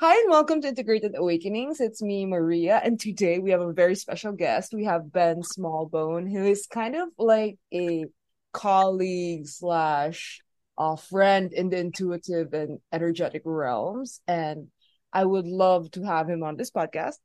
[0.00, 1.80] Hi and welcome to Integrated Awakenings.
[1.80, 4.72] It's me, Maria, and today we have a very special guest.
[4.72, 8.04] We have Ben Smallbone, who is kind of like a
[8.52, 10.40] colleague slash
[10.78, 14.20] a friend in the intuitive and energetic realms.
[14.28, 14.68] And
[15.12, 17.16] I would love to have him on this podcast.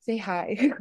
[0.00, 0.72] Say hi.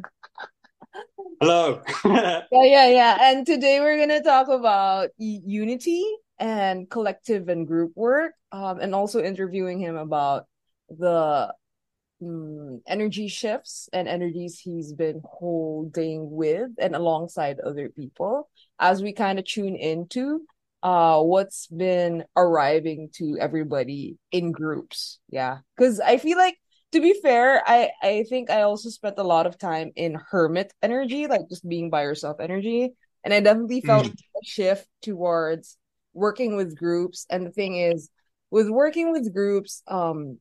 [1.40, 1.82] Hello.
[2.04, 3.18] yeah, yeah, yeah.
[3.22, 6.04] And today we're gonna talk about unity
[6.40, 10.46] and collective and group work, um, and also interviewing him about
[10.90, 11.54] the
[12.22, 19.14] um, energy shifts and energies he's been holding with and alongside other people as we
[19.14, 20.42] kind of tune into
[20.84, 25.20] uh what's been arriving to everybody in groups.
[25.30, 25.60] Yeah.
[25.76, 26.56] Because i feel like
[26.92, 30.72] to be fair i i think i also spent a lot of time in hermit
[30.82, 32.94] energy like just being by yourself energy.
[33.24, 34.14] And i definitely felt mm.
[34.14, 35.78] a shift towards
[36.14, 37.26] working with groups.
[37.30, 38.10] And the thing is
[38.50, 40.40] with working with groups um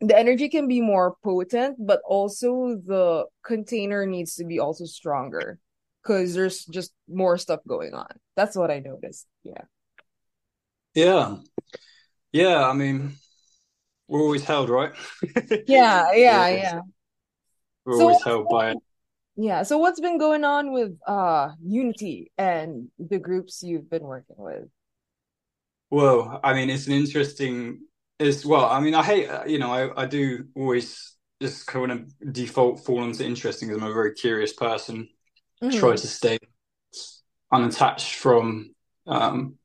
[0.00, 5.58] the energy can be more potent, but also the container needs to be also stronger
[6.02, 8.08] because there's just more stuff going on.
[8.36, 9.26] That's what I noticed.
[9.42, 9.62] Yeah.
[10.94, 11.36] Yeah.
[12.32, 12.68] Yeah.
[12.68, 13.14] I mean,
[14.08, 14.92] we're always held, right?
[15.66, 16.12] yeah.
[16.12, 16.48] Yeah.
[16.48, 16.80] Yeah.
[17.84, 18.78] We're so always held by it.
[19.36, 19.62] Yeah.
[19.62, 24.68] So what's been going on with uh Unity and the groups you've been working with?
[25.90, 27.80] Well, I mean, it's an interesting
[28.18, 31.90] is well i mean i hate uh, you know i, I do always just kind
[31.90, 35.08] of default fall into interesting because i'm a very curious person
[35.62, 35.78] mm-hmm.
[35.78, 36.38] try to stay
[37.52, 38.74] unattached from
[39.06, 39.56] um,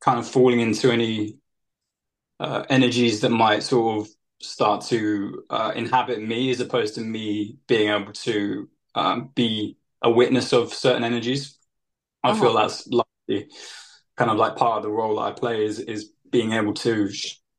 [0.00, 1.36] kind of falling into any
[2.40, 4.08] uh, energies that might sort of
[4.40, 10.10] start to uh, inhabit me as opposed to me being able to um, be a
[10.10, 11.58] witness of certain energies
[12.24, 12.40] i uh-huh.
[12.40, 13.50] feel that's like
[14.16, 17.10] kind of like part of the role that i play is is being able to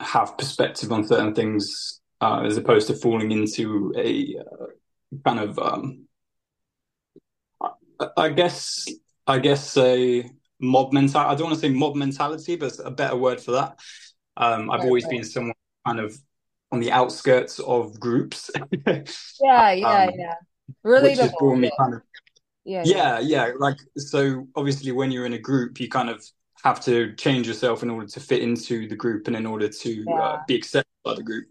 [0.01, 4.65] have perspective on certain things uh, as opposed to falling into a uh,
[5.25, 6.07] kind of um,
[8.17, 8.87] I guess
[9.27, 11.31] I guess a mob mentality.
[11.31, 13.79] I don't want to say mob mentality, but a better word for that.
[14.37, 15.53] Um, I've always been someone
[15.85, 16.17] kind of
[16.71, 18.49] on the outskirts of groups.
[18.85, 19.03] yeah,
[19.71, 20.35] yeah, um, yeah.
[20.85, 21.03] Relatable.
[21.03, 22.01] Which has brought me kind of
[22.63, 23.51] yeah, yeah, yeah.
[23.57, 26.23] Like so, obviously, when you're in a group, you kind of
[26.63, 30.05] have to change yourself in order to fit into the group and in order to
[30.07, 30.21] uh, yeah.
[30.21, 31.47] uh, be accepted by the group.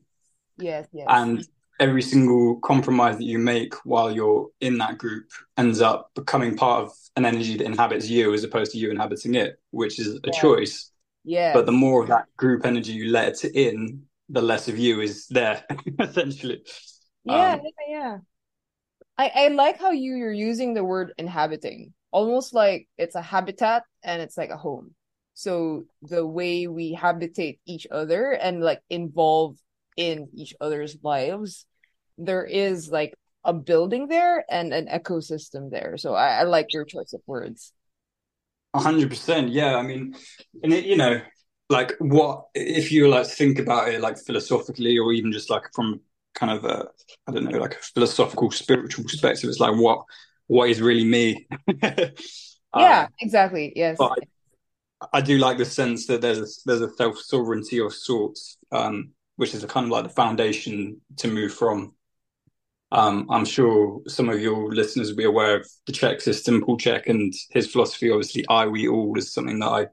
[0.58, 1.06] Yes, yes.
[1.08, 1.46] And
[1.80, 6.84] every single compromise that you make while you're in that group ends up becoming part
[6.84, 10.20] of an energy that inhabits you as opposed to you inhabiting it, which is a
[10.24, 10.40] yeah.
[10.40, 10.92] choice.
[11.24, 11.52] Yeah.
[11.54, 15.00] But the more of that group energy you let it in, the less of you
[15.00, 15.64] is there,
[15.98, 16.62] essentially.
[17.24, 18.18] Yeah, um, yeah, yeah.
[19.18, 23.82] I, I like how you, you're using the word inhabiting, almost like it's a habitat
[24.02, 24.94] and it's like a home
[25.40, 29.56] so the way we habitate each other and like involve
[29.96, 31.64] in each other's lives
[32.18, 33.14] there is like
[33.44, 35.96] a building there and an ecosystem there.
[35.96, 37.72] So i, I like your choice of words.
[38.76, 40.14] 100% yeah i mean
[40.62, 41.20] and it, you know
[41.70, 46.00] like what if you like think about it like philosophically or even just like from
[46.34, 46.86] kind of a
[47.26, 50.04] i don't know like a philosophical spiritual perspective it's like what
[50.46, 51.46] what is really me?
[52.76, 53.72] Yeah um, exactly.
[53.74, 53.96] Yes.
[53.98, 54.18] but
[55.12, 59.10] I do like the sense that there's a, there's a self sovereignty of sorts, um,
[59.36, 61.94] which is a kind of like the foundation to move from.
[62.92, 66.76] Um, I'm sure some of your listeners will be aware of the CHEK system, Paul
[66.76, 68.10] Chek, and his philosophy.
[68.10, 69.86] Obviously, I, we, all is something that I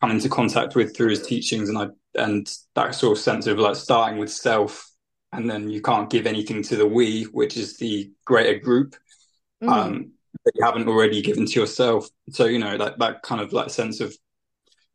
[0.00, 3.58] come into contact with through his teachings, and I and that sort of sense of
[3.58, 4.90] like starting with self,
[5.32, 8.96] and then you can't give anything to the we, which is the greater group.
[9.62, 9.68] Mm.
[9.70, 10.12] Um,
[10.44, 12.08] that you haven't already given to yourself.
[12.30, 14.16] So you know that that kind of like sense of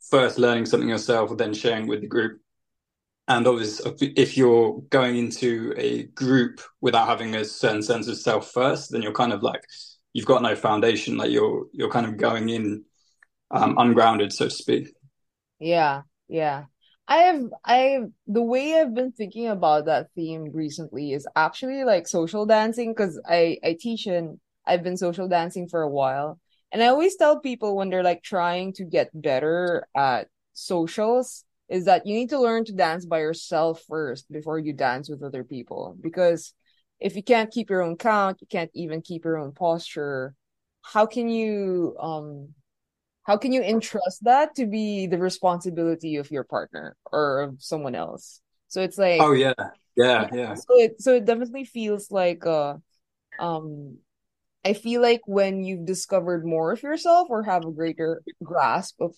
[0.09, 2.39] first learning something yourself, then sharing with the group.
[3.28, 8.51] And obviously, if you're going into a group without having a certain sense of self
[8.51, 9.63] first, then you're kind of like
[10.13, 11.17] you've got no foundation.
[11.17, 12.84] Like you're you're kind of going in
[13.51, 14.94] um, ungrounded, so to speak.
[15.59, 16.66] Yeah, yeah.
[17.07, 22.08] I have I the way I've been thinking about that theme recently is actually like
[22.08, 26.40] social dancing because I I teach and I've been social dancing for a while
[26.72, 31.85] and I always tell people when they're like trying to get better at socials is
[31.85, 35.44] that you need to learn to dance by yourself first before you dance with other
[35.44, 35.96] people.
[36.02, 36.53] Because
[37.00, 40.35] if you can't keep your own count, you can't even keep your own posture.
[40.82, 42.50] How can you um
[43.23, 47.96] how can you entrust that to be the responsibility of your partner or of someone
[47.96, 48.41] else?
[48.68, 49.53] So it's like Oh yeah.
[49.96, 50.56] Yeah, yeah.
[50.56, 52.76] So it so it definitely feels like uh
[53.40, 53.97] um
[54.63, 59.16] I feel like when you've discovered more of yourself or have a greater grasp of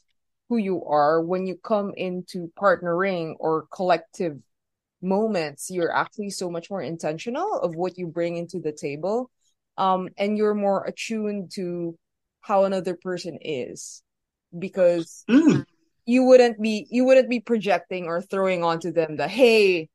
[0.49, 4.37] who you are, when you come into partnering or collective
[5.01, 9.29] moments you're actually so much more intentional of what you bring into the table
[9.77, 11.97] um and you're more attuned to
[12.41, 14.01] how another person is
[14.57, 15.65] because Mm.
[16.05, 19.89] you wouldn't be you wouldn't be projecting or throwing onto them the hey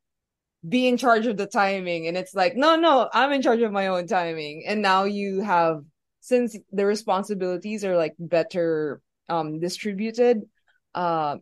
[0.66, 2.06] be in charge of the timing.
[2.06, 4.64] And it's like no no i'm in charge of my own timing.
[4.66, 5.82] And now you have
[6.20, 10.42] since the responsibilities are like better um distributed
[10.94, 11.36] uh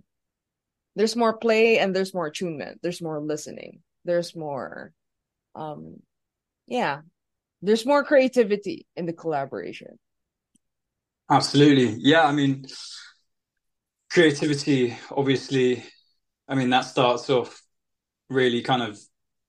[0.96, 2.80] there's more play and there's more attunement.
[2.82, 3.82] There's more listening.
[4.04, 4.92] There's more
[5.54, 6.00] um
[6.66, 7.00] yeah
[7.62, 9.98] there's more creativity in the collaboration.
[11.30, 11.96] Absolutely.
[11.98, 12.66] Yeah, I mean,
[14.10, 15.82] creativity, obviously,
[16.48, 17.60] I mean, that starts off
[18.28, 18.98] really kind of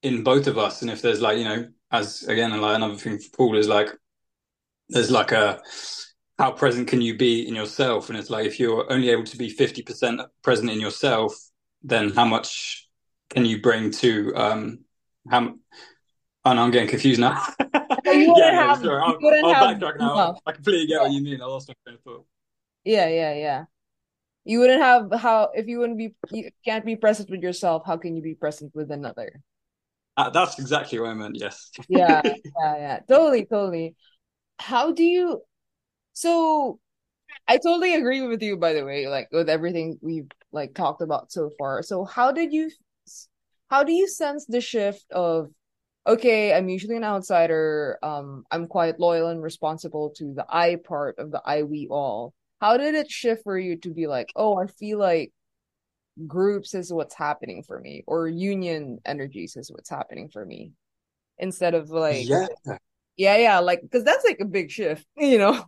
[0.04, 0.82] in both of us.
[0.82, 3.90] And if there's like, you know, as again, like another thing for Paul is like,
[4.90, 5.62] there's like a,
[6.38, 8.10] how present can you be in yourself?
[8.10, 11.34] And it's like, if you're only able to be 50% present in yourself,
[11.84, 12.88] then how much
[13.30, 14.80] can you bring to, um,
[15.30, 15.56] how,
[16.46, 17.42] oh no, I'm getting confused now.
[18.06, 19.02] you wouldn't no, sorry.
[19.02, 20.38] I'll, I'll have backtrack now.
[20.46, 21.42] I completely get what you mean.
[21.42, 22.26] I lost my train of thought.
[22.86, 23.66] yeah yeah yeah
[24.48, 27.98] you wouldn't have how if you wouldn't be you can't be present with yourself how
[27.98, 29.30] can you be present with another
[30.18, 31.38] Uh, that's exactly what I meant.
[31.38, 31.70] Yes.
[31.90, 33.96] yeah yeah yeah totally totally
[34.58, 35.42] how do you
[36.14, 36.80] so
[37.48, 41.32] i totally agree with you by the way like with everything we've like talked about
[41.32, 42.72] so far so how did you
[43.70, 45.50] how do you sense the shift of
[46.08, 51.20] okay i'm usually an outsider um i'm quite loyal and responsible to the i part
[51.20, 54.58] of the i we all how did it shift for you to be like oh
[54.58, 55.32] i feel like
[56.28, 60.72] groups is what's happening for me or union energies is what's happening for me
[61.40, 62.48] instead of like Yeah.
[63.18, 65.66] yeah, yeah, like because that's like a big shift, you know.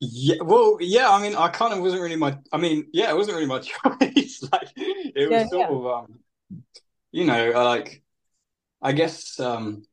[0.00, 3.16] Yeah, well, yeah, I mean, I kind of wasn't really my, I mean, yeah, it
[3.16, 4.42] wasn't really my choice.
[4.52, 6.20] Like, it was Yeah, sort of, um,
[7.12, 8.02] you know, like,
[8.82, 9.84] I guess, um,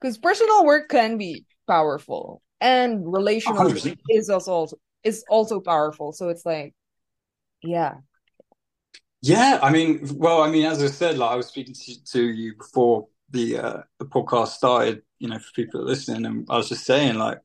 [0.00, 3.98] Because personal work can be powerful, and relational 100%.
[4.08, 6.12] is also is also powerful.
[6.12, 6.74] So it's like,
[7.62, 7.96] yeah,
[9.20, 12.22] Yeah, I mean, well, I mean, as I said, like I was speaking to, to
[12.28, 16.68] you before the uh, the podcast started, you know, for people listening, and I was
[16.68, 17.38] just saying, like,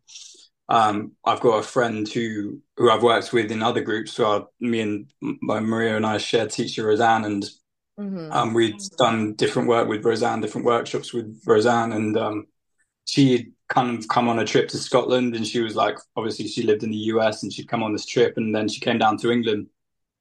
[0.70, 4.14] um, I've got a friend who who I've worked with in other groups.
[4.14, 7.46] So I, me and my Maria and I shared teacher Roseanne, and
[7.98, 12.48] hmm um, we'd done different work with Roseanne, different workshops with Roseanne, and um,
[13.06, 16.64] she'd kind of come on a trip to Scotland, and she was like, obviously, she
[16.64, 19.18] lived in the US, and she'd come on this trip, and then she came down
[19.20, 19.68] to England,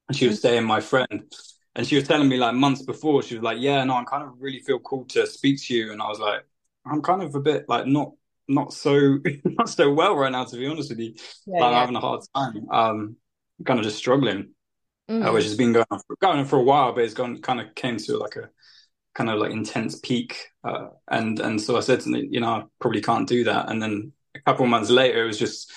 [0.09, 1.31] and she was staying my friend,
[1.75, 4.23] and she was telling me like months before, she was like, "Yeah, no, I kind
[4.23, 6.43] of really feel called to speak to you," and I was like,
[6.85, 8.13] "I'm kind of a bit like not."
[8.49, 11.15] Not so, not so well right now, to be honest with you.
[11.45, 12.69] yeah, Like, I'm having a hard time.
[12.71, 13.17] Um,
[13.65, 14.51] kind of just struggling
[15.21, 15.31] uh, Mhm.
[15.31, 17.59] which has been going on for, going on for a while, but it's gone kind
[17.61, 18.49] of came to like a
[19.17, 20.37] kind of like intense peak.
[20.63, 23.69] Uh, and and so I said to them, you know, I probably can't do that.
[23.71, 25.71] And then a couple of months later, it was just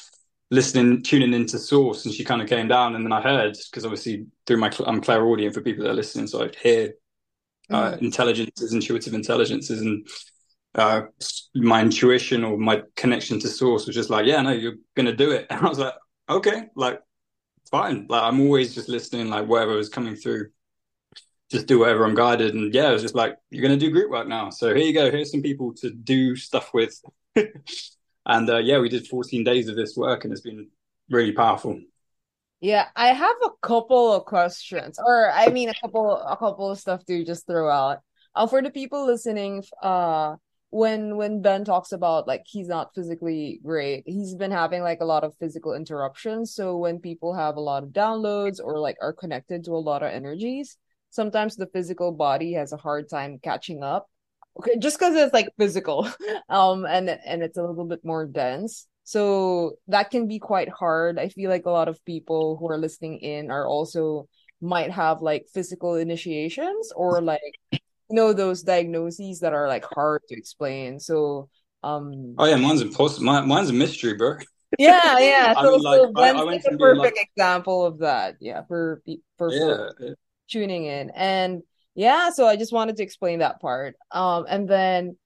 [0.50, 3.84] listening, tuning into Source, and she kind of came down, and then I heard because
[3.86, 6.94] obviously through my I'm clairaudient for people that are listening, so I'd hear
[7.70, 8.02] uh, Mhm.
[8.02, 10.06] intelligences, intuitive intelligences, and
[10.76, 11.02] uh,
[11.54, 15.30] my intuition or my connection to Source was just like, yeah, no, you're gonna do
[15.32, 15.46] it.
[15.50, 15.94] And I was like,
[16.28, 17.00] okay, like
[17.70, 18.06] fine.
[18.08, 20.50] Like I'm always just listening, like whatever was coming through,
[21.50, 22.54] just do whatever I'm guided.
[22.54, 24.50] And yeah, it was just like, you're gonna do group work now.
[24.50, 25.10] So here you go.
[25.10, 27.00] Here's some people to do stuff with.
[28.26, 30.68] and uh, yeah, we did 14 days of this work, and it's been
[31.10, 31.80] really powerful.
[32.60, 36.78] Yeah, I have a couple of questions, or I mean, a couple, a couple of
[36.78, 38.00] stuff to just throw out.
[38.34, 40.36] Uh, for the people listening, uh,
[40.68, 45.04] when when Ben talks about like he's not physically great, he's been having like a
[45.06, 46.54] lot of physical interruptions.
[46.54, 50.02] So when people have a lot of downloads or like are connected to a lot
[50.02, 50.76] of energies,
[51.10, 54.08] sometimes the physical body has a hard time catching up.
[54.58, 56.08] Okay, just because it's like physical,
[56.48, 58.88] um, and and it's a little bit more dense.
[59.04, 61.18] So that can be quite hard.
[61.18, 64.28] I feel like a lot of people who are listening in are also
[64.60, 67.40] might have like physical initiations or like
[68.10, 71.00] you know those diagnoses that are like hard to explain.
[71.00, 71.48] So
[71.82, 73.24] um Oh yeah, mine's impossible.
[73.26, 74.38] Mine, mine's a mystery, bro.
[74.78, 75.54] yeah, yeah.
[75.56, 78.36] I So mean, like, so I, I went a being like, perfect example of that.
[78.40, 79.02] Yeah, for
[79.38, 80.10] for folks yeah,
[80.50, 81.10] tuning in.
[81.10, 81.62] And
[81.94, 83.96] yeah, so I just wanted to explain that part.
[84.10, 85.16] Um and then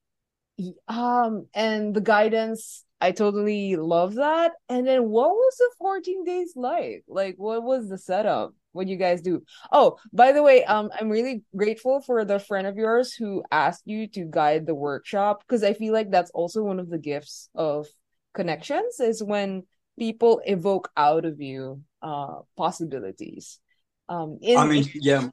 [0.89, 4.53] um and the guidance I totally love that.
[4.69, 7.05] And then what was the 14 days like?
[7.09, 8.55] Like what was the setup?
[8.73, 9.43] What you guys do?
[9.71, 13.83] Oh, by the way, um I'm really grateful for the friend of yours who asked
[13.87, 17.51] you to guide the workshop because I feel like that's also one of the gifts
[17.55, 17.87] of
[18.33, 19.65] connections is when
[19.99, 23.61] people evoke out of you uh possibilities.
[24.09, 25.29] Um in, I mean, yeah,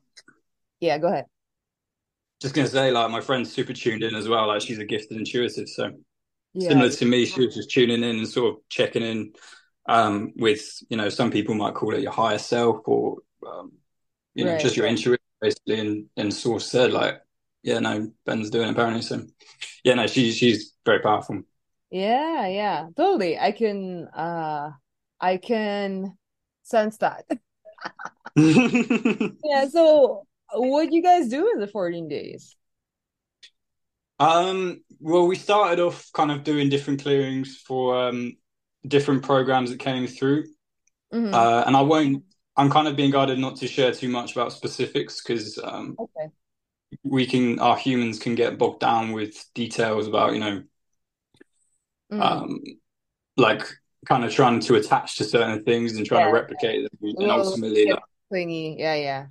[0.79, 1.25] yeah, go ahead.
[2.41, 4.47] just gonna say, like my friend's super tuned in as well.
[4.47, 5.91] Like she's a gifted intuitive, so
[6.53, 6.69] yeah.
[6.69, 9.33] similar to me, she was just tuning in and sort of checking in
[9.87, 13.71] um, with you know some people might call it your higher self or um,
[14.33, 14.61] you know right.
[14.61, 15.79] just your intuition basically.
[15.79, 17.21] And and Source said like,
[17.63, 19.01] yeah, no, Ben's doing it apparently.
[19.01, 19.21] So
[19.83, 21.41] yeah, no, she's she's very powerful.
[21.89, 23.37] Yeah, yeah, totally.
[23.37, 24.71] I can uh
[25.19, 26.17] I can
[26.63, 27.25] sense that.
[28.35, 29.67] yeah.
[29.69, 32.55] So what you guys do in the 14 days?
[34.19, 38.37] Um, well, we started off kind of doing different clearings for um,
[38.87, 40.43] different programs that came through.
[41.13, 41.33] Mm-hmm.
[41.33, 42.23] Uh, and I won't,
[42.55, 46.31] I'm kind of being guided not to share too much about specifics because um, okay.
[47.03, 50.63] we can, our humans can get bogged down with details about, you know,
[52.11, 52.21] mm-hmm.
[52.21, 52.59] um,
[53.37, 53.63] like
[54.05, 56.27] kind of trying to attach to certain things and trying yeah.
[56.27, 57.13] to replicate them.
[57.17, 58.77] And ultimately, like, clingy.
[58.79, 59.25] Yeah, yeah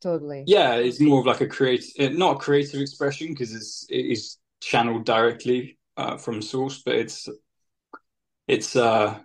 [0.00, 4.06] totally yeah it's more of like a creative not a creative expression because it's it
[4.06, 7.28] is channeled directly uh, from source but it's
[8.46, 9.18] it's uh,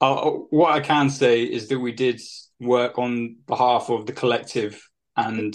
[0.00, 2.20] uh, what i can say is that we did
[2.60, 5.54] work on behalf of the collective and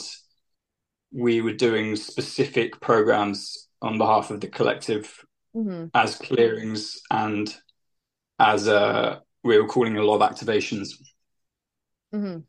[1.11, 5.25] we were doing specific programs on behalf of the collective
[5.55, 5.85] mm-hmm.
[5.93, 7.55] as clearings and
[8.39, 10.89] as uh, we were calling a lot of activations.
[12.13, 12.39] Mm-hmm.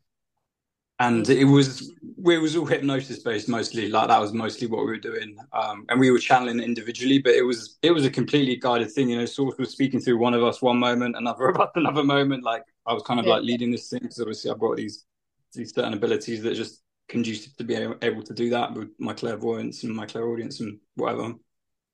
[0.97, 1.91] And it was
[2.25, 5.35] it was all hypnosis based mostly like that was mostly what we were doing.
[5.51, 9.09] Um, and we were channeling individually but it was it was a completely guided thing
[9.09, 12.45] you know source was speaking through one of us one moment another about another moment.
[12.45, 13.33] Like i was kind of yeah.
[13.33, 15.05] like leading this thing because obviously i've got these
[15.53, 19.83] these certain abilities that just conducive to be able to do that with my clairvoyance
[19.83, 21.33] and my clairaudience and whatever.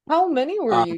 [0.07, 0.97] How many were um, you?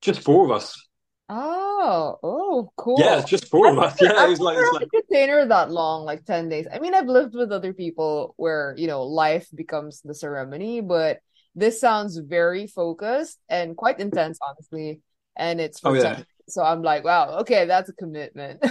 [0.00, 0.85] just four of us
[1.28, 2.96] Oh, oh, cool.
[3.00, 4.00] Yeah, it's just four us.
[4.00, 6.66] Yeah, it was like, it's like a container that long, like 10 days.
[6.72, 11.18] I mean, I've lived with other people where, you know, life becomes the ceremony, but
[11.56, 15.00] this sounds very focused and quite intense, honestly.
[15.36, 16.22] And it's oh, for oh, yeah.
[16.48, 18.64] so I'm like, wow, okay, that's a commitment.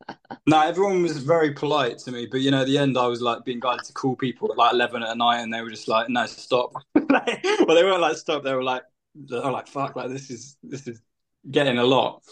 [0.46, 3.20] no, everyone was very polite to me, but you know, at the end, I was
[3.20, 5.88] like being guided to call people at like eleven at night, and they were just
[5.88, 8.42] like, "No, stop." like, well, they weren't like stop.
[8.42, 8.82] They were like,
[9.14, 11.00] "They were like, fuck, like this is this is
[11.50, 12.22] getting a lot.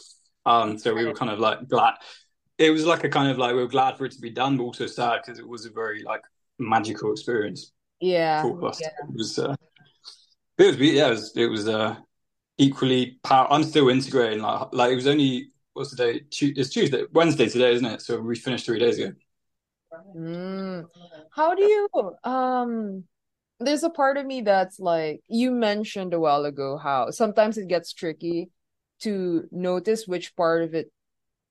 [0.47, 1.94] Um, so we were kind of like glad.
[2.59, 4.56] It was like a kind of like we were glad for it to be done,
[4.56, 6.23] but also sad because it was a very like
[6.59, 7.73] magical experience.
[8.00, 8.80] Yeah, for us.
[8.80, 8.88] Yeah.
[8.88, 9.38] It was.
[9.38, 9.56] Uh,
[10.59, 10.76] it was.
[10.78, 11.33] Yeah, it was.
[11.37, 11.97] It was uh,
[12.59, 13.50] equally power.
[13.50, 14.40] I'm still integrating.
[14.40, 16.21] Like, like it was only what's the day?
[16.30, 18.02] It's Tuesday, Wednesday today, isn't it?
[18.02, 19.12] So we finished three days ago.
[20.16, 20.85] Mm.
[21.33, 21.88] How do you
[22.25, 23.04] um?
[23.61, 27.68] There's a part of me that's like you mentioned a while ago how sometimes it
[27.68, 28.50] gets tricky
[29.04, 30.90] to notice which part of it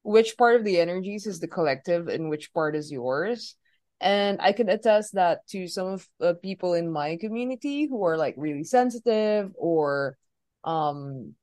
[0.03, 3.55] which part of the energies is the collective and which part is yours.
[4.01, 8.17] And i can attest that to some of the people in my community who are
[8.17, 10.17] like really sensitive or
[10.65, 11.35] um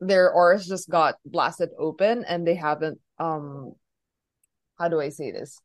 [0.00, 3.74] their auras just got blasted open and they haven't um
[4.78, 5.60] how do i say this?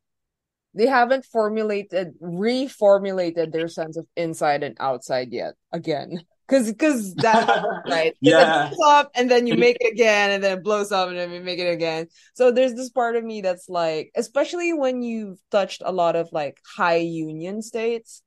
[0.74, 7.64] They haven't formulated reformulated their sense of inside and outside yet again because because that
[7.88, 8.70] right yeah.
[8.70, 11.32] It up and then you make it again and then it blows up and then
[11.32, 12.08] you make it again.
[12.34, 16.28] So there's this part of me that's like especially when you've touched a lot of
[16.32, 18.22] like high union states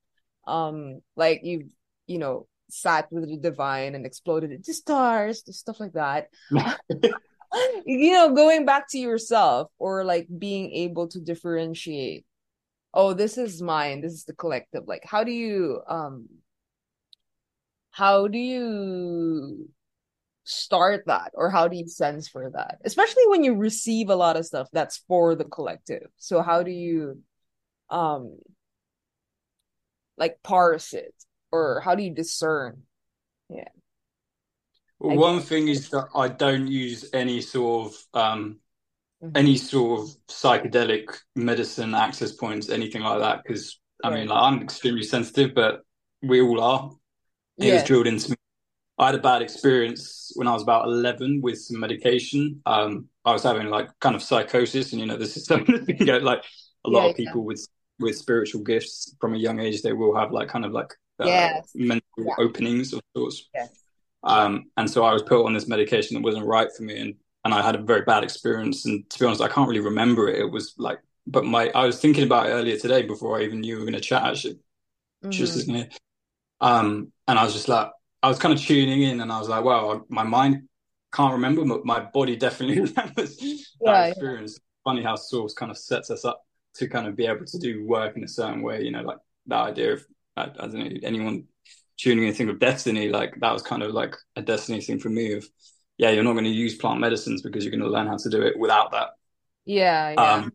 [0.46, 1.70] um like you've
[2.06, 6.28] you know sat with the divine and exploded into stars stuff like that.
[7.84, 12.24] You know going back to yourself or like being able to differentiate
[12.94, 14.02] oh this is mine.
[14.02, 14.84] This is the collective.
[14.86, 16.28] Like how do you um
[18.00, 19.68] how do you
[20.44, 24.38] start that or how do you sense for that especially when you receive a lot
[24.38, 27.20] of stuff that's for the collective so how do you
[27.90, 28.38] um
[30.16, 31.14] like parse it
[31.52, 32.82] or how do you discern
[33.50, 33.68] yeah
[34.98, 38.58] well, one thing is that I don't use any sort of um,
[39.22, 39.34] mm-hmm.
[39.34, 43.42] any sort of psychedelic medicine access points, anything like that.
[43.42, 45.80] Because I mean, like, I'm extremely sensitive, but
[46.22, 46.90] we all are.
[47.60, 47.74] It yeah.
[47.74, 48.36] was drilled into me.
[48.98, 52.60] I had a bad experience when I was about 11 with some medication.
[52.66, 56.00] Um, I was having like kind of psychosis, and you know, this is something that
[56.00, 56.44] you like
[56.84, 57.46] a lot yeah, of people yeah.
[57.46, 60.92] with with spiritual gifts from a young age, they will have like kind of like
[61.20, 61.70] uh, yes.
[61.74, 63.48] mental openings of sorts.
[63.54, 63.68] Yes.
[64.22, 67.14] Um, and so I was put on this medication that wasn't right for me, and
[67.44, 68.84] and I had a very bad experience.
[68.86, 70.40] And to be honest, I can't really remember it.
[70.40, 73.60] It was like, but my I was thinking about it earlier today before I even
[73.60, 74.24] knew we were going to chat.
[74.24, 75.30] Actually, mm-hmm.
[75.30, 75.68] just
[76.60, 77.90] um, and I was just like,
[78.22, 80.68] I was kind of tuning in, and I was like, wow, my mind
[81.12, 83.36] can't remember, but my body definitely remembers
[83.80, 84.58] that experience.
[84.58, 84.90] Yeah.
[84.90, 86.42] Funny how Source kind of sets us up
[86.74, 88.82] to kind of be able to do work in a certain way.
[88.82, 91.44] You know, like that idea of I, I don't know anyone
[91.98, 95.10] tuning in think of destiny like that was kind of like a destiny thing for
[95.10, 95.46] me of
[95.98, 98.30] yeah you're not going to use plant medicines because you're going to learn how to
[98.30, 99.10] do it without that
[99.66, 100.32] yeah, yeah.
[100.32, 100.52] um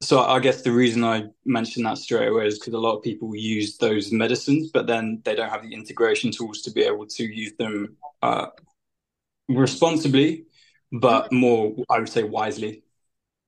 [0.00, 3.02] so I guess the reason I mentioned that straight away is because a lot of
[3.02, 7.06] people use those medicines, but then they don't have the integration tools to be able
[7.06, 8.46] to use them uh,
[9.48, 10.44] responsibly,
[10.92, 11.36] but mm-hmm.
[11.36, 12.84] more, I would say, wisely.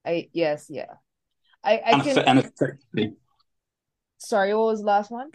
[0.04, 0.94] I yes, yeah.
[1.62, 3.14] I, I and, can and effectively.
[4.18, 5.30] Sorry, what was the last one?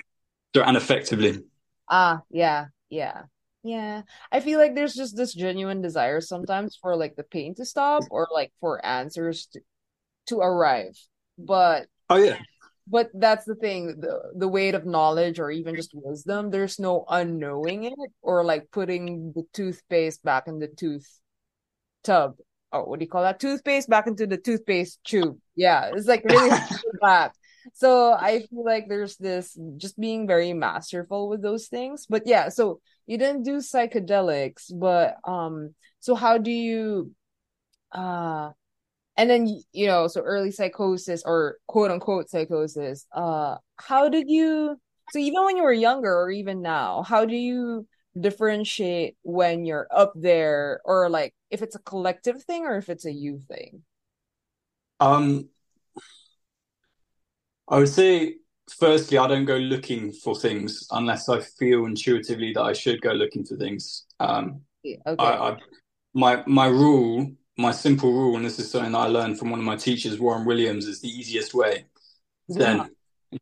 [0.55, 1.43] So and effectively.
[1.89, 3.24] Ah, yeah, yeah.
[3.63, 4.03] Yeah.
[4.31, 8.03] I feel like there's just this genuine desire sometimes for like the pain to stop
[8.12, 9.62] or like for answers to,
[10.27, 10.98] to arrive.
[11.38, 12.39] But oh yeah.
[12.88, 17.05] But that's the thing, the the weight of knowledge or even just wisdom, there's no
[17.10, 21.08] unknowing it or like putting the toothpaste back in the tooth
[22.03, 22.36] tub.
[22.72, 23.39] Oh, what do you call that?
[23.39, 25.39] Toothpaste back into the toothpaste tube.
[25.55, 26.55] Yeah, it's like really
[27.01, 27.34] back.
[27.74, 32.05] So I feel like there's this just being very masterful with those things.
[32.08, 37.12] But yeah, so you didn't do psychedelics, but um, so how do you
[37.91, 38.51] uh
[39.17, 44.79] and then you know so early psychosis or quote unquote psychosis uh how did you
[45.12, 47.88] so even when you were younger or even now how do you
[48.19, 53.05] differentiate when you're up there or like if it's a collective thing or if it's
[53.05, 53.81] a you thing
[55.00, 55.48] um
[57.67, 58.36] i would say
[58.79, 63.12] firstly i don't go looking for things unless i feel intuitively that i should go
[63.12, 65.00] looking for things um okay.
[65.05, 65.57] I, I,
[66.13, 69.59] my my rule my simple rule, and this is something that I learned from one
[69.59, 71.85] of my teachers, Warren Williams, is the easiest way.
[72.51, 72.77] Zen.
[72.77, 72.88] Yeah.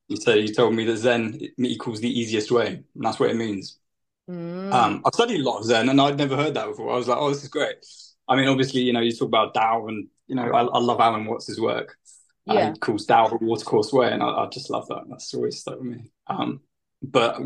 [0.08, 3.36] He said he told me that Zen equals the easiest way, and that's what it
[3.36, 3.78] means.
[4.30, 4.72] Mm.
[4.74, 6.92] Um, I've studied a lot of Zen, and I'd never heard that before.
[6.92, 7.76] I was like, "Oh, this is great."
[8.28, 11.00] I mean, obviously, you know, you talk about Tao, and you know, I, I love
[11.00, 11.98] Alan Watts' work.
[12.50, 12.60] Uh, yeah.
[12.60, 15.04] Uh, he calls Tao the watercourse way, and I, I, just love that.
[15.10, 16.12] That's always stuck with me.
[16.28, 16.62] Um,
[17.02, 17.40] but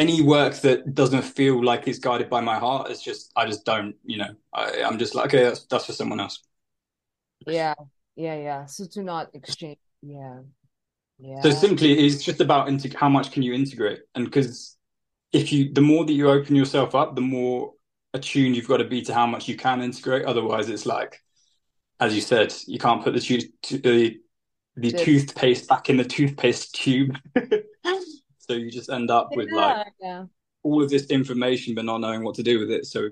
[0.00, 3.64] any work that doesn't feel like it's guided by my heart it's just i just
[3.66, 6.42] don't you know I, am just like okay that's, that's for someone else.
[7.46, 7.74] Yeah
[8.16, 8.66] yeah yeah.
[8.66, 10.40] So to not exchange yeah.
[11.18, 11.40] Yeah.
[11.42, 14.00] so simply it's just about into how much can you integrate?
[14.14, 14.76] And because
[15.32, 17.72] if you the more that you open yourself up the more
[18.14, 20.24] attuned you've got to be to how much you can integrate.
[20.24, 21.20] Otherwise it's like
[21.98, 24.18] as you said you can't put the, the,
[24.76, 27.16] the toothpaste back in the toothpaste tube
[28.50, 30.24] So you just end up with yeah, like yeah.
[30.64, 32.84] all of this information, but not knowing what to do with it.
[32.84, 33.10] So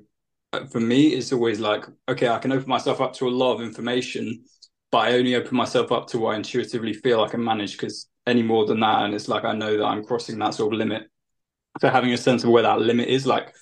[0.52, 3.54] uh, for me, it's always like, okay, I can open myself up to a lot
[3.54, 4.42] of information,
[4.90, 8.08] but I only open myself up to what I intuitively feel I can manage because
[8.26, 10.78] any more than that, and it's like I know that I'm crossing that sort of
[10.78, 11.04] limit.
[11.80, 13.54] So having a sense of where that limit is, like,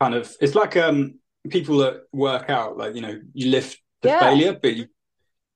[0.00, 1.18] kind of, it's like um
[1.50, 4.20] people that work out, like you know, you lift the yeah.
[4.20, 4.86] failure, but you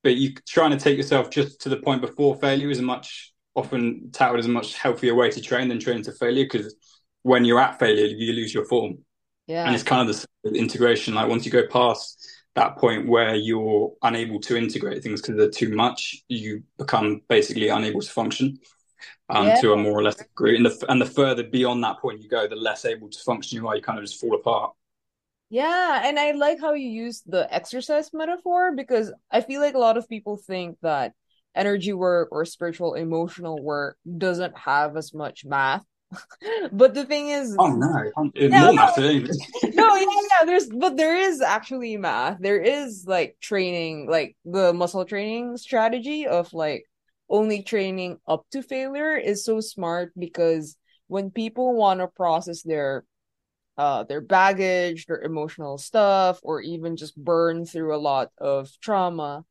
[0.03, 3.34] but you trying to take yourself just to the point before failure is a much
[3.55, 6.75] often touted as a much healthier way to train than training to failure because
[7.23, 8.99] when you're at failure, you lose your form.
[9.47, 9.65] Yeah.
[9.65, 11.15] And it's kind of the integration.
[11.15, 15.51] Like once you go past that point where you're unable to integrate things because they're
[15.51, 18.59] too much, you become basically unable to function
[19.29, 19.61] um, yeah.
[19.61, 20.57] to a more or less degree.
[20.57, 23.57] And the, and the further beyond that point you go, the less able to function
[23.57, 23.77] you are.
[23.77, 24.73] You kind of just fall apart.
[25.51, 29.79] Yeah, and I like how you use the exercise metaphor because I feel like a
[29.79, 31.13] lot of people think that
[31.55, 35.85] energy work or spiritual emotional work doesn't have as much math.
[36.73, 37.89] But the thing is oh no
[38.35, 39.97] yeah, more math no, no.
[39.97, 42.39] yeah yeah there's but there is actually math.
[42.41, 46.85] There is like training like the muscle training strategy of like
[47.29, 50.77] only training up to failure is so smart because
[51.09, 53.05] when people want to process their
[53.77, 59.45] uh their baggage their emotional stuff or even just burn through a lot of trauma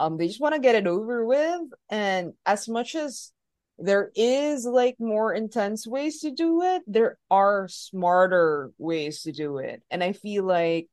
[0.00, 1.60] um they just want to get it over with
[1.90, 3.32] and as much as
[3.78, 9.58] there is like more intense ways to do it there are smarter ways to do
[9.58, 9.82] it.
[9.90, 10.88] And i feel like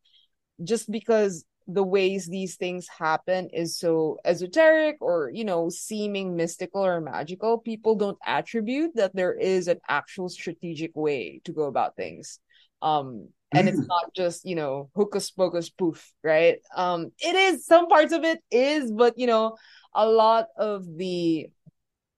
[0.63, 6.85] just because the ways these things happen is so esoteric or you know seeming mystical
[6.85, 11.95] or magical people don't attribute that there is an actual strategic way to go about
[11.95, 12.39] things.
[12.81, 13.87] Um and it's mm.
[13.87, 18.39] not just you know hocus pocus poof right um it is some parts of it
[18.51, 19.55] is but you know
[19.93, 21.47] a lot of the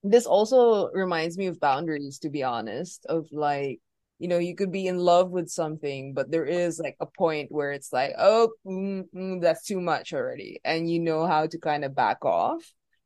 [0.04, 3.80] this also reminds me of boundaries to be honest of like
[4.18, 7.52] you know you could be in love with something but there is like a point
[7.52, 11.58] where it's like oh mm, mm, that's too much already and you know how to
[11.58, 12.64] kind of back off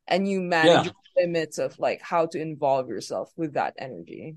[0.08, 1.24] and you manage yeah.
[1.24, 4.36] limits of like how to involve yourself with that energy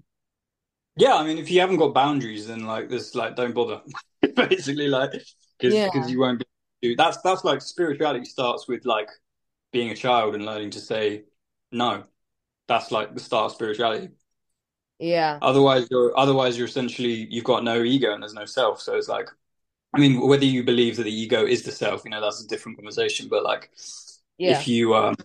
[0.97, 3.83] yeah, I mean, if you haven't got boundaries, then like this, like don't bother.
[4.37, 5.13] Basically, like
[5.59, 5.89] because yeah.
[5.93, 6.43] because you won't
[6.83, 6.95] be.
[6.97, 9.09] That's that's like spirituality starts with like
[9.73, 11.25] being a child and learning to say
[11.73, 12.05] no.
[12.69, 14.11] that's like the start of spirituality.
[14.99, 15.39] Yeah.
[15.43, 18.81] Otherwise, you're otherwise you're essentially you've got no ego and there's no self.
[18.81, 19.29] So it's like,
[19.95, 22.49] I mean, whether you believe that the ego is the self, you know, that's a
[22.49, 23.29] different conversation.
[23.29, 23.71] But like,
[24.39, 24.61] Yeah.
[24.61, 25.17] if you um,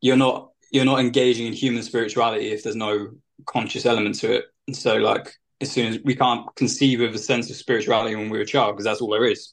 [0.00, 3.12] you're not you're not engaging in human spirituality if there's no
[3.46, 4.46] conscious element to it.
[4.66, 8.28] And so like, as soon as we can't conceive of a sense of spirituality when
[8.28, 9.52] we're a child because that's all there is.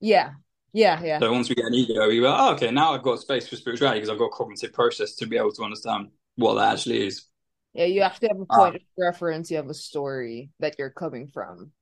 [0.00, 0.30] Yeah.
[0.72, 1.02] Yeah.
[1.02, 1.18] Yeah.
[1.18, 3.56] So once we get an ego, we go, oh, okay, now I've got space for
[3.56, 7.06] spirituality because I've got a cognitive process to be able to understand what that actually
[7.06, 7.26] is.
[7.72, 7.86] Yeah.
[7.86, 8.56] You have to have a Ah.
[8.56, 9.50] point of reference.
[9.50, 11.72] You have a story that you're coming from.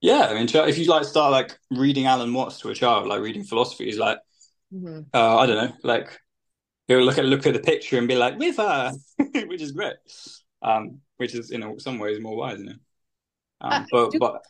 [0.00, 3.20] Yeah, I mean, if you like start like reading Alan Watts to a child, like
[3.20, 4.18] reading philosophy, he's like,
[4.72, 5.06] Mhm.
[5.12, 6.20] uh, I don't know, like
[6.86, 8.92] he'll look at look at the picture and be like, river,
[9.48, 9.96] which is great.
[10.62, 12.72] Um, which is in some ways more wise, you know.
[13.60, 14.42] Um, Ah, but do- but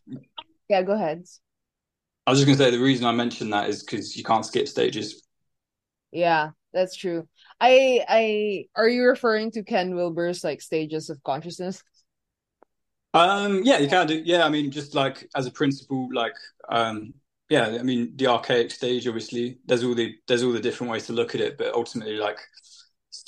[0.69, 0.83] Yeah.
[0.83, 1.25] Go ahead.
[2.27, 4.69] I was just gonna say the reason I mentioned that is because you can't skip
[4.69, 5.23] stages.
[6.11, 7.27] Yeah, that's true.
[7.61, 11.83] I I are you referring to Ken Wilber's like stages of consciousness?
[13.15, 14.23] Um, yeah, you can do.
[14.25, 16.35] Yeah, I mean, just like as a principle, like,
[16.69, 17.15] um,
[17.49, 21.07] yeah, I mean, the archaic stage, obviously, there's all the there's all the different ways
[21.07, 22.39] to look at it, but ultimately, like,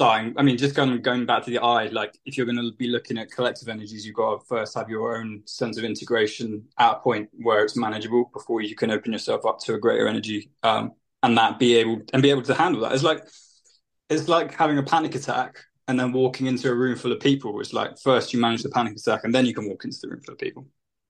[0.01, 0.33] starting.
[0.39, 2.89] I mean, just going going back to the eye, like, if you're going to be
[2.89, 6.93] looking at collective energies, you've got to first have your own sense of integration at
[6.93, 10.51] a point where it's manageable before you can open yourself up to a greater energy,
[10.63, 12.93] um, and that be able and be able to handle that.
[12.93, 13.23] It's like
[14.09, 17.61] it's like having a panic attack and then walking into a room full of people.
[17.61, 20.09] It's like first you manage the panic attack and then you can walk into the
[20.09, 20.67] room full of people.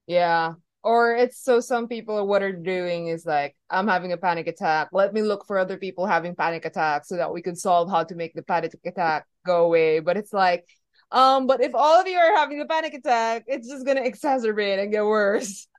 [0.09, 0.55] Yeah.
[0.83, 4.89] Or it's so some people what are doing is like, I'm having a panic attack.
[4.93, 8.05] Let me look for other people having panic attacks so that we can solve how
[8.05, 10.01] to make the panic attack go away.
[10.01, 10.67] But it's like,
[11.13, 14.83] um, but if all of you are having a panic attack, it's just gonna exacerbate
[14.83, 15.67] and get worse.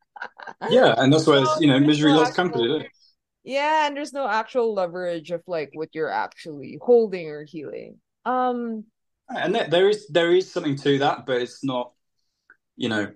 [0.70, 2.88] Yeah, and that's why it's, you know misery no loves company.
[3.44, 7.98] Yeah, and there's no actual leverage of like what you're actually holding or healing.
[8.24, 8.86] Um,
[9.30, 11.94] And there is there is something to that, but it's not.
[12.76, 13.12] You know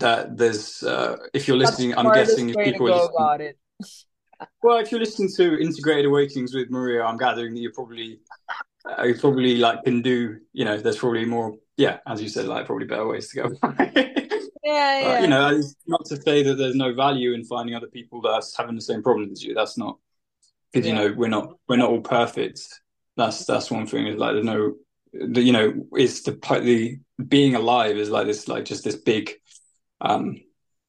[0.00, 3.58] that there's uh, if you're listening, I'm guessing if people about it.
[4.62, 8.20] well, if you're listening to Integrated Awakenings with Maria, I'm gathering that you probably
[8.86, 10.38] uh, you probably like can do.
[10.52, 11.56] You know, there's probably more.
[11.76, 14.04] Yeah, as you said, like probably better ways to go.
[14.68, 15.20] Yeah, yeah.
[15.20, 18.74] you know, not to say that there's no value in finding other people that's having
[18.74, 19.54] the same problems as you.
[19.54, 19.96] That's not
[20.70, 22.60] because you know we're not we're not all perfect.
[23.16, 24.06] That's that's one thing.
[24.06, 24.74] Is like there's no,
[25.12, 28.96] the, you know, it's the part the being alive is like this like just this
[28.96, 29.32] big
[30.00, 30.40] um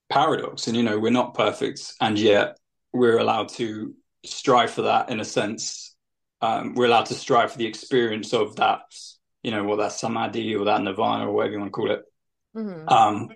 [0.10, 2.58] paradox, and you know we're not perfect, and yet
[2.92, 3.94] we're allowed to
[4.26, 5.96] strive for that in a sense.
[6.42, 8.82] Um, we're allowed to strive for the experience of that,
[9.44, 12.04] you know, what that samadhi or that nirvana or whatever you want to call it.
[12.56, 12.90] Mhm.
[12.90, 13.30] Um,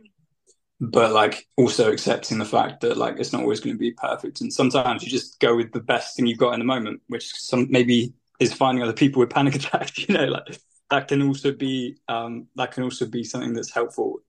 [0.79, 4.41] but like also accepting the fact that like it's not always going to be perfect,
[4.41, 7.33] and sometimes you just go with the best thing you've got in the moment, which
[7.33, 9.97] some maybe is finding other people with panic attacks.
[9.97, 10.59] You know, like
[10.89, 14.21] that can also be um, that can also be something that's helpful.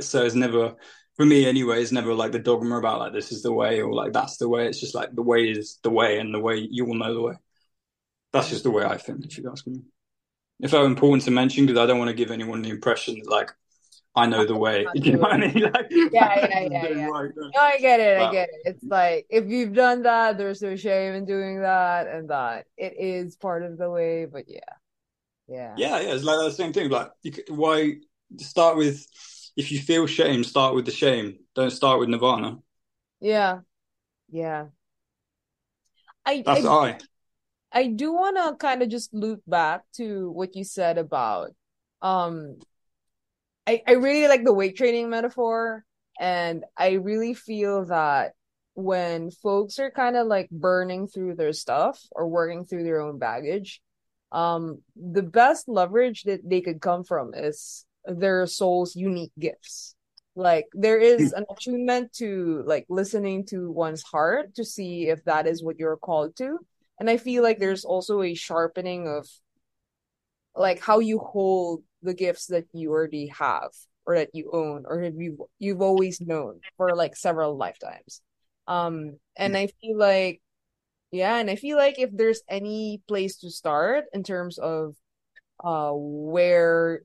[0.00, 0.74] So it's never
[1.16, 1.82] for me anyway.
[1.82, 4.48] It's never like the dogma about like this is the way or like that's the
[4.48, 4.66] way.
[4.66, 7.22] It's just like the way is the way, and the way you will know the
[7.22, 7.34] way.
[8.32, 9.24] That's just the way I think.
[9.24, 9.80] If you ask me,
[10.60, 13.30] if I'm important to mention, because I don't want to give anyone the impression that
[13.30, 13.52] like
[14.14, 14.86] I know the way.
[14.94, 15.62] You know what I mean?
[15.62, 17.06] Like, Yeah, yeah, yeah, yeah.
[17.06, 18.18] Right, No, I get it.
[18.18, 18.60] I get it.
[18.64, 22.94] It's like if you've done that, there's no shame in doing that, and that it
[22.98, 24.24] is part of the way.
[24.24, 24.60] But yeah,
[25.48, 26.90] yeah, Yeah, yeah, it's like the same thing.
[26.90, 27.96] Like, you, why
[28.38, 29.06] start with
[29.56, 31.38] if you feel shame, start with the shame.
[31.54, 32.58] Don't start with Nirvana.
[33.20, 33.60] yeah,
[34.30, 34.66] yeah.
[36.24, 36.98] I That's I, I.
[37.72, 41.50] I do want to kind of just loop back to what you said about
[42.02, 42.56] um
[43.66, 45.84] I I really like the weight training metaphor
[46.18, 48.32] and I really feel that
[48.74, 53.18] when folks are kind of like burning through their stuff or working through their own
[53.18, 53.80] baggage
[54.32, 59.94] um the best leverage that they could come from is their soul's unique gifts.
[60.34, 65.46] Like there is an attunement to like listening to one's heart to see if that
[65.46, 66.58] is what you're called to.
[67.00, 69.26] And I feel like there's also a sharpening of
[70.54, 73.70] like how you hold the gifts that you already have
[74.06, 78.20] or that you own or have you you've always known for like several lifetimes.
[78.66, 80.42] Um and I feel like
[81.12, 84.96] yeah, and I feel like if there's any place to start in terms of
[85.64, 87.02] uh where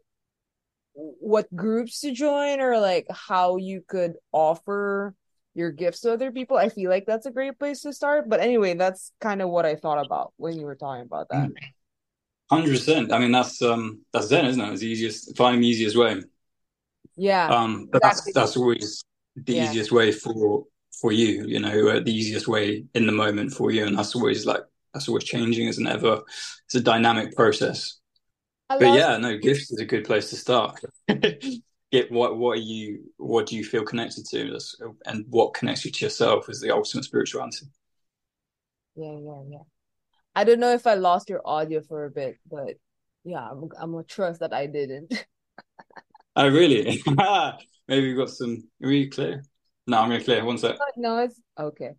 [0.94, 5.16] what groups to join or like how you could offer
[5.54, 8.30] your gifts to other people, I feel like that's a great place to start.
[8.30, 11.50] But anyway, that's kind of what I thought about when you were talking about that.
[12.50, 13.14] Hundred percent.
[13.14, 14.72] I mean, that's um, that's Zen, isn't it?
[14.72, 16.22] It's the easiest, finding the easiest way.
[17.16, 18.34] Yeah, Um, but exactly.
[18.34, 19.04] that's that's always
[19.36, 19.64] the Yeah.
[19.64, 21.46] easiest way for for you.
[21.48, 24.64] You know, uh, the easiest way in the moment for you, and that's always like
[24.94, 25.68] that's always changing.
[25.68, 26.22] It's ever.
[26.66, 28.01] It's a dynamic process.
[28.72, 30.80] I But yeah, no, gifts is a good place to start.
[31.92, 34.58] Get what what are you what do you feel connected to,
[35.06, 37.66] and what connects you to yourself is the ultimate spiritual answer.
[38.96, 39.64] Yeah, yeah, yeah.
[40.34, 42.76] I don't know if I lost your audio for a bit, but
[43.26, 45.26] yeah, I'm I'm gonna trust that I didn't.
[46.34, 47.04] Oh, really?
[47.90, 48.64] Maybe we've got some.
[48.82, 49.44] Are we clear?
[49.86, 50.46] No, I'm gonna clear.
[50.46, 50.78] One sec.
[50.80, 51.92] Oh, no, it's okay.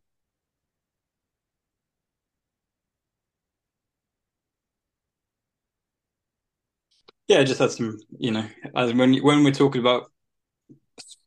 [7.29, 10.11] Yeah, I just had some, you know, as when when we're talking about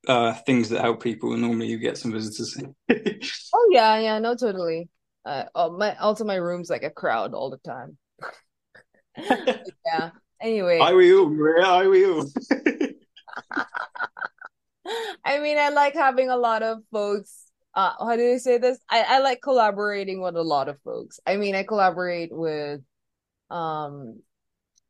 [0.08, 2.58] uh things that help people, normally you get some visitors.
[3.54, 4.90] Oh yeah, yeah, no, totally.
[5.26, 7.98] Uh, oh, my also my room's like a crowd all the time.
[9.86, 10.12] Yeah.
[10.42, 11.90] Anyway, we all, Maria?
[11.90, 12.26] We all?
[15.24, 17.46] I mean, I like having a lot of folks.
[17.74, 18.80] Uh, how do I say this?
[18.90, 21.20] I I like collaborating with a lot of folks.
[21.26, 22.82] I mean, I collaborate with
[23.50, 24.22] um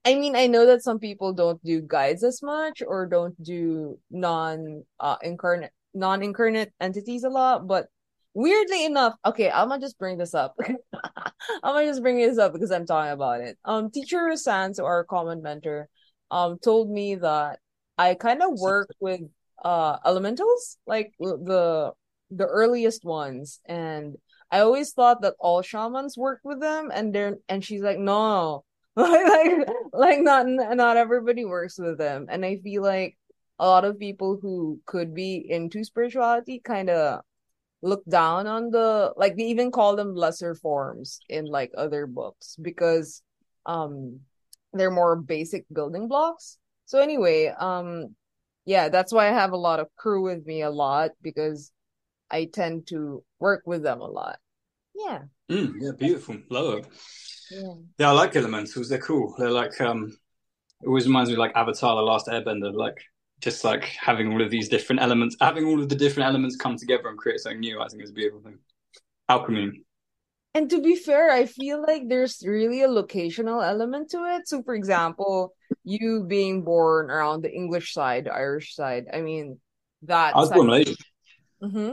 [0.06, 4.00] I mean, I know that some people don't do guides as much or don't do
[4.12, 7.88] non uh incarnate non-incarnate entities a lot, but
[8.34, 10.56] weirdly enough, okay, I'm gonna just bring this up.
[10.94, 13.58] I'm gonna just bring this up because I'm talking about it.
[13.66, 15.90] Um, teacher Sans, our common mentor,
[16.32, 17.60] um, told me that
[17.98, 19.22] I kind of work with
[19.64, 21.94] uh elementals, like the
[22.32, 24.18] the earliest ones, and
[24.52, 28.66] I always thought that all shamans worked with them, and they're and she's like, no,
[28.98, 33.18] like like not not everybody works with them, and I feel like
[33.60, 37.22] a lot of people who could be into spirituality kind of
[37.82, 42.56] look down on the like they even call them lesser forms in like other books
[42.62, 43.22] because
[43.66, 44.20] um
[44.74, 46.58] they're more basic building blocks.
[46.86, 48.16] So anyway, um
[48.66, 51.72] yeah, that's why I have a lot of crew with me a lot because
[52.32, 54.40] I tend to work with them a lot.
[54.96, 55.24] Yeah.
[55.52, 56.38] Mm, yeah, beautiful.
[56.50, 56.88] Love.
[57.52, 57.74] Yeah.
[57.98, 58.90] Yeah, I like elementals.
[58.90, 59.36] They're cool.
[59.38, 60.18] They're like um
[60.82, 62.98] it always reminds me of like Avatar, the last airbender, like
[63.42, 66.78] just like having all of these different elements, having all of the different elements come
[66.78, 68.60] together and create something new, I think is a beautiful thing.
[69.30, 69.82] Alchemy.
[70.54, 74.48] And to be fair, I feel like there's really a locational element to it.
[74.48, 75.54] So, for example,
[75.84, 79.60] you being born around the English side, Irish side, I mean,
[80.04, 80.34] that.
[80.34, 80.96] I was side- born in Malaysia.
[81.62, 81.92] hmm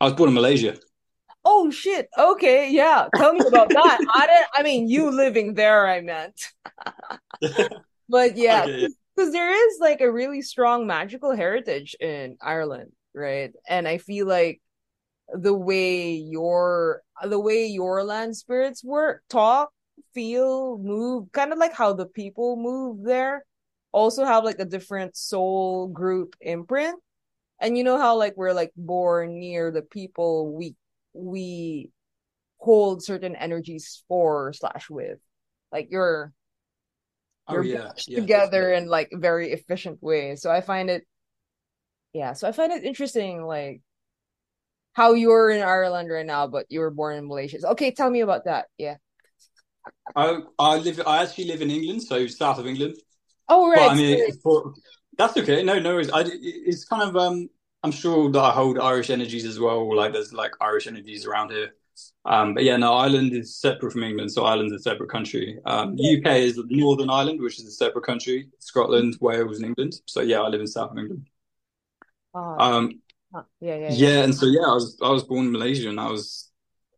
[0.00, 0.78] I was born in Malaysia.
[1.44, 2.08] Oh shit.
[2.18, 3.08] Okay, yeah.
[3.16, 4.00] Tell me about that.
[4.14, 6.40] I didn't, I mean, you living there, I meant.
[8.08, 13.52] But yeah, Okay, because there is like a really strong magical heritage in Ireland, right?
[13.68, 14.60] And I feel like
[15.32, 19.72] the way your the way your land spirits work, talk,
[20.14, 23.44] feel, move, kind of like how the people move there,
[23.92, 27.00] also have like a different soul group imprint.
[27.60, 30.74] And you know how like we're like born near the people we
[31.12, 31.90] we
[32.58, 35.18] hold certain energies for slash with.
[35.72, 36.32] Like you're
[37.48, 38.20] Oh you're yeah, yeah.
[38.20, 40.40] together in like very efficient ways.
[40.40, 41.04] So I find it,
[42.12, 42.34] yeah.
[42.34, 43.82] So I find it interesting, like
[44.92, 47.60] how you're in Ireland right now, but you were born in Malaysia.
[47.60, 48.66] So, okay, tell me about that.
[48.78, 48.96] Yeah.
[50.14, 51.00] I I live.
[51.06, 52.96] I actually live in England, so south of England.
[53.48, 53.90] Oh But right.
[53.90, 54.74] I mean, for,
[55.16, 55.62] that's okay.
[55.62, 56.10] No, no worries.
[56.10, 57.48] I, it's kind of um.
[57.82, 59.94] I'm sure that I hold Irish energies as well.
[59.96, 61.74] Like there's like Irish energies around here.
[62.24, 65.58] Um, but yeah, no, Ireland is separate from England, so Ireland's a separate country.
[65.64, 68.48] Um, UK is Northern Ireland, which is a separate country.
[68.58, 69.94] Scotland, Wales, and England.
[70.06, 71.26] So yeah, I live in South England.
[72.34, 73.00] Uh, Um,
[73.32, 73.42] huh.
[73.60, 74.10] yeah, yeah, yeah.
[74.10, 76.50] yeah, and so yeah, I was I was born in Malaysia, and I was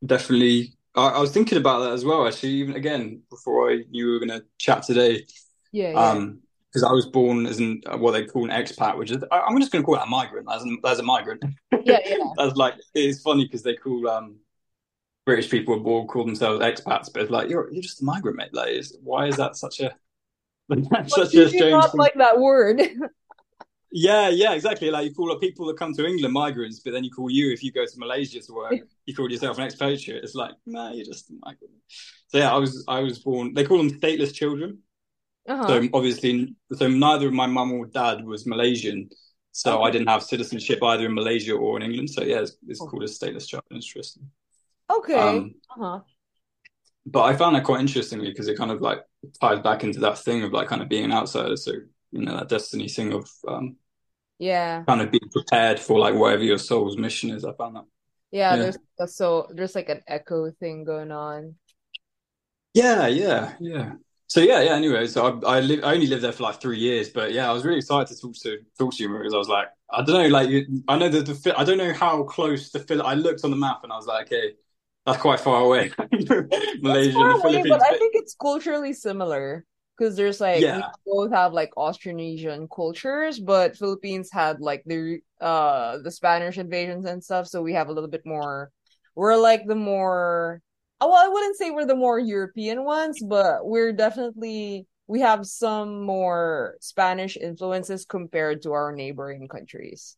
[0.04, 2.26] definitely I, I was thinking about that as well.
[2.26, 5.26] Actually, even again before I knew we were going to chat today.
[5.72, 6.12] Yeah, yeah.
[6.12, 9.40] Um, because I was born as an what they call an expat, which is I,
[9.40, 10.48] I'm just going to call it a migrant.
[10.50, 11.44] As, an, as a migrant,
[11.84, 12.16] Yeah, yeah.
[12.36, 14.36] that's like it's funny because they call um
[15.26, 18.54] British people abroad call themselves expats, but it's like you're you're just a migrant, mate.
[18.54, 19.94] Like, is, why is that such a
[20.68, 21.98] But such you a do strange not thing?
[21.98, 22.80] like that word.
[23.94, 24.90] Yeah, yeah, exactly.
[24.90, 27.52] Like you call up people that come to England migrants, but then you call you
[27.52, 30.24] if you go to Malaysia to work, you call yourself an expatriate.
[30.24, 31.74] It's like, nah, you're just a migrant.
[32.28, 33.52] So yeah, I was I was born.
[33.52, 34.78] They call them stateless children.
[35.48, 35.78] Uh-huh.
[35.78, 39.10] So obviously, so neither of my mum or dad was Malaysian,
[39.52, 39.82] so Okay.
[39.82, 42.10] I didn't have citizenship either in Malaysia or in England.
[42.10, 42.86] So yeah, it's, it's Oh.
[42.86, 43.64] called a stateless child.
[43.70, 44.30] Interesting.
[44.88, 45.48] Okay.
[45.48, 46.02] Um, Uh-huh.
[47.06, 49.00] but I found that quite interestingly because it kind of like
[49.40, 51.56] ties back into that thing of like kind of being an outsider.
[51.56, 51.72] So
[52.12, 53.76] you know that destiny thing of um,
[54.38, 54.86] Yeah.
[54.88, 57.44] kind of being prepared for like whatever your soul's mission is.
[57.44, 57.84] I found that.
[58.30, 58.56] Yeah, Yeah.
[58.56, 61.56] there's a, so there's like an echo thing going on.
[62.74, 63.94] Yeah, yeah, yeah.
[64.32, 64.74] So yeah, yeah.
[64.76, 67.50] Anyway, so I I, live, I only lived there for like three years, but yeah,
[67.50, 70.02] I was really excited to talk to talk to you because I was like, I
[70.02, 70.48] don't know, like
[70.88, 73.02] I know that the I don't know how close the Phil.
[73.02, 74.54] I looked on the map and I was like, okay,
[75.04, 75.92] that's quite far away,
[76.80, 77.68] Malaysia far away, Philippines.
[77.68, 79.66] but I think it's culturally similar.
[79.98, 85.98] because there's like we both have like Austronesian cultures, but Philippines had like the uh
[85.98, 88.70] the Spanish invasions and stuff, so we have a little bit more.
[89.14, 90.62] We're like the more.
[91.02, 95.46] Oh, Well, I wouldn't say we're the more European ones, but we're definitely we have
[95.46, 100.16] some more Spanish influences compared to our neighboring countries.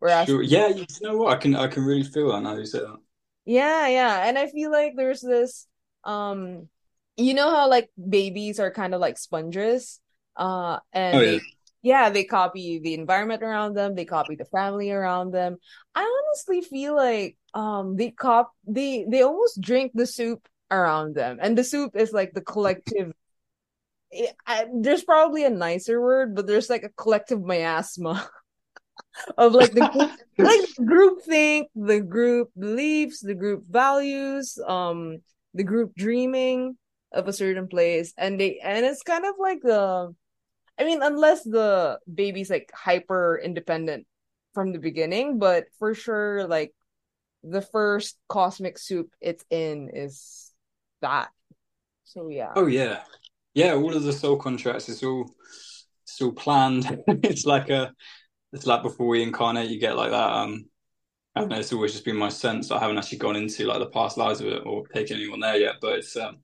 [0.00, 0.42] Whereas, sure.
[0.42, 1.36] Yeah, you know what?
[1.36, 2.98] I can I can really feel that now you say that.
[3.44, 5.66] yeah, yeah, and I feel like there's this
[6.04, 6.68] um
[7.16, 10.00] you know how like babies are kind of like sponges
[10.36, 10.78] uh
[11.12, 11.38] Oh and yeah.
[11.38, 11.46] they
[11.82, 15.56] yeah they copy the environment around them they copy the family around them
[15.96, 21.38] i honestly feel like um they cop they they almost drink the soup around them.
[21.40, 23.12] And the soup is like the collective
[24.12, 28.28] I, I- there's probably a nicer word but there's like a collective miasma
[29.38, 35.18] of like the group like group think the group beliefs the group values um
[35.54, 36.76] the group dreaming
[37.12, 38.12] of a certain place.
[38.18, 40.14] And they and it's kind of like the
[40.78, 44.06] i mean unless the baby's like hyper independent
[44.54, 46.74] from the beginning but for sure like
[47.48, 50.52] the first cosmic soup it's in is
[51.00, 51.30] that
[52.04, 53.02] so yeah Oh yeah.
[53.54, 55.30] Yeah, all of the soul contracts, it's all
[56.04, 57.02] it's all planned.
[57.08, 57.92] It's like a
[58.52, 60.32] it's like before we incarnate, you get like that.
[60.32, 60.66] Um,
[61.34, 61.58] I don't know.
[61.58, 62.70] It's always just been my sense.
[62.70, 65.56] I haven't actually gone into like the past lives of it or taken anyone there
[65.58, 66.38] yet, but it's um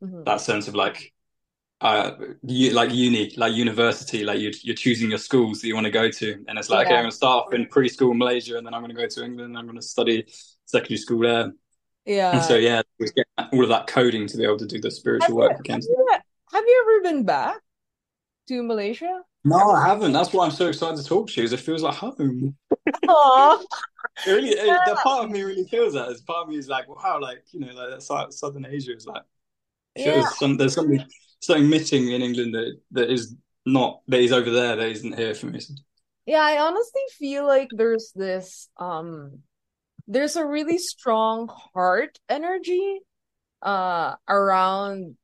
[0.00, 0.26] Mhm.
[0.26, 1.12] that sense of like
[1.80, 2.12] uh
[2.42, 6.10] like uni, like university, like you you're choosing your schools that you want to go
[6.10, 8.72] to, and it's like okay, I'm gonna start off in preschool in Malaysia, and then
[8.72, 10.24] I'm gonna go to England, and I'm gonna study
[10.64, 11.54] secondary school there, and
[12.06, 14.88] yeah so yeah, we get all of that coding to be able to do the
[14.88, 15.80] have spiritual you work have again.
[15.82, 16.18] you
[16.52, 17.60] have you ever been back
[18.48, 20.12] to malaysia No, I haven't.
[20.12, 21.44] That's why I'm so excited to talk to you.
[21.44, 22.56] Is it feels like home.
[23.08, 23.64] oh
[24.26, 26.08] It really, it, the part of me really feels that.
[26.08, 29.06] As part of me is like, wow, like you know, like that's Southern Asia is
[29.06, 29.22] like
[29.94, 31.04] yeah some there's something
[31.40, 33.34] something missing in England that that is
[33.66, 35.60] not that is over there that isn't here for me.
[36.26, 39.42] Yeah, I honestly feel like there's this um
[40.08, 43.00] there's a really strong heart energy
[43.62, 45.16] uh around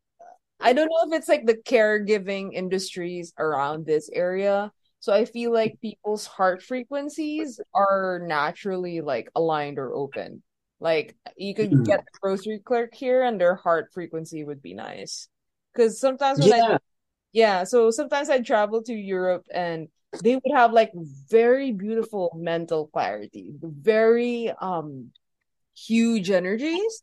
[0.60, 4.72] I don't know if it's like the caregiving industries around this area.
[5.00, 10.42] So I feel like people's heart frequencies are naturally like aligned or open.
[10.80, 12.04] Like you could get Mm.
[12.06, 15.28] the grocery clerk here and their heart frequency would be nice.
[15.72, 16.78] Because sometimes when I Yeah.
[17.32, 19.88] yeah, so sometimes I travel to Europe and
[20.20, 20.92] they would have like
[21.30, 25.12] very beautiful mental clarity, very um
[25.76, 27.02] huge energies.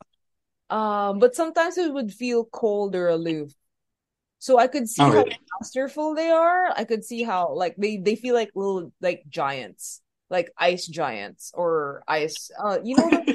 [0.69, 3.51] Um, but sometimes it would feel cold or aloof.
[4.39, 5.38] So I could see Oh, how really?
[5.60, 6.71] masterful they are.
[6.75, 11.51] I could see how like they they feel like little like giants, like ice giants
[11.55, 13.25] or ice uh you know those,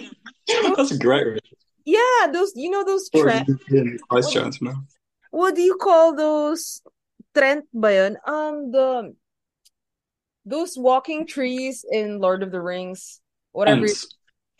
[0.76, 1.40] That's a great
[1.84, 3.48] yeah, those you know those trends
[4.10, 4.74] Ice giants, no?
[5.34, 6.80] What do you call those
[7.34, 8.16] trend ba yun?
[8.24, 9.16] Um the
[10.46, 13.20] those walking trees in Lord of the Rings,
[13.50, 13.82] whatever.
[13.82, 14.06] Ents.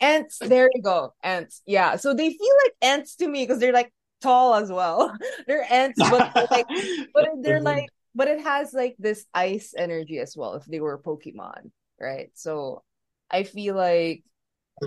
[0.01, 1.13] Ents, there you go.
[1.23, 1.61] Ents.
[1.65, 1.95] Yeah.
[1.95, 5.15] So they feel like Ents to me because they're like tall as well.
[5.47, 6.67] They're Ents, but they're like,
[7.13, 10.99] but they're like, but it has like this ice energy as well if they were
[10.99, 12.31] Pokemon, right?
[12.33, 12.83] So
[13.31, 14.23] I feel like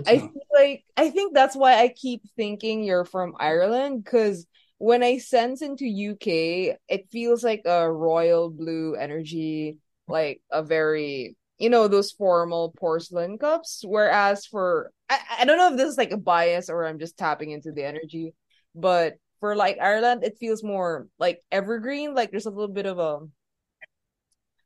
[0.05, 4.45] I feel like I think that's why I keep thinking you're from Ireland because
[4.79, 11.35] when I sense into UK, it feels like a royal blue energy, like a very,
[11.59, 13.83] you know, those formal porcelain cups.
[13.85, 17.17] Whereas for I, I don't know if this is like a bias or I'm just
[17.17, 18.33] tapping into the energy,
[18.73, 22.15] but for like Ireland, it feels more like evergreen.
[22.15, 23.19] Like there's a little bit of a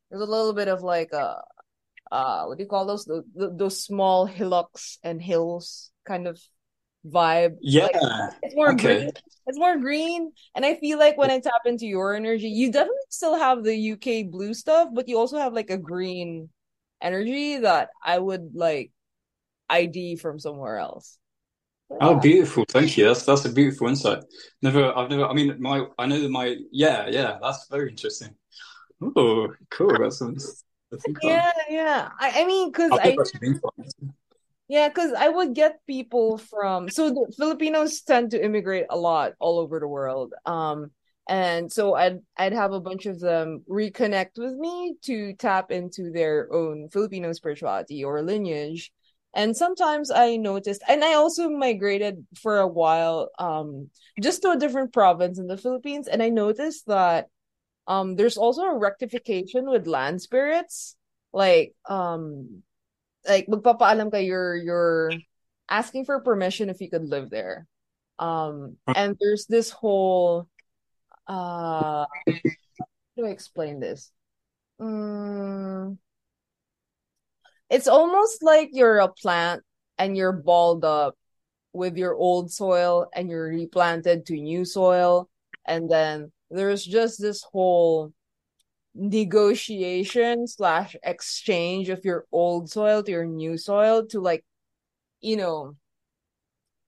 [0.10, 1.41] there's a little bit of like a
[2.12, 6.39] uh what do you call those those, those small hillocks and hills kind of
[7.06, 8.30] vibe like Yeah.
[8.42, 9.12] it's more green
[9.48, 12.98] it's more green and i feel like when i tap into your energy you definitely
[13.10, 16.50] still have the uk blue stuff but you also have like a green
[17.02, 18.92] energy that i would like
[19.70, 21.18] id from somewhere else
[21.89, 22.66] so Oh, beautiful.
[22.68, 23.06] Thank you.
[23.06, 24.24] That's that's a beautiful insight.
[24.62, 28.36] Never, I've never, I mean, my, I know that my, yeah, yeah, that's very interesting.
[29.01, 29.97] Oh, cool.
[29.99, 33.16] That's some to think yeah yeah i, I mean because i
[34.68, 39.59] Yeah, because I would get people from so Filipinos tend to immigrate a lot all
[39.59, 40.34] over the world.
[40.45, 40.91] Um,
[41.28, 46.11] and so I'd I'd have a bunch of them reconnect with me to tap into
[46.11, 48.91] their own Filipino spirituality or lineage.
[49.36, 53.89] And sometimes I noticed, and I also migrated for a while, um,
[54.22, 57.28] just to a different province in the Philippines, and I noticed that
[57.88, 60.95] um there's also a rectification with land spirits.
[61.34, 62.64] Like um
[63.28, 65.11] like magpapaalam ka you're you're
[65.69, 67.67] asking for permission if you could live there.
[68.19, 70.47] Um and there's this whole
[71.28, 72.36] uh, how
[73.17, 74.11] do I explain this?
[74.82, 75.97] Mm,
[77.69, 79.63] it's almost like you're a plant
[79.97, 81.15] and you're balled up
[81.71, 85.30] with your old soil and you're replanted to new soil.
[85.65, 88.13] And then there's just this whole
[88.96, 94.46] negotiation slash exchange of your old soil to your new soil to like,
[95.22, 95.76] you know,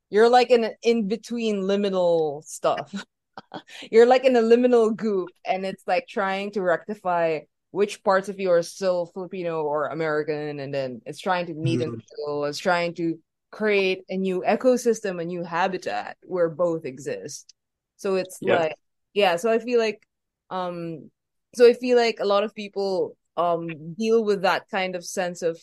[0.10, 3.06] you're like in in between liminal stuff.
[3.92, 7.40] you're like in a liminal goop and it's like trying to rectify
[7.76, 11.82] which parts of you are still Filipino or American, and then it's trying to meet
[11.82, 11.90] mm-hmm.
[11.90, 12.46] in the middle.
[12.46, 13.20] It's trying to
[13.52, 17.54] create a new ecosystem, a new habitat where both exist.
[17.98, 18.60] So it's yeah.
[18.60, 18.76] like,
[19.14, 19.36] yeah.
[19.36, 20.08] So I feel like,
[20.50, 21.12] um,
[21.56, 25.42] so I feel like a lot of people um deal with that kind of sense
[25.42, 25.60] of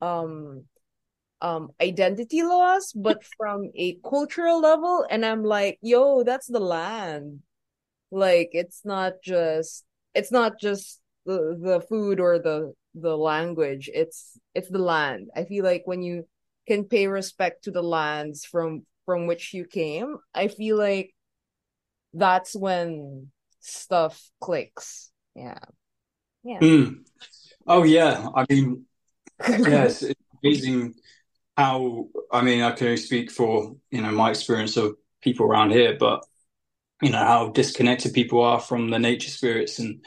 [0.00, 0.64] um
[1.40, 5.06] um identity loss but from a cultural level.
[5.10, 7.40] And i'm like yo that's the land.
[8.10, 9.84] Like it's not just
[10.14, 13.90] it's not just the the food or the the language.
[13.92, 15.28] It's it's the land.
[15.36, 16.26] I feel like when you
[16.66, 21.14] can pay respect to the lands from from which you came i feel like
[22.12, 23.30] that's when
[23.68, 25.10] stuff clicks.
[25.34, 25.58] Yeah.
[26.42, 26.60] Yeah.
[26.60, 27.04] Mm.
[27.66, 28.28] oh yeah.
[28.34, 28.86] I mean
[29.48, 30.94] yes it's amazing
[31.56, 35.70] how i mean i can only speak for you know my experience of people around
[35.70, 36.24] here but
[37.02, 40.04] you know how disconnected people are from the nature spirits and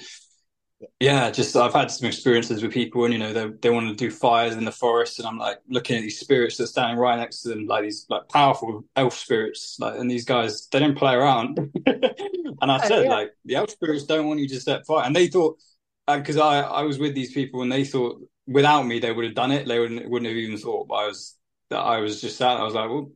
[0.99, 3.95] yeah, just I've had some experiences with people, and you know they they want to
[3.95, 6.97] do fires in the forest, and I'm like looking at these spirits that are standing
[6.97, 10.79] right next to them, like these like powerful elf spirits, like and these guys they
[10.79, 11.57] don't play around.
[11.85, 13.09] and I said yeah.
[13.09, 15.57] like the elf spirits don't want you to set fire, and they thought
[16.07, 19.25] because uh, I I was with these people and they thought without me they would
[19.25, 20.87] have done it, they wouldn't wouldn't have even thought.
[20.87, 21.37] But I was
[21.69, 23.11] that I was just sat, I was like, well,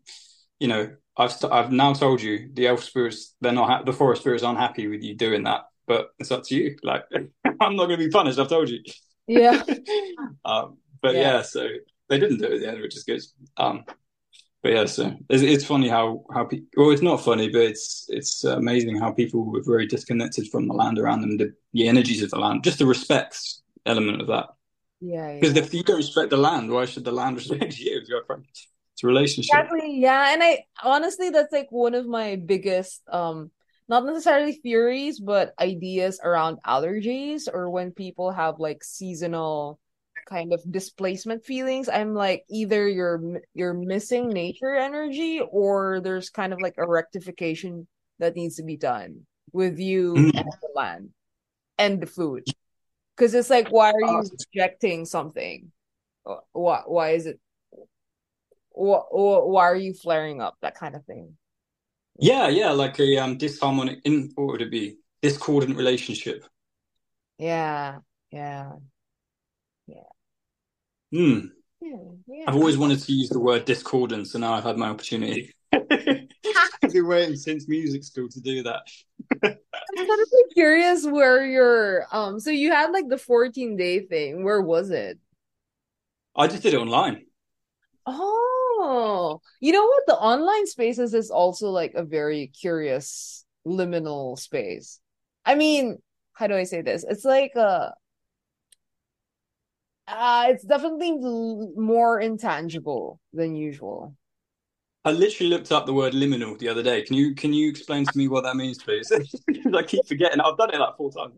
[0.59, 4.21] you know, I've I've now told you the elf spirits they're not ha- the forest
[4.21, 6.77] spirits aren't happy with you doing that but it's up to you.
[6.83, 7.05] Like,
[7.59, 8.39] I'm not going to be punished.
[8.39, 8.79] I've told you.
[9.27, 9.63] Yeah.
[10.45, 11.21] um, but yeah.
[11.21, 11.41] yeah.
[11.41, 11.67] so
[12.09, 13.21] they didn't do it at the end, which is good.
[13.57, 13.85] Um,
[14.65, 16.67] but yeah, so it's, it's funny how how people.
[16.75, 20.73] Well, it's not funny, but it's it's amazing how people were very disconnected from the
[20.73, 24.47] land around them, the, the energies of the land, just the respects element of that.
[24.99, 25.35] Yeah.
[25.35, 25.61] Because yeah.
[25.61, 28.01] if you don't respect the land, why should the land respect you?
[28.01, 29.53] It's a relationship.
[29.53, 29.99] Exactly.
[29.99, 33.51] Yeah, and I honestly, that's like one of my biggest um
[33.87, 39.79] not necessarily theories, but ideas around allergies or when people have like seasonal
[40.27, 41.87] kind of displacement feelings.
[41.87, 47.87] I'm like either you're you're missing nature energy or there's kind of like a rectification
[48.19, 50.37] that needs to be done with you mm-hmm.
[50.37, 51.09] and the land
[51.77, 52.43] and the food.
[53.15, 54.23] Because it's like, why are you
[54.53, 55.71] rejecting something?
[56.51, 57.39] Why why is it?
[58.71, 60.57] Why, why are you flaring up?
[60.61, 61.37] That kind of thing.
[62.17, 64.97] Yeah, yeah, like a um disharmonic in what would it be?
[65.21, 66.45] Discordant relationship.
[67.37, 67.99] Yeah,
[68.31, 68.77] yeah,
[69.87, 70.03] yeah.
[71.11, 71.39] Hmm.
[71.81, 71.97] Yeah,
[72.27, 72.45] yeah.
[72.47, 75.53] I've always wanted to use the word discordant, so now I've had my opportunity.
[75.73, 78.81] I've been waiting since music school to do that.
[79.97, 82.39] I'm kind of curious where your um.
[82.39, 84.43] So you had like the 14 day thing.
[84.43, 85.19] Where was it?
[86.35, 87.25] I just did it online.
[88.05, 90.03] Oh, you know what?
[90.07, 94.99] The online spaces is also like a very curious liminal space.
[95.45, 95.97] I mean,
[96.33, 97.03] how do I say this?
[97.07, 97.93] It's like a
[100.07, 101.13] uh, it's definitely
[101.75, 104.15] more intangible than usual.
[105.03, 107.01] I literally looked up the word liminal the other day.
[107.03, 109.11] Can you can you explain to me what that means, please?
[109.73, 110.39] I keep forgetting.
[110.41, 111.35] I've done it like four times.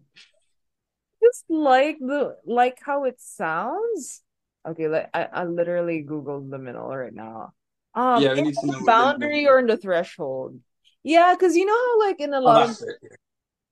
[1.22, 4.22] Just like the like how it sounds.
[4.68, 7.54] Okay, like I, I literally googled liminal right now.
[7.96, 10.60] Um, yeah, we need to know boundary or in the threshold.
[11.04, 12.78] Yeah, because you know how like in a oh, lot oh, of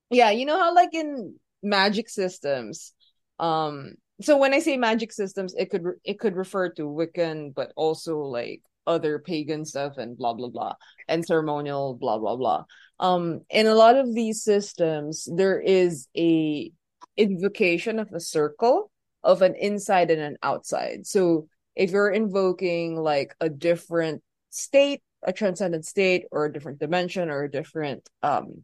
[0.10, 2.94] yeah, you know how like in magic systems,
[3.40, 7.74] um, so when I say magic systems, it could it could refer to Wiccan, but
[7.76, 10.74] also like other pagan stuff and blah blah blah
[11.08, 12.64] and ceremonial blah blah blah.
[13.00, 16.72] Um, in a lot of these systems, there is a
[17.18, 18.92] invocation of a circle
[19.26, 21.06] of an inside and an outside.
[21.06, 24.22] So if you're invoking like a different
[24.52, 28.64] state, a transcendent state, or a different dimension, or a different um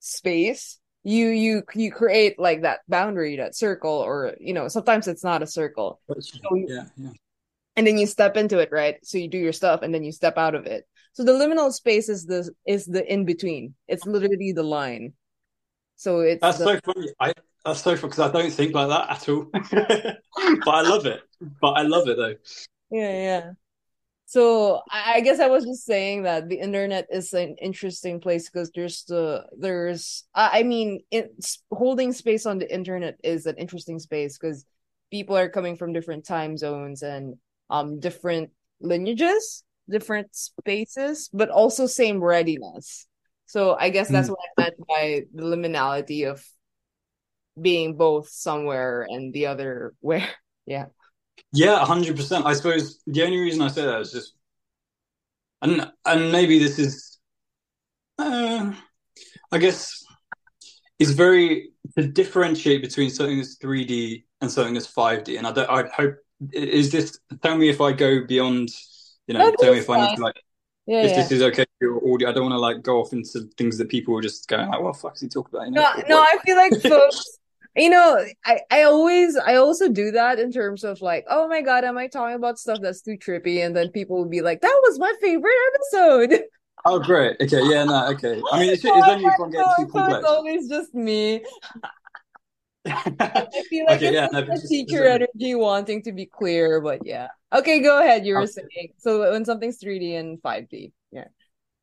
[0.00, 5.22] space, you you you create like that boundary, that circle, or you know, sometimes it's
[5.22, 6.00] not a circle.
[6.18, 7.10] So, yeah, yeah.
[7.76, 8.96] And then you step into it, right?
[9.04, 10.84] So you do your stuff and then you step out of it.
[11.12, 13.74] So the liminal space is the is the in between.
[13.86, 15.12] It's literally the line.
[15.96, 16.64] So it's that's the...
[16.64, 17.08] so funny.
[17.20, 17.32] I
[17.64, 19.46] that's so funny because I don't think like that at all.
[20.64, 21.22] but I love it.
[21.60, 22.34] But I love it though.
[22.90, 23.50] Yeah, yeah.
[24.26, 28.70] So I guess I was just saying that the internet is an interesting place because
[28.74, 34.38] there's the there's I mean it's holding space on the internet is an interesting space
[34.38, 34.64] because
[35.10, 37.36] people are coming from different time zones and
[37.70, 43.06] um different lineages, different spaces, but also same readiness.
[43.46, 44.30] So I guess that's mm.
[44.30, 46.44] what I meant by the liminality of
[47.60, 50.28] being both somewhere and the other where.
[50.66, 50.86] Yeah.
[51.52, 52.46] Yeah, hundred percent.
[52.46, 54.34] I suppose the only reason I say that is just,
[55.62, 57.18] and and maybe this is,
[58.18, 58.72] uh,
[59.50, 60.04] I guess,
[60.98, 65.36] it's very to differentiate between something that's three D and something that's five D.
[65.36, 65.68] And I don't.
[65.68, 66.16] I hope
[66.52, 67.18] is this.
[67.42, 68.70] Tell me if I go beyond.
[69.26, 70.36] You know, tell me if I need to like
[70.86, 71.16] yeah, if yeah.
[71.16, 72.28] this is okay for your audio.
[72.28, 74.80] I don't want to like go off into things that people are just going like,
[74.80, 75.82] "What fuck is he talking about?" You know?
[75.82, 77.38] No, no, I feel like folks.
[77.76, 81.62] you know, I I always I also do that in terms of like, oh my
[81.62, 83.64] god, am I talking about stuff that's too trippy?
[83.64, 86.42] And then people will be like, "That was my favorite episode."
[86.86, 87.40] Oh, great.
[87.40, 88.42] Okay, yeah, no, okay.
[88.52, 90.18] I mean, it's, oh it's only if I'm getting too complex.
[90.18, 91.42] It's always just me.
[92.86, 97.28] I feel like okay, it's yeah, a teacher energy wanting to be clear, but yeah.
[97.52, 98.26] Okay, go ahead.
[98.26, 98.52] You were okay.
[98.52, 101.24] saying so when something's 3D and 5D, yeah.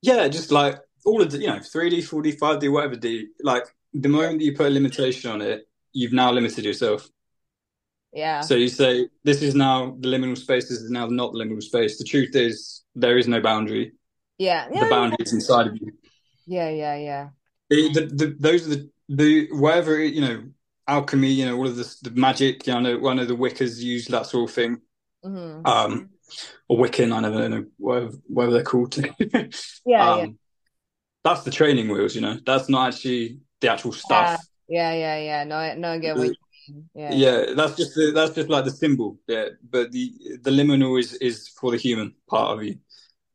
[0.01, 3.27] Yeah, just like all of the, you know, 3D, 4D, 5D, whatever D.
[3.43, 7.07] Like the moment that you put a limitation on it, you've now limited yourself.
[8.13, 8.41] Yeah.
[8.41, 10.69] So you say this is now the liminal space.
[10.69, 11.97] This is now not the liminal space.
[11.97, 13.93] The truth is there is no boundary.
[14.37, 14.67] Yeah.
[14.71, 15.23] yeah the boundary yeah.
[15.23, 15.93] is inside of you.
[16.45, 17.29] Yeah, yeah, yeah.
[17.69, 20.43] The, the, the, those are the the wherever you know
[20.91, 22.67] alchemy, you know, all of this, the magic.
[22.67, 24.81] You know, I know, I know the Wiccas use that sort of thing.
[25.25, 25.65] Mm-hmm.
[25.65, 26.09] Um,
[26.67, 28.97] or Wiccan, I never know whatever, whatever they're called.
[29.85, 30.27] yeah, um, yeah,
[31.23, 32.37] That's the training wheels, you know.
[32.45, 34.41] That's not actually the actual stuff.
[34.67, 35.19] Yeah, yeah, yeah.
[35.19, 35.43] yeah.
[35.43, 36.31] No, no, I get what.
[36.93, 37.13] Yeah.
[37.13, 39.19] yeah, that's just the, that's just like the symbol.
[39.27, 42.77] Yeah, but the the liminal is is for the human part of you.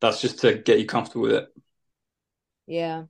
[0.01, 1.49] That's just to get you comfortable with it.
[2.67, 3.05] Yeah.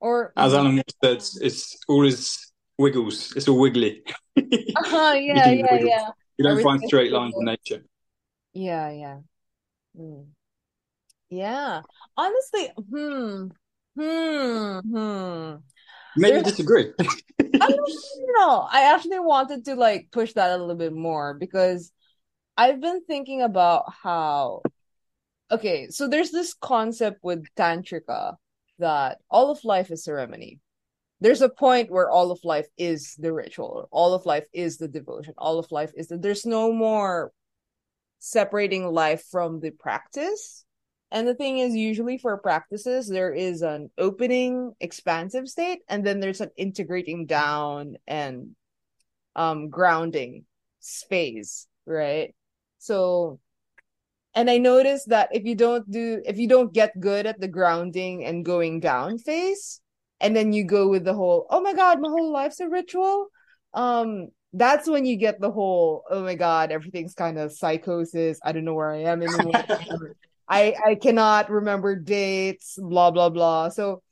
[0.00, 2.51] Or as Alan said, it's all is
[2.82, 3.32] wiggles.
[3.36, 4.02] It's all wiggly.
[4.36, 6.08] uh-huh, yeah, yeah, yeah.
[6.36, 7.84] You don't find straight lines in nature.
[8.52, 9.18] Yeah, yeah.
[9.96, 10.22] Hmm.
[11.30, 11.82] Yeah.
[12.16, 13.46] Honestly, hmm.
[13.98, 14.78] Hmm.
[14.78, 15.54] Hmm.
[16.16, 16.44] Maybe There's...
[16.44, 16.92] disagree.
[17.00, 17.90] I don't
[18.38, 18.68] know.
[18.70, 21.92] I actually wanted to like push that a little bit more because
[22.56, 24.62] I've been thinking about how
[25.50, 28.36] okay, so there's this concept with Tantrika
[28.78, 30.58] that all of life is ceremony
[31.22, 34.88] there's a point where all of life is the ritual all of life is the
[34.88, 37.32] devotion all of life is the, there's no more
[38.18, 40.64] separating life from the practice.
[41.10, 46.20] And the thing is usually for practices there is an opening expansive state and then
[46.20, 48.56] there's an integrating down and
[49.36, 50.44] um grounding
[51.08, 52.34] phase right?
[52.78, 53.38] So
[54.34, 57.48] and i noticed that if you don't do if you don't get good at the
[57.48, 59.81] grounding and going down phase
[60.22, 63.28] and then you go with the whole oh my god my whole life's a ritual.
[63.74, 68.38] Um that's when you get the whole oh my god everything's kind of psychosis.
[68.44, 69.52] I don't know where i am anymore
[70.48, 73.68] i i cannot remember dates blah blah blah.
[73.70, 74.02] So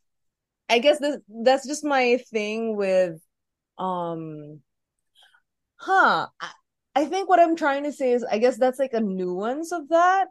[0.68, 3.20] i guess this, that's just my thing with
[3.78, 4.61] um
[5.76, 6.50] huh I,
[6.94, 9.88] I think what i'm trying to say is i guess that's like a nuance of
[9.88, 10.28] that.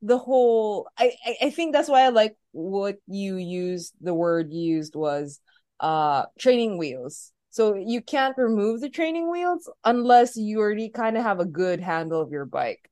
[0.00, 1.12] The whole I,
[1.42, 5.40] I think that's why I like what you used the word used was
[5.80, 7.32] uh training wheels.
[7.50, 11.80] So you can't remove the training wheels unless you already kind of have a good
[11.80, 12.90] handle of your bike.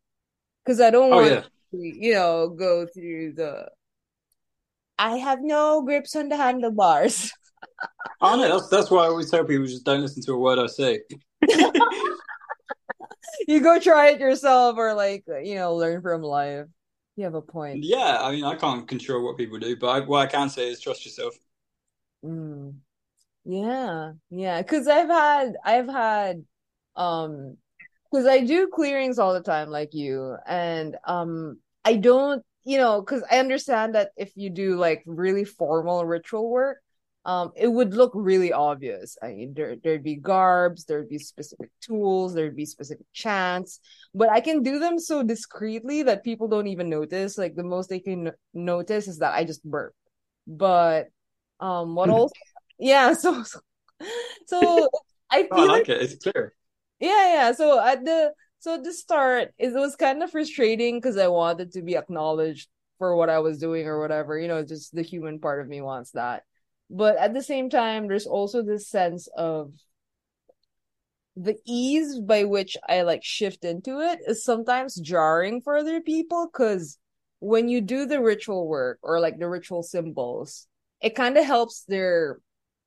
[0.65, 1.41] Cuz I don't oh, want yeah.
[1.41, 3.69] to, you know, go through the
[4.99, 7.33] I have no grips on the handlebars.
[8.21, 10.59] oh no, that's that's why I always tell people just don't listen to a word
[10.59, 11.01] I say.
[13.49, 16.67] you go try it yourself or like you know learn from life
[17.17, 17.83] you have a point.
[17.83, 20.71] Yeah, I mean, I can't control what people do, but I, what I can say
[20.71, 21.35] is trust yourself.
[22.25, 22.75] Mm.
[23.45, 26.45] Yeah, yeah, because I've had, I've had,
[26.97, 27.57] um,
[28.11, 33.01] because I do clearings all the time, like you, and um, I don't, you know,
[33.01, 36.79] because I understand that if you do like really formal ritual work,
[37.27, 39.19] um, it would look really obvious.
[39.21, 43.81] I mean, there, there'd be garbs, there'd be specific tools, there'd be specific chants,
[44.15, 47.37] but I can do them so discreetly that people don't even notice.
[47.37, 49.93] Like the most they can notice is that I just burp.
[50.47, 51.09] But
[51.59, 52.31] um, what else?
[52.79, 53.59] yeah, so so,
[54.47, 54.89] so
[55.31, 56.03] I feel oh, I like, like, it.
[56.03, 56.55] It's clear.
[57.01, 57.53] Yeah, yeah.
[57.53, 61.73] So at the so at the start, it was kind of frustrating because I wanted
[61.73, 62.69] to be acknowledged
[62.99, 64.39] for what I was doing or whatever.
[64.39, 66.45] You know, just the human part of me wants that
[66.91, 69.73] but at the same time there's also this sense of
[71.37, 76.49] the ease by which I like shift into it is sometimes jarring for other people
[76.51, 76.99] because
[77.41, 80.67] when you do the ritual work or like the ritual symbols,
[81.03, 82.39] it kind of helps their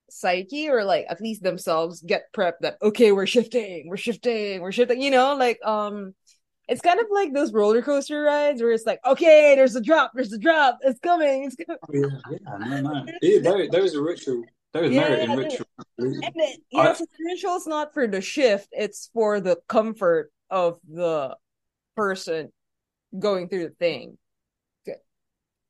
[0.09, 4.71] psyche or like at least themselves get prepped that okay, we're shifting, we're shifting, we're
[4.71, 6.15] shifting, you know, like um
[6.69, 10.11] it's kind of like those roller coaster rides where it's like, okay, there's a drop,
[10.13, 11.79] there's a drop, it's coming, it's coming.
[11.83, 13.05] Oh, yeah, yeah, no, no.
[13.21, 14.43] Yeah, there, there was a ritual.
[14.71, 15.65] There is yeah, merit in ritual.
[15.97, 20.31] And it, yeah, I, so the ritual's not for the shift, it's for the comfort
[20.51, 21.35] of the
[21.95, 22.51] person
[23.17, 24.17] going through the thing.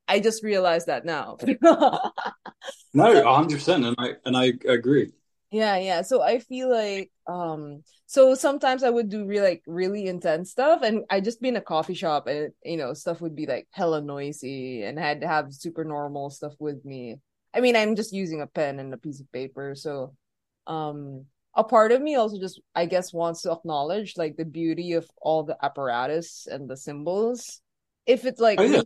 [0.10, 1.38] I just realized that now.
[1.62, 2.12] no,
[3.04, 5.12] hundred percent, and I and I agree.
[5.52, 6.02] Yeah, yeah.
[6.04, 10.82] So I feel like um so sometimes I would do really like really intense stuff
[10.84, 13.68] and I just be in a coffee shop and you know stuff would be like
[13.72, 17.18] hella noisy and I had to have super normal stuff with me.
[17.54, 20.16] I mean, I'm just using a pen and a piece of paper, so
[20.68, 21.26] um
[21.56, 25.10] a part of me also just I guess wants to acknowledge like the beauty of
[25.20, 27.62] all the apparatus and the symbols.
[28.06, 28.82] If it's like oh, yeah.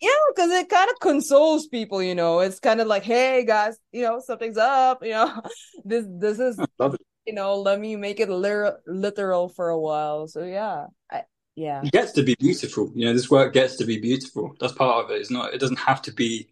[0.00, 2.38] Yeah, because it kind of consoles people, you know.
[2.40, 5.42] It's kind of like, hey guys, you know, something's up, you know.
[5.84, 6.58] This this is
[7.26, 10.28] you know, let me make it literal, literal for a while.
[10.28, 11.22] So yeah, I,
[11.56, 11.82] yeah.
[11.84, 12.92] It gets to be beautiful.
[12.94, 14.54] You know, this work gets to be beautiful.
[14.60, 15.20] That's part of it.
[15.20, 15.52] It's not.
[15.52, 16.48] It doesn't have to be,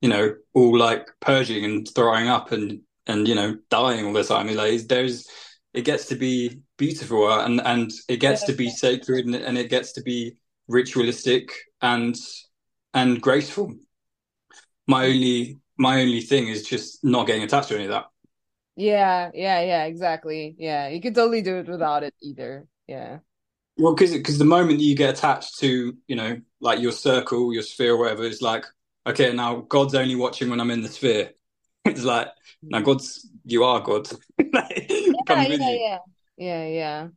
[0.00, 4.24] you know, all like purging and throwing up and and you know dying all the
[4.24, 4.52] time.
[4.54, 5.28] Like there's,
[5.74, 8.46] it gets to be beautiful uh, and and it gets yeah.
[8.46, 10.38] to be sacred and, and it gets to be
[10.68, 12.16] ritualistic and
[12.96, 13.74] and graceful.
[14.86, 18.06] My only my only thing is just not getting attached to any of that.
[18.74, 20.56] Yeah, yeah, yeah, exactly.
[20.58, 22.66] Yeah, you could totally do it without it either.
[22.88, 23.18] Yeah.
[23.76, 27.62] Well, because because the moment you get attached to you know like your circle, your
[27.62, 28.64] sphere, whatever, it's like
[29.06, 31.32] okay, now God's only watching when I'm in the sphere.
[31.84, 32.28] it's like
[32.62, 34.08] now God's you are God.
[34.52, 35.98] like, yeah, yeah, yeah,
[36.38, 37.08] yeah, yeah,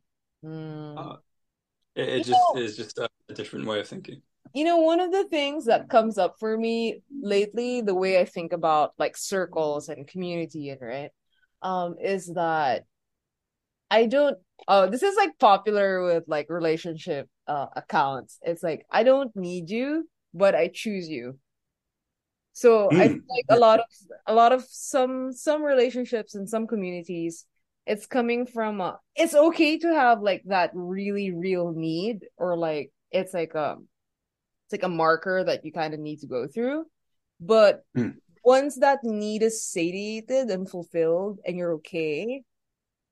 [0.44, 0.98] mm.
[0.98, 1.16] uh,
[1.94, 4.20] it, it just know, is just a, a different way of thinking
[4.52, 8.24] you know one of the things that comes up for me lately the way i
[8.24, 11.10] think about like circles and community and right
[11.62, 12.84] um is that
[13.90, 14.38] i don't
[14.68, 19.70] oh this is like popular with like relationship uh accounts it's like i don't need
[19.70, 21.38] you but i choose you
[22.52, 23.00] so mm.
[23.00, 23.86] i like a lot of
[24.26, 27.46] a lot of some some relationships and some communities
[27.86, 32.92] it's coming from uh, it's okay to have like that really real need or like
[33.10, 33.88] it's like um
[34.70, 36.84] it's like a marker that you kind of need to go through.
[37.40, 38.14] But mm.
[38.44, 42.44] once that need is satiated and fulfilled and you're okay,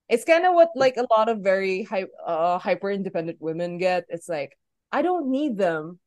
[0.09, 4.05] it's kind of what like a lot of very hy- uh, hyper independent women get.
[4.09, 4.57] It's like,
[4.93, 5.99] I don't need them,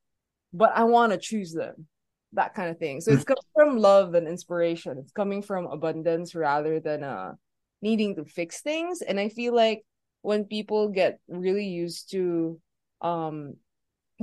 [0.54, 1.88] but I want to choose them.
[2.32, 3.02] That kind of thing.
[3.02, 5.00] So it's coming from love and inspiration.
[5.00, 7.34] It's coming from abundance rather than uh
[7.82, 9.02] needing to fix things.
[9.02, 9.84] And I feel like
[10.22, 12.58] when people get really used to
[13.02, 13.56] um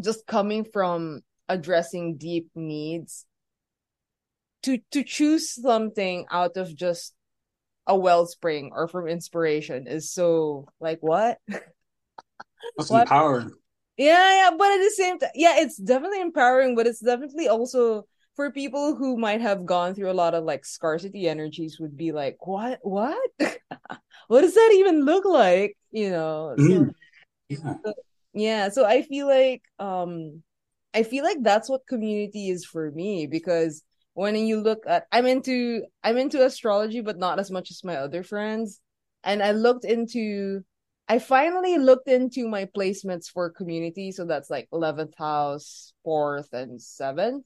[0.03, 3.25] just coming from addressing deep needs
[4.63, 7.15] to to choose something out of just
[7.87, 13.03] a wellspring or from inspiration is so like what that's what?
[13.03, 13.51] empowering
[13.97, 18.05] yeah yeah but at the same time yeah it's definitely empowering but it's definitely also
[18.37, 22.13] for people who might have gone through a lot of like scarcity energies would be
[22.13, 23.19] like what what
[24.29, 26.91] what does that even look like you know so, mm.
[27.49, 27.75] yeah.
[27.85, 27.95] So,
[28.39, 30.43] yeah so i feel like um
[30.95, 33.83] i feel like that's what community is for me because
[34.15, 37.97] when you look at i'm into i'm into astrology but not as much as my
[37.97, 38.81] other friends.
[39.23, 40.65] And i looked into
[41.09, 44.13] i finally looked into my placements for community.
[44.13, 47.45] So that's like 11th house 4th and 7th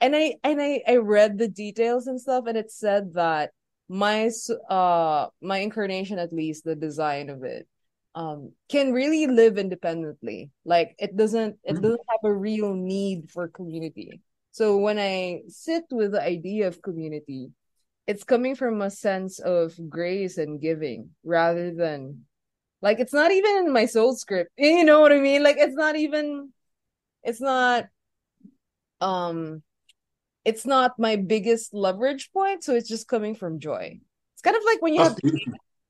[0.00, 3.52] and i and i i read the details and stuff and it said that
[3.88, 4.30] my
[4.68, 7.66] uh my incarnation at least the design of it
[8.14, 10.50] um can really live independently.
[10.64, 11.82] Like it doesn't it mm-hmm.
[11.82, 14.20] doesn't have a real need for community.
[14.52, 17.50] So when i sit with the idea of community
[18.06, 22.24] it's coming from a sense of grace and giving rather than
[22.82, 24.50] like it's not even in my soul script.
[24.58, 25.42] You know what i mean?
[25.42, 26.52] Like it's not even
[27.22, 27.86] it's not
[29.00, 29.62] um
[30.44, 32.62] it's not my biggest leverage point.
[32.62, 33.98] So it's just coming from joy.
[34.34, 35.16] It's kind of like when you have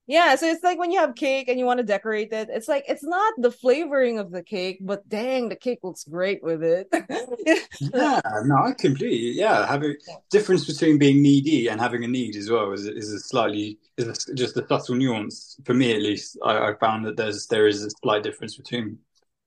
[0.06, 2.68] yeah, so it's like when you have cake and you want to decorate it, it's
[2.68, 6.62] like it's not the flavoring of the cake, but dang, the cake looks great with
[6.62, 6.88] it.
[7.80, 9.66] yeah, no, I completely yeah.
[9.66, 9.96] Having
[10.30, 14.28] difference between being needy and having a need as well is is a slightly is
[14.28, 16.38] a, just a subtle nuance for me at least.
[16.44, 18.98] I, I found that there's there is a slight difference between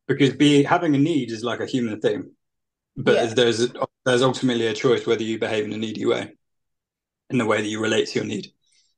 [0.08, 2.32] because being having a need is like a human thing,
[2.96, 3.26] but yeah.
[3.28, 3.68] there's
[4.06, 6.34] there's ultimately a choice whether you behave in a needy way,
[7.30, 8.52] in the way that you relate to your need.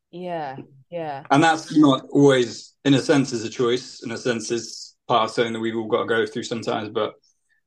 [0.10, 0.56] Yeah,
[0.90, 1.24] yeah.
[1.30, 4.04] And that's not always, in a sense, is a choice.
[4.04, 6.90] In a sense, is part of something that we've all got to go through sometimes.
[6.90, 7.14] But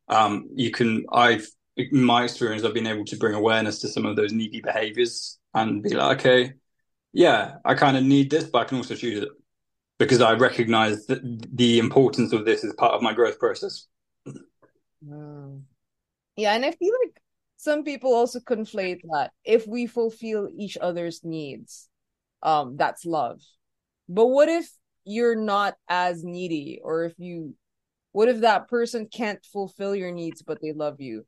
[0.08, 1.46] um, you can I've
[1.76, 5.38] in my experience I've been able to bring awareness to some of those needy behaviors
[5.54, 6.52] and be like, okay,
[7.12, 9.28] yeah, I kind of need this, but I can also choose it
[9.98, 11.20] because I recognize that
[11.54, 13.86] the importance of this is part of my growth process.
[15.06, 15.62] Mm.
[16.36, 17.20] Yeah, and I feel like
[17.56, 21.88] some people also conflate that if we fulfill each other's needs,
[22.42, 23.40] um, that's love.
[24.08, 24.68] But what if
[25.04, 27.54] you're not as needy, or if you,
[28.12, 31.26] what if that person can't fulfill your needs but they love you?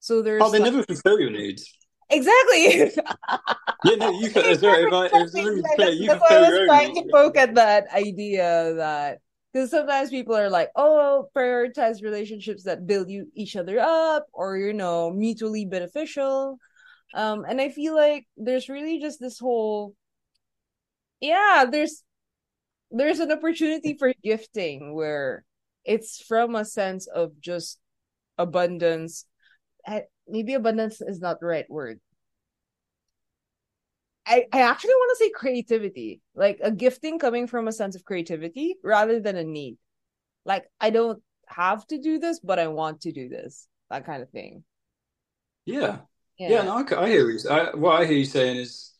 [0.00, 0.42] So there's.
[0.42, 0.72] Oh, they like...
[0.72, 1.70] never fulfill your needs.
[2.10, 2.92] Exactly.
[3.84, 4.58] yeah, no, you can.
[4.58, 8.74] Sorry, if I, if you that's why I was trying to poke at that idea
[8.76, 9.18] that
[9.52, 14.56] because sometimes people are like, oh, prioritize relationships that build you each other up or
[14.56, 16.58] you know mutually beneficial.
[17.14, 19.94] Um, and I feel like there's really just this whole,
[21.22, 22.02] yeah, there's
[22.90, 25.44] there's an opportunity for gifting where
[25.86, 27.78] it's from a sense of just
[28.36, 29.24] abundance
[30.28, 32.00] maybe abundance is not the right word.
[34.24, 38.04] I, I actually want to say creativity, like a gifting coming from a sense of
[38.04, 39.78] creativity rather than a need.
[40.44, 44.22] Like I don't have to do this, but I want to do this, that kind
[44.22, 44.62] of thing.
[45.64, 45.98] Yeah,
[46.38, 47.40] yeah, yeah no, I, I hear you.
[47.50, 48.90] I, what I hear you saying is.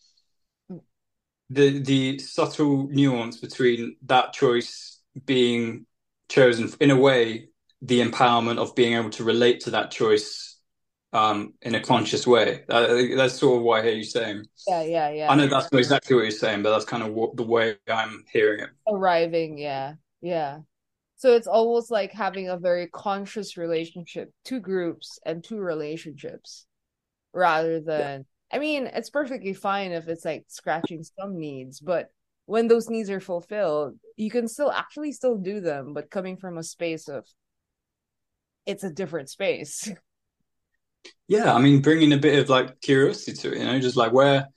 [1.52, 5.86] The the subtle nuance between that choice being
[6.28, 7.48] chosen in a way,
[7.82, 10.58] the empowerment of being able to relate to that choice
[11.12, 12.64] um, in a conscious way.
[12.68, 14.44] Uh, that's sort of what I hear you saying.
[14.66, 15.30] Yeah, yeah, yeah.
[15.30, 17.76] I know that's not exactly what you're saying, but that's kind of what, the way
[17.86, 18.70] I'm hearing it.
[18.88, 20.60] Arriving, yeah, yeah.
[21.16, 26.66] So it's almost like having a very conscious relationship to groups and to relationships
[27.34, 28.24] rather than.
[28.52, 32.10] I mean, it's perfectly fine if it's like scratching some needs, but
[32.46, 36.58] when those needs are fulfilled, you can still actually still do them, but coming from
[36.58, 37.24] a space of
[38.66, 39.90] it's a different space.
[41.26, 44.12] Yeah, I mean, bringing a bit of like curiosity to it, you know, just like
[44.12, 44.48] where,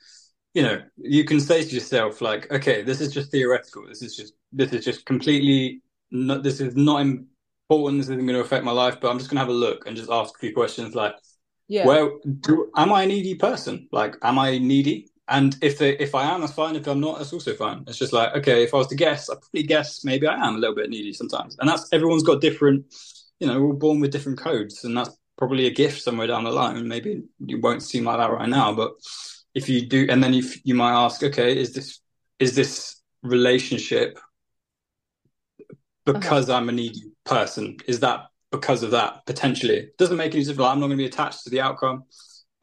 [0.53, 3.87] you know, you can say to yourself, like, okay, this is just theoretical.
[3.87, 5.81] This is just, this is just completely,
[6.11, 8.01] not, this is not important.
[8.01, 9.87] This isn't going to affect my life, but I'm just going to have a look
[9.87, 11.15] and just ask a few questions like,
[11.67, 11.85] yeah.
[11.85, 12.11] where
[12.41, 13.87] do, am I a needy person?
[13.91, 15.09] Like, am I needy?
[15.27, 16.75] And if they, if I am, that's fine.
[16.75, 17.83] If I'm not, that's also fine.
[17.87, 20.55] It's just like, okay, if I was to guess, I probably guess maybe I am
[20.55, 21.57] a little bit needy sometimes.
[21.59, 22.85] And that's everyone's got different,
[23.39, 26.51] you know, we're born with different codes, and that's probably a gift somewhere down the
[26.51, 26.87] line.
[26.87, 28.93] Maybe it won't seem like that right now, but
[29.55, 31.99] if you do, and then if you might ask, okay, is this
[32.39, 34.19] is this relationship
[36.05, 36.59] because uh-huh.
[36.59, 37.77] I'm a needy person?
[37.87, 39.89] Is that because of that potentially?
[39.97, 40.67] Doesn't make any difference.
[40.67, 42.03] I'm not going to be attached to the outcome.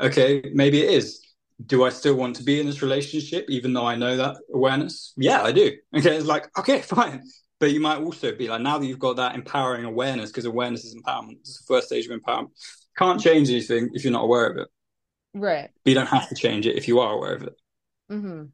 [0.01, 1.21] Okay, maybe it is.
[1.65, 5.13] Do I still want to be in this relationship, even though I know that awareness?
[5.17, 5.73] Yeah, I do.
[5.97, 7.23] Okay, it's like okay, fine.
[7.61, 10.85] But you might also be like, now that you've got that empowering awareness, because awareness
[10.85, 12.51] is empowerment, it's the first stage of empowerment.
[12.99, 14.69] Can't change anything if you're not aware of it.
[15.33, 15.71] Right.
[15.85, 17.55] But you don't have to change it if you are aware of it.
[18.11, 18.45] Mm-hmm.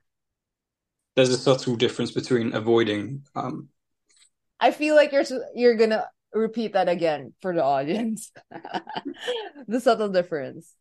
[1.16, 3.22] There's a subtle difference between avoiding.
[3.34, 3.70] Um,
[4.60, 5.24] I feel like you're
[5.54, 8.32] you're gonna repeat that again for the audience.
[9.68, 10.74] the subtle difference.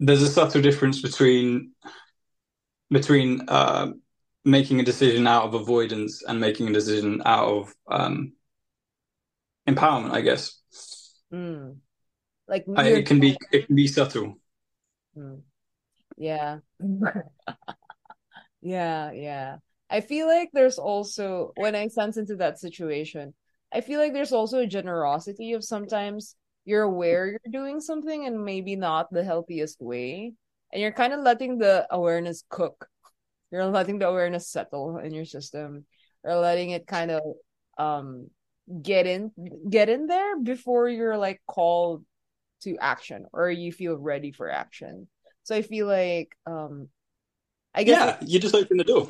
[0.00, 1.72] There's a subtle difference between
[2.90, 3.92] between uh,
[4.44, 8.32] making a decision out of avoidance and making a decision out of um,
[9.68, 10.60] empowerment, I guess.
[11.32, 11.76] Mm.
[12.46, 14.38] Like it can be it can be subtle.
[15.16, 15.40] Mm.
[16.16, 16.58] Yeah.
[18.60, 19.56] yeah, yeah.
[19.88, 23.34] I feel like there's also when I sense into that situation,
[23.74, 28.44] I feel like there's also a generosity of sometimes you're aware you're doing something and
[28.44, 30.32] maybe not the healthiest way.
[30.72, 32.88] And you're kind of letting the awareness cook
[33.54, 35.84] you're letting the awareness settle in your system
[36.24, 37.22] or letting it kind of
[37.78, 38.28] um
[38.82, 39.30] get in
[39.70, 42.04] get in there before you're like called
[42.62, 45.06] to action or you feel ready for action
[45.44, 46.88] so i feel like um
[47.74, 49.08] i guess yeah you just open the door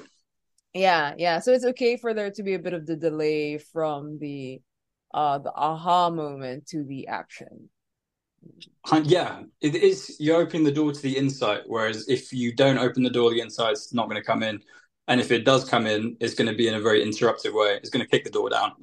[0.75, 4.19] yeah yeah so it's okay for there to be a bit of the delay from
[4.19, 4.61] the
[5.13, 7.69] uh the aha moment to the action
[9.05, 10.17] yeah, it is.
[10.19, 13.41] You open the door to the insight, whereas if you don't open the door, the
[13.41, 14.61] insight's not going to come in.
[15.09, 17.77] And if it does come in, it's going to be in a very interruptive way.
[17.77, 18.73] It's going to kick the door down.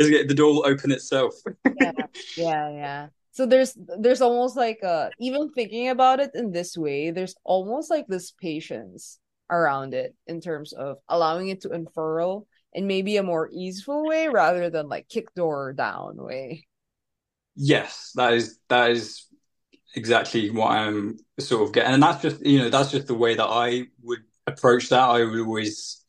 [0.00, 1.34] Like the door will open itself.
[1.80, 1.92] yeah,
[2.36, 3.06] yeah, yeah.
[3.32, 7.90] So there's there's almost like uh even thinking about it in this way, there's almost
[7.90, 9.18] like this patience
[9.50, 14.28] around it in terms of allowing it to unfurl in maybe a more easeful way
[14.28, 16.66] rather than like kick door down way.
[17.56, 19.26] Yes, that is that is
[19.94, 23.34] exactly what I'm sort of getting, and that's just you know that's just the way
[23.34, 25.00] that I would approach that.
[25.02, 26.04] I would always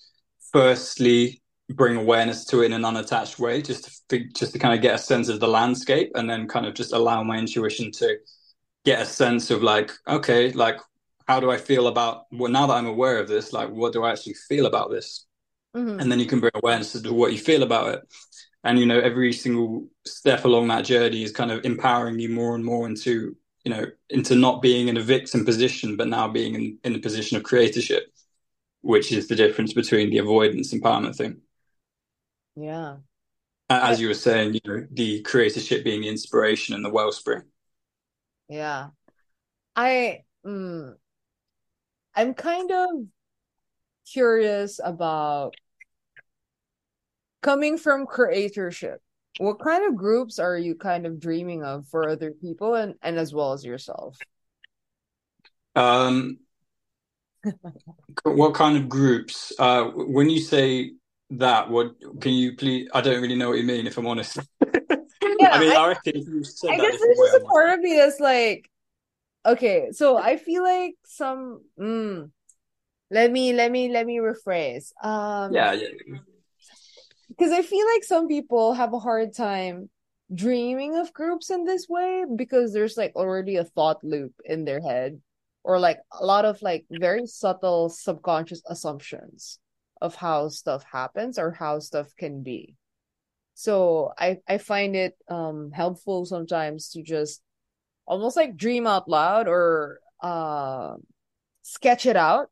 [0.51, 4.81] firstly bring awareness to it in an unattached way, just to just to kind of
[4.81, 8.17] get a sense of the landscape, and then kind of just allow my intuition to
[8.85, 10.77] get a sense of like, okay, like
[11.29, 14.03] how do I feel about well now that I'm aware of this, like what do
[14.03, 15.27] I actually feel about this?
[15.75, 15.99] Mm-hmm.
[15.99, 18.01] And then you can bring awareness to what you feel about it.
[18.63, 22.55] And you know, every single step along that journey is kind of empowering you more
[22.55, 26.55] and more into, you know, into not being in a victim position, but now being
[26.55, 28.01] in, in a position of creatorship,
[28.81, 31.41] which is the difference between the avoidance empowerment thing.
[32.55, 32.97] Yeah.
[33.69, 37.43] As you were saying, you know, the creatorship being the inspiration and the wellspring.
[38.47, 38.87] Yeah.
[39.75, 40.95] I mm,
[42.19, 42.89] I'm kind of
[44.11, 45.55] curious about
[47.41, 48.97] coming from creatorship.
[49.37, 53.17] What kind of groups are you kind of dreaming of for other people and, and
[53.17, 54.17] as well as yourself?
[55.77, 56.39] Um
[58.23, 59.53] what kind of groups?
[59.57, 60.91] Uh when you say
[61.29, 64.39] that, what can you please I don't really know what you mean if I'm honest.
[65.39, 67.45] yeah, I mean I, I reckon if you said I that guess there's just a
[67.45, 68.68] part of me that's like
[69.53, 72.29] okay, so I feel like some mm,
[73.11, 74.91] let me let me let me rephrase.
[75.03, 75.87] Um Yeah, yeah.
[77.29, 79.89] Because I feel like some people have a hard time
[80.33, 84.81] dreaming of groups in this way because there's like already a thought loop in their
[84.81, 85.19] head
[85.63, 89.59] or like a lot of like very subtle subconscious assumptions
[90.01, 92.75] of how stuff happens or how stuff can be.
[93.53, 97.41] So I I find it um helpful sometimes to just
[98.09, 100.95] almost like dream out loud or uh
[101.61, 102.49] sketch it out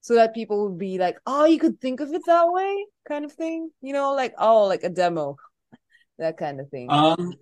[0.00, 3.26] so that people would be like, oh, you could think of it that way, kind
[3.26, 3.70] of thing.
[3.82, 5.36] You know, like oh, like a demo,
[6.18, 6.86] that kind of thing.
[6.90, 7.34] Um,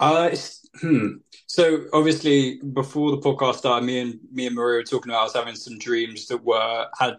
[0.00, 0.34] uh,
[0.80, 1.08] hmm.
[1.46, 5.24] So obviously, before the podcast started, me and me and Maria were talking about I
[5.24, 7.14] was having some dreams that were had.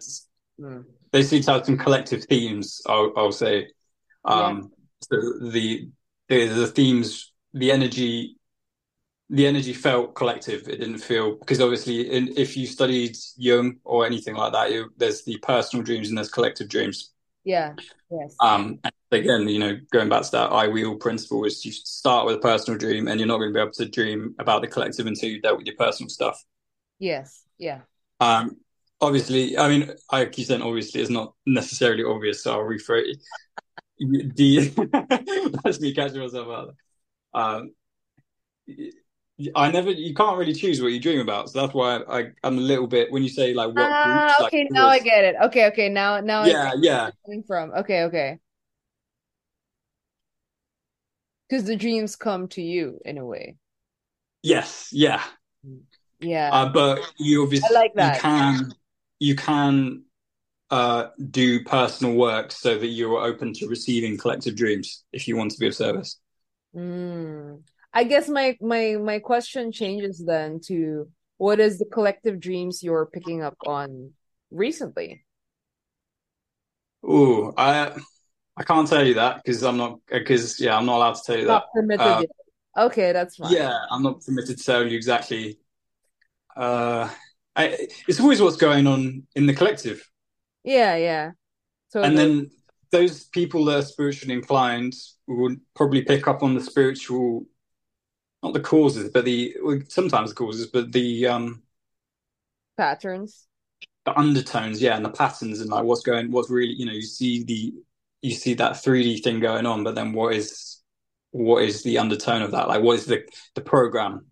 [0.60, 0.84] Mm.
[1.10, 2.82] They seem to have some collective themes.
[2.86, 3.68] I'll, I'll say.
[4.24, 4.62] Um, yeah.
[5.00, 5.16] So
[5.50, 5.88] the,
[6.28, 8.36] the the themes, the energy
[9.30, 10.68] the energy felt collective.
[10.68, 14.90] It didn't feel because obviously, in, if you studied Jung or anything like that, you,
[14.96, 17.12] there's the personal dreams and there's collective dreams.
[17.44, 17.74] Yeah.
[18.10, 18.36] Yes.
[18.40, 18.80] Um.
[19.10, 22.40] again, you know, going back to that I wheel principle is you start with a
[22.40, 25.30] personal dream, and you're not going to be able to dream about the collective until
[25.30, 26.42] you dealt with your personal stuff.
[26.98, 27.44] Yes.
[27.58, 27.80] Yeah.
[28.20, 28.56] Um.
[29.00, 33.16] Obviously, I mean, like you said, obviously, it's not necessarily obvious, so I'll rephrase.
[33.98, 36.74] the that's me catching myself out.
[37.32, 37.70] Um
[39.56, 39.90] I never.
[39.90, 42.86] You can't really choose what you dream about, so that's why I, am a little
[42.86, 43.10] bit.
[43.10, 45.34] When you say like what ah, groups, okay, like, now I get it.
[45.46, 47.10] Okay, okay, now now yeah, yeah.
[47.24, 48.38] Coming from okay, okay.
[51.48, 53.56] Because the dreams come to you in a way.
[54.42, 54.90] Yes.
[54.92, 55.22] Yeah.
[56.20, 56.50] Yeah.
[56.52, 58.16] Uh, but you obviously I like that.
[58.16, 58.74] you can
[59.18, 60.02] you can
[60.70, 65.50] uh, do personal work so that you're open to receiving collective dreams if you want
[65.52, 66.18] to be of service.
[66.74, 67.62] Mm.
[67.94, 73.06] I guess my my my question changes then to what is the collective dreams you're
[73.06, 74.10] picking up on
[74.50, 75.24] recently?
[77.02, 77.92] Oh, I
[78.56, 81.38] I can't tell you that because I'm not because yeah I'm not allowed to tell
[81.38, 81.80] you not that.
[81.80, 82.22] Permitted uh,
[82.76, 83.52] Okay, that's fine.
[83.52, 85.58] Yeah, I'm not permitted to tell you exactly.
[86.56, 87.08] Uh,
[87.54, 90.08] I, it's always what's going on in the collective.
[90.64, 91.30] Yeah, yeah.
[91.88, 92.50] So and then
[92.90, 94.94] those people that are spiritually inclined
[95.28, 97.46] will probably pick up on the spiritual
[98.44, 99.56] not the causes, but the
[99.88, 101.62] sometimes the causes, but the um
[102.76, 103.46] patterns,
[104.04, 107.02] the undertones, yeah, and the patterns, and like what's going, what's really, you know, you
[107.02, 107.72] see the
[108.20, 110.82] you see that 3D thing going on, but then what is
[111.30, 112.68] what is the undertone of that?
[112.68, 113.24] Like, what is the
[113.54, 114.26] the program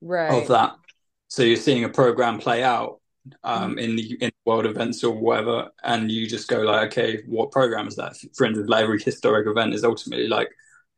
[0.00, 0.42] right.
[0.42, 0.72] of that?
[1.28, 3.00] So you're seeing a program play out
[3.44, 3.78] um, mm-hmm.
[3.78, 7.86] in the in world events or whatever, and you just go like, okay, what program
[7.86, 8.16] is that?
[8.34, 10.48] For instance, like every historic event is ultimately like,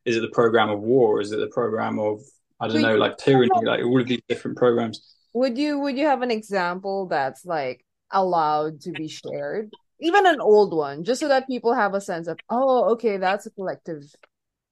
[0.04, 1.20] is it the program of war?
[1.20, 2.20] Is it the program of
[2.64, 5.16] I don't would know, like tyranny, like all of these different programs.
[5.32, 9.70] Would you would you have an example that's like allowed to be shared?
[10.00, 13.46] Even an old one, just so that people have a sense of, oh, okay, that's
[13.46, 14.02] a collective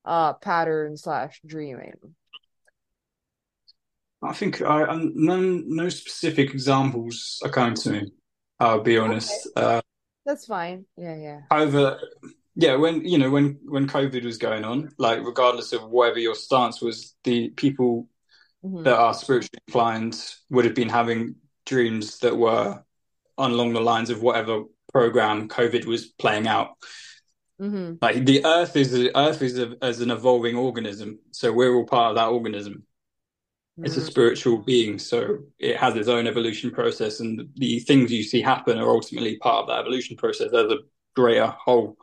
[0.05, 1.95] uh pattern slash dreaming.
[4.23, 8.13] I think I, I no no specific examples are coming to me.
[8.61, 9.49] I'll be honest.
[9.57, 9.67] Okay.
[9.67, 9.81] Uh,
[10.25, 10.87] That's fine.
[10.97, 11.41] Yeah, yeah.
[11.51, 11.99] However,
[12.55, 16.35] yeah, when you know when when COVID was going on, like regardless of whatever your
[16.35, 18.09] stance was, the people
[18.65, 18.83] mm-hmm.
[18.83, 22.83] that are spiritually inclined would have been having dreams that were
[23.39, 26.77] along the lines of whatever program COVID was playing out.
[27.61, 27.95] Mm-hmm.
[28.03, 31.87] Like the Earth is the Earth is a, as an evolving organism, so we're all
[31.87, 32.85] part of that organism.
[33.79, 33.87] Mm-hmm.
[33.87, 34.09] It's a mm-hmm.
[34.09, 38.79] spiritual being, so it has its own evolution process, and the things you see happen
[38.79, 40.79] are ultimately part of that evolution process as a
[41.15, 41.97] greater whole.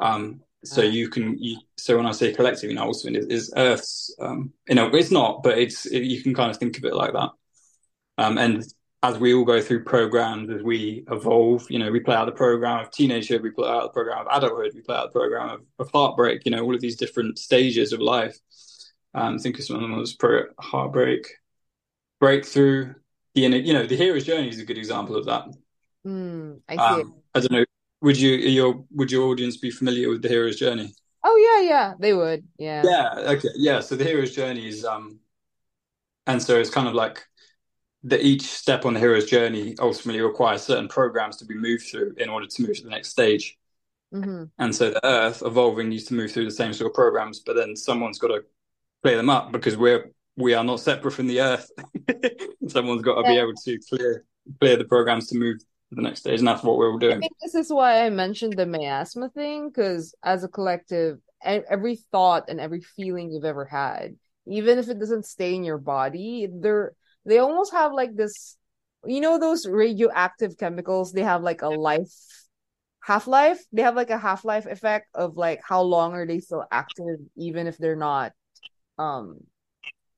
[0.00, 3.52] Um, so you can, you, so when I say collective, you know, also is, is
[3.56, 6.84] Earth's, um, you know, it's not, but it's, it, you can kind of think of
[6.84, 7.30] it like that.
[8.18, 8.64] Um, and
[9.02, 12.32] as we all go through programs, as we evolve, you know, we play out the
[12.32, 15.50] program of teenagehood, we play out the program of adulthood, we play out the program
[15.50, 18.36] of, of heartbreak, you know, all of these different stages of life.
[19.14, 21.28] Um, think some of them was pro heartbreak,
[22.20, 22.94] breakthrough,
[23.34, 25.46] the you know, the hero's journey is a good example of that.
[26.06, 26.80] Mm, I see.
[26.80, 27.64] Um, I don't know.
[28.00, 30.94] Would you your would your audience be familiar with the hero's journey?
[31.24, 32.46] Oh yeah, yeah, they would.
[32.58, 32.82] Yeah.
[32.84, 33.14] Yeah.
[33.32, 33.48] Okay.
[33.56, 33.80] Yeah.
[33.80, 35.18] So the hero's journey is um,
[36.26, 37.24] and so it's kind of like
[38.04, 42.14] that each step on the hero's journey ultimately requires certain programs to be moved through
[42.18, 43.58] in order to move to the next stage.
[44.14, 44.44] Mm-hmm.
[44.58, 47.56] And so the Earth evolving needs to move through the same sort of programs, but
[47.56, 48.44] then someone's got to
[49.02, 51.70] clear them up because we're we are not separate from the Earth.
[52.68, 53.34] someone's got to yeah.
[53.34, 54.24] be able to clear
[54.60, 55.58] clear the programs to move
[55.90, 57.16] the next stage, and that's what we're all doing.
[57.16, 61.96] I think this is why I mentioned the miasma thing because as a collective, every
[62.10, 64.16] thought and every feeling you've ever had,
[64.46, 66.92] even if it doesn't stay in your body, they're
[67.24, 68.56] they almost have like this
[69.06, 72.12] you know those radioactive chemicals they have like a life
[73.00, 77.18] half-life they have like a half-life effect of like how long are they still active
[77.36, 78.32] even if they're not
[78.98, 79.38] um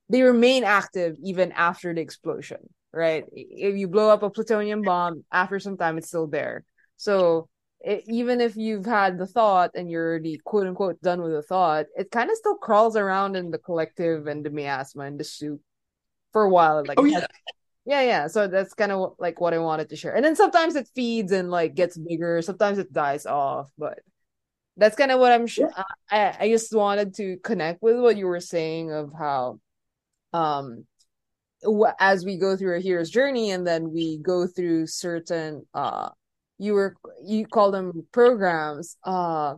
[0.08, 5.24] they remain active even after the explosion right if you blow up a plutonium bomb
[5.32, 6.64] after some time it's still there
[6.97, 7.49] so
[7.82, 11.43] it, even if you've had the thought and you're already quote unquote done with the
[11.43, 15.24] thought it kind of still crawls around in the collective and the miasma and the
[15.24, 15.61] soup
[16.32, 16.84] for a while.
[16.84, 17.26] Like, oh yeah,
[17.84, 18.26] yeah, yeah.
[18.26, 20.14] So that's kind of like what I wanted to share.
[20.14, 22.43] And then sometimes it feeds and like gets bigger.
[22.43, 24.01] Sometimes it dies off, but
[24.76, 25.47] that's kind of what I'm.
[25.47, 25.61] Sh-
[26.11, 29.61] I I just wanted to connect with what you were saying of how,
[30.32, 30.86] um,
[31.98, 36.08] as we go through a hero's journey and then we go through certain uh
[36.58, 39.54] you were you call them programs uh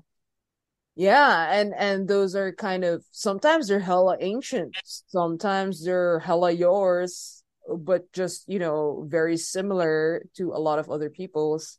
[0.95, 4.77] yeah, and and those are kind of sometimes they're hella ancient,
[5.07, 11.09] sometimes they're hella yours, but just you know very similar to a lot of other
[11.09, 11.79] people's.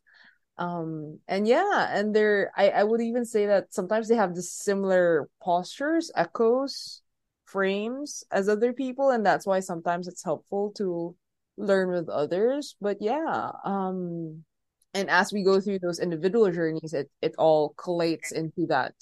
[0.57, 4.41] Um and yeah, and they're I I would even say that sometimes they have the
[4.43, 7.03] similar postures, echoes,
[7.54, 11.16] frames as other people, and that's why sometimes it's helpful to
[11.56, 12.76] learn with others.
[12.82, 14.43] But yeah, um
[14.93, 18.93] and as we go through those individual journeys it it all collates into that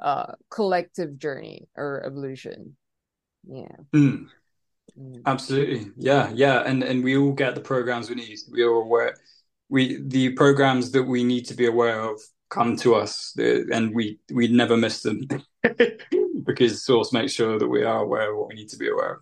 [0.00, 2.76] uh collective journey or evolution
[3.46, 4.26] yeah mm.
[4.98, 5.22] Mm.
[5.26, 9.14] absolutely yeah yeah and and we all get the programs we need we are aware
[9.68, 14.18] we the programs that we need to be aware of come to us and we
[14.32, 15.20] we never miss them
[16.44, 19.14] because source makes sure that we are aware of what we need to be aware
[19.14, 19.18] of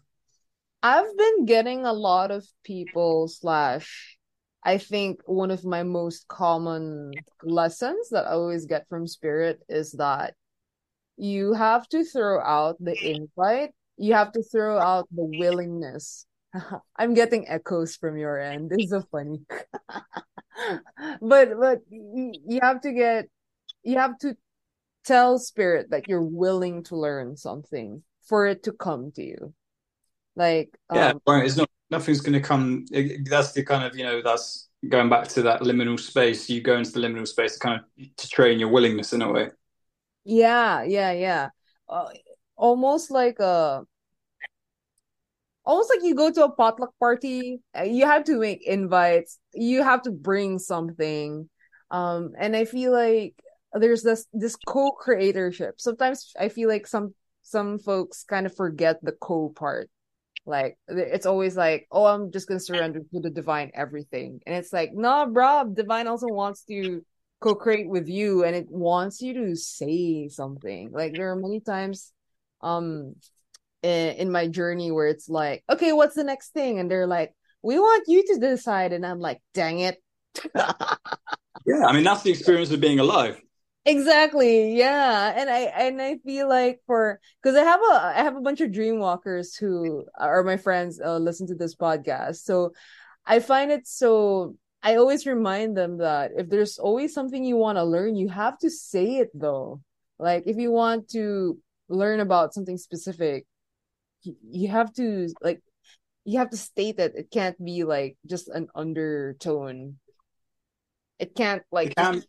[0.82, 4.18] i've been getting a lot of people slash
[4.64, 7.12] I think one of my most common
[7.42, 10.34] lessons that I always get from spirit is that
[11.16, 13.70] you have to throw out the invite.
[13.96, 16.26] You have to throw out the willingness.
[16.96, 18.70] I'm getting echoes from your end.
[18.70, 19.40] This is so funny.
[21.20, 23.26] but but you have to get
[23.82, 24.36] you have to
[25.08, 29.54] tell spirit that you're willing to learn something for it to come to you.
[30.36, 32.84] Like yeah, um, it's not nothing's going to come.
[33.24, 36.48] That's the kind of you know that's going back to that liminal space.
[36.48, 39.32] You go into the liminal space to kind of to train your willingness in a
[39.32, 39.48] way.
[40.24, 41.48] Yeah, yeah, yeah.
[41.88, 42.10] Uh,
[42.54, 43.82] almost like a
[45.64, 49.82] almost like you go to a potluck party uh, you have to make invites you
[49.82, 51.48] have to bring something
[51.90, 53.34] um and i feel like
[53.74, 57.14] there's this this co-creatorship sometimes i feel like some
[57.48, 59.88] some folks kind of forget the co part.
[60.44, 64.40] Like it's always like oh i'm just gonna surrender to the divine everything.
[64.46, 67.04] And it's like nah, bro divine also wants to
[67.40, 70.90] co-create with you and it wants you to say something.
[70.92, 72.12] Like there are many times
[72.60, 73.14] um
[73.82, 76.78] in, in my journey where it's like okay what's the next thing?
[76.78, 78.92] And they're like we want you to decide.
[78.92, 80.02] And i'm like dang it.
[81.66, 83.38] Yeah i mean that's the experience of being alive
[83.88, 88.36] exactly yeah and i and i feel like for because i have a i have
[88.36, 92.70] a bunch of dream walkers who are my friends uh, listen to this podcast so
[93.26, 97.76] i find it so I always remind them that if there's always something you want
[97.76, 99.80] to learn, you have to say it though.
[100.18, 101.58] Like if you want to
[101.88, 103.46] learn about something specific,
[104.22, 105.60] you have to like
[106.24, 109.96] you have to state that it can't be like just an undertone.
[111.18, 111.90] It can't like.
[111.90, 112.22] It can.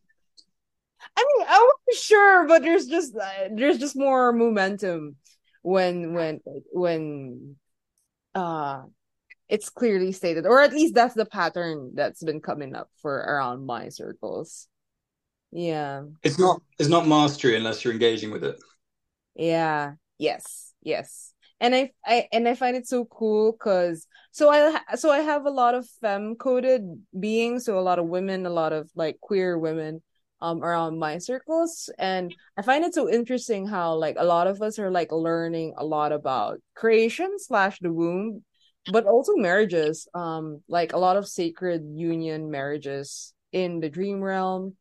[1.16, 5.16] I mean, I wasn't sure, but there's just uh, there's just more momentum
[5.62, 6.40] when when
[6.72, 7.56] when
[8.36, 8.84] uh
[9.50, 13.66] it's clearly stated, or at least that's the pattern that's been coming up for around
[13.66, 14.68] my circles.
[15.52, 16.04] Yeah.
[16.24, 18.58] It's not it's not mastery unless you're engaging with it.
[19.36, 19.94] Yeah.
[20.20, 20.74] Yes.
[20.84, 21.34] Yes.
[21.60, 25.46] And I, I and I find it so cool because so I so I have
[25.46, 26.84] a lot of femme coded
[27.20, 30.02] beings, so a lot of women, a lot of like queer women
[30.42, 34.62] um around my circles and I find it so interesting how like a lot of
[34.62, 38.44] us are like learning a lot about creation slash the womb
[38.88, 44.76] but also marriages um like a lot of sacred union marriages in the dream realm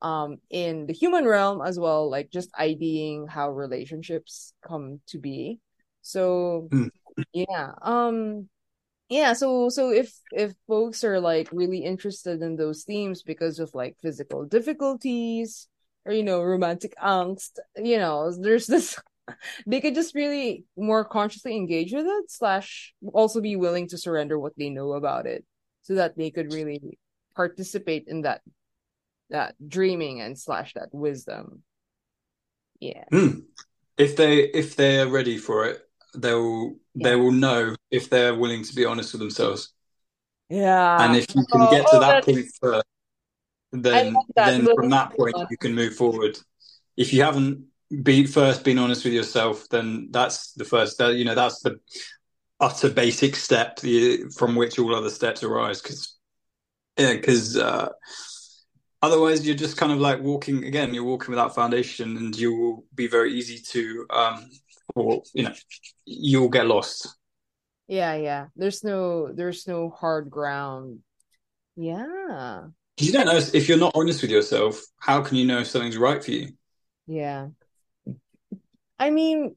[0.00, 5.58] um in the human realm as well like just IDing how relationships come to be
[6.02, 6.90] so Mm.
[7.32, 8.48] yeah um
[9.12, 13.74] yeah so so if if folks are like really interested in those themes because of
[13.74, 15.68] like physical difficulties
[16.06, 18.98] or you know romantic angst you know there's this
[19.66, 24.38] they could just really more consciously engage with it slash also be willing to surrender
[24.38, 25.44] what they know about it
[25.82, 26.98] so that they could really
[27.36, 28.40] participate in that
[29.28, 31.62] that dreaming and slash that wisdom
[32.80, 33.44] yeah Mm.
[33.98, 38.64] If they if they're ready for it, they'll yeah they will know if they're willing
[38.64, 39.72] to be honest with themselves.
[40.48, 41.02] Yeah.
[41.02, 42.86] And if you can oh, get to oh that that's point first,
[43.72, 46.38] then then from that point you can move forward.
[46.96, 47.64] If you haven't
[48.02, 50.98] be first been honest with yourself, then that's the first.
[50.98, 51.80] That you know that's the
[52.60, 55.80] utter basic step the, from which all other steps arise.
[55.80, 56.18] Because
[56.98, 57.88] yeah, because uh,
[59.00, 60.92] otherwise you're just kind of like walking again.
[60.94, 64.50] You're walking without foundation, and you will be very easy to um,
[64.94, 65.54] or you know
[66.04, 67.16] you'll get lost.
[67.88, 71.00] yeah yeah there's no there's no hard ground
[71.76, 72.62] yeah
[72.98, 74.80] you don't know if you're not honest with yourself.
[74.98, 76.48] How can you know if something's right for you?
[77.06, 77.48] yeah
[78.98, 79.56] i mean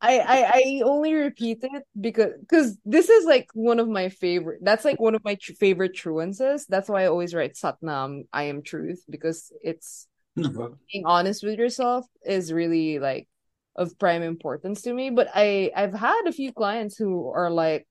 [0.00, 4.60] I, I I only repeat it because because this is like one of my favorite.
[4.62, 6.66] That's like one of my tr- favorite truances.
[6.66, 8.26] That's why I always write Satnam.
[8.32, 10.76] I am truth because it's hmm, No.
[10.92, 13.28] being honest with yourself is really like
[13.76, 15.10] of prime importance to me.
[15.10, 17.86] But I I've had a few clients who are like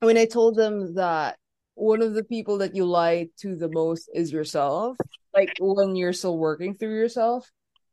[0.00, 1.38] when I told them that
[1.74, 4.96] one of the people that you lie to the most is yourself,
[5.34, 7.50] like when you're still working through yourself.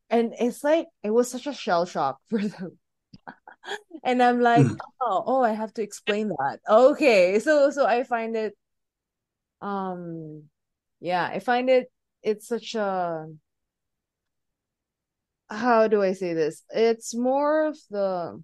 [0.10, 2.78] And it's like it was such a shell shock for them.
[4.04, 4.78] And I'm like, Mm.
[5.02, 6.60] oh, oh, I have to explain that.
[6.70, 7.39] Okay.
[7.39, 8.56] So so I find it
[9.62, 10.43] um
[11.00, 11.91] yeah, I find it
[12.24, 13.28] it's such a
[15.50, 16.64] how do I say this?
[16.70, 18.41] It's more of the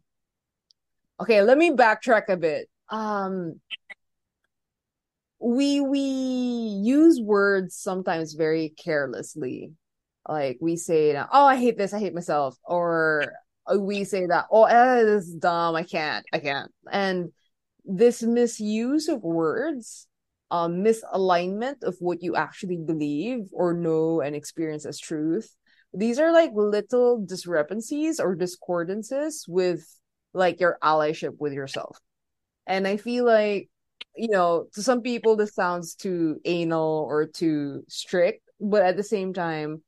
[1.21, 2.69] okay, let me backtrack a bit.
[2.89, 3.59] Um
[5.43, 9.73] we we use words sometimes very carelessly.
[10.27, 11.93] Like we say, "Oh, I hate this.
[11.93, 13.33] I hate myself," or
[13.77, 15.75] we say that, "Oh, eh, this is dumb.
[15.75, 16.25] I can't.
[16.31, 17.33] I can't." And
[17.83, 20.07] this misuse of words,
[20.49, 25.53] um, misalignment of what you actually believe or know and experience as truth.
[25.93, 29.87] These are like little discrepancies or discordances with
[30.33, 31.99] like your allyship with yourself.
[32.65, 33.69] And I feel like,
[34.15, 39.03] you know, to some people this sounds too anal or too strict, but at the
[39.03, 39.83] same time,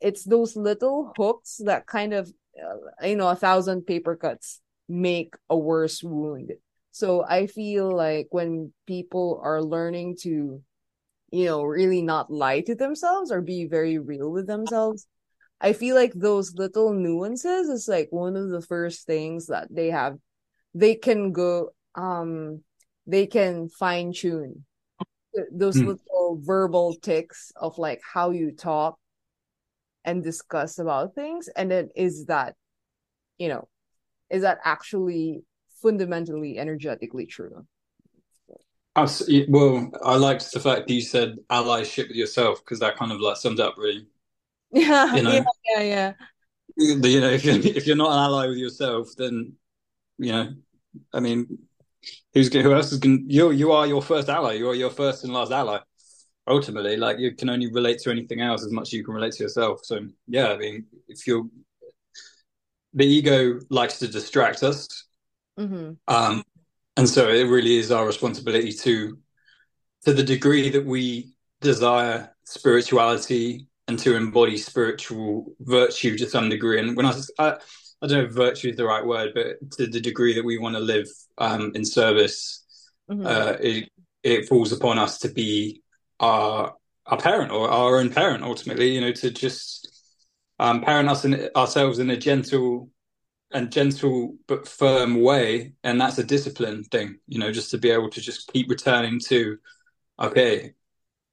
[0.00, 5.34] it's those little hooks that kind of, uh, you know, a thousand paper cuts make
[5.50, 6.52] a worse wound.
[6.92, 10.62] So I feel like when people are learning to,
[11.30, 15.06] you know, really not lie to themselves or be very real with themselves,
[15.60, 19.88] I feel like those little nuances is like one of the first things that they
[19.90, 20.18] have
[20.74, 22.62] they can go um
[23.06, 24.64] they can fine tune
[25.52, 25.86] those Mm.
[25.86, 28.98] little verbal ticks of like how you talk
[30.04, 32.54] and discuss about things and then is that
[33.38, 33.68] you know
[34.30, 35.42] is that actually
[35.82, 37.66] fundamentally energetically true
[39.48, 43.20] well, I liked the fact that you said allyship with yourself because that kind of
[43.20, 44.06] like sums up really.
[44.72, 45.44] yeah You yeah know,
[45.76, 46.12] yeah yeah
[46.78, 49.54] the, you know, if you're if you're not an ally with yourself, then
[50.18, 50.52] you know,
[51.12, 51.58] I mean,
[52.32, 53.24] who's who else is going?
[53.28, 54.54] You you are your first ally.
[54.54, 55.80] You are your first and last ally.
[56.46, 59.32] Ultimately, like you can only relate to anything else as much as you can relate
[59.34, 59.80] to yourself.
[59.82, 61.46] So yeah, I mean, if you're
[62.94, 65.04] the ego likes to distract us,
[65.58, 65.92] mm-hmm.
[66.06, 66.42] um,
[66.96, 69.18] and so it really is our responsibility to
[70.04, 76.78] to the degree that we desire spirituality and to embody spiritual virtue to some degree.
[76.78, 77.56] And when I, I,
[78.02, 80.58] I don't know if virtue is the right word, but to the degree that we
[80.58, 81.08] want to live
[81.38, 82.64] um, in service,
[83.10, 83.26] Mm-hmm.
[83.26, 83.88] uh, it
[84.22, 85.82] it falls upon us to be
[86.20, 86.74] our
[87.06, 88.94] our parent or our own parent ultimately.
[88.94, 89.88] You know, to just
[90.58, 92.90] um, parent us in ourselves in a gentle
[93.50, 97.18] and gentle but firm way, and that's a discipline thing.
[97.26, 99.56] You know, just to be able to just keep returning to
[100.20, 100.74] okay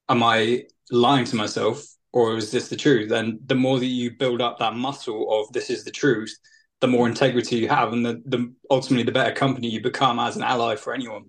[0.07, 1.83] am I lying to myself
[2.15, 3.11] or is this the truth?
[3.11, 6.33] And the more that you build up that muscle of this is the truth,
[6.79, 10.37] the more integrity you have, and the, the ultimately the better company you become as
[10.37, 11.25] an ally for anyone.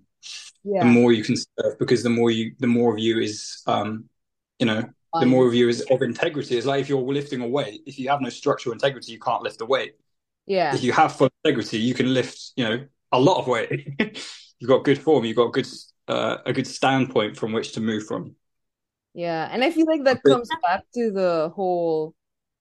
[0.63, 0.79] Yeah.
[0.79, 4.05] The more you can serve, because the more you, the more of you is, um,
[4.59, 4.81] you know,
[5.19, 6.57] the more of you is of integrity.
[6.57, 9.43] It's like if you're lifting a weight, if you have no structural integrity, you can't
[9.43, 9.95] lift a weight.
[10.45, 10.73] Yeah.
[10.73, 13.89] If you have full integrity, you can lift, you know, a lot of weight.
[14.59, 15.25] you've got good form.
[15.25, 15.67] You've got good,
[16.07, 18.35] uh, a good standpoint from which to move from.
[19.17, 22.13] Yeah, and I feel like that comes back to the whole,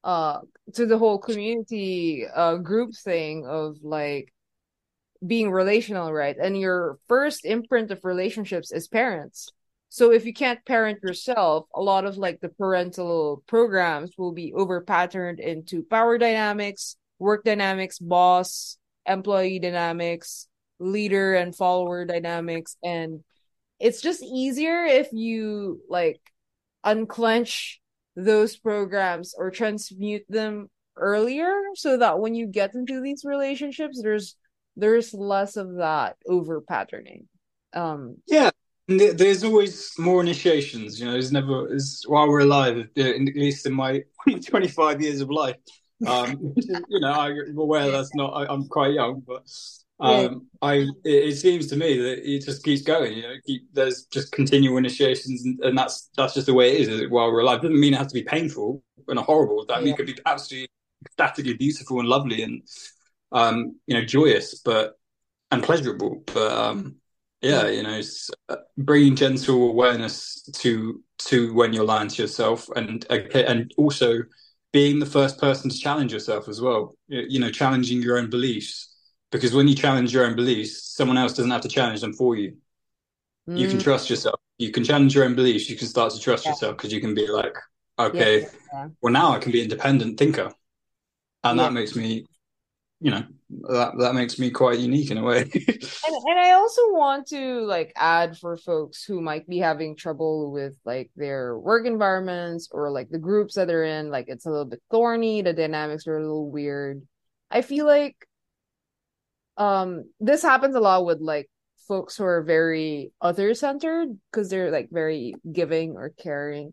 [0.02, 0.40] uh,
[0.72, 4.32] to the whole community, uh, group thing of like
[5.24, 6.34] being relational, right?
[6.40, 9.52] And your first imprint of relationships is parents.
[9.90, 14.54] So if you can't parent yourself, a lot of like the parental programs will be
[14.54, 22.78] over patterned into power dynamics, work dynamics, boss, employee dynamics, leader and follower dynamics.
[22.82, 23.24] And
[23.78, 26.22] it's just easier if you like
[26.86, 27.80] unclench
[28.16, 34.36] those programs or transmute them earlier so that when you get into these relationships there's
[34.76, 37.28] there's less of that over patterning
[37.74, 38.50] um yeah
[38.88, 43.74] there's always more initiations you know there's never is while we're alive at least in
[43.74, 44.02] my
[44.46, 45.56] 25 years of life
[46.06, 49.42] um you know i'm aware that's not I, am quite young but
[50.00, 50.68] um yeah.
[50.68, 54.04] i it, it, seems to me that it just keeps going you know keep, there's
[54.12, 57.62] just continual initiations and, and, that's that's just the way it is while we're alive
[57.62, 59.84] doesn't mean it has to be painful and horrible that yeah.
[59.84, 60.68] mean it could be absolutely
[61.06, 62.62] ecstatically beautiful and lovely and
[63.32, 64.98] um you know joyous but
[65.50, 66.96] and pleasurable but um
[67.40, 68.00] yeah you know
[68.48, 74.18] uh, bringing gentle awareness to to when you're lying to yourself and and also
[74.72, 78.95] being the first person to challenge yourself as well you know challenging your own beliefs
[79.36, 82.36] because when you challenge your own beliefs someone else doesn't have to challenge them for
[82.36, 82.56] you
[83.48, 83.58] mm.
[83.58, 83.82] you can mm.
[83.82, 86.52] trust yourself you can challenge your own beliefs you can start to trust yeah.
[86.52, 87.56] yourself because you can be like
[87.98, 88.88] okay yeah, yeah.
[89.00, 90.52] well now i can be independent thinker
[91.44, 92.26] and that makes me
[93.00, 93.24] you know
[93.68, 95.38] that that makes me quite unique in a way.
[95.54, 100.50] and and I also want to like add for folks who might be having trouble
[100.50, 104.50] with like their work environments or like the groups that they're in, like it's a
[104.50, 107.02] little bit thorny, the dynamics are a little weird.
[107.50, 108.16] I feel like
[109.56, 111.48] um this happens a lot with like
[111.88, 116.72] folks who are very other centered because they're like very giving or caring.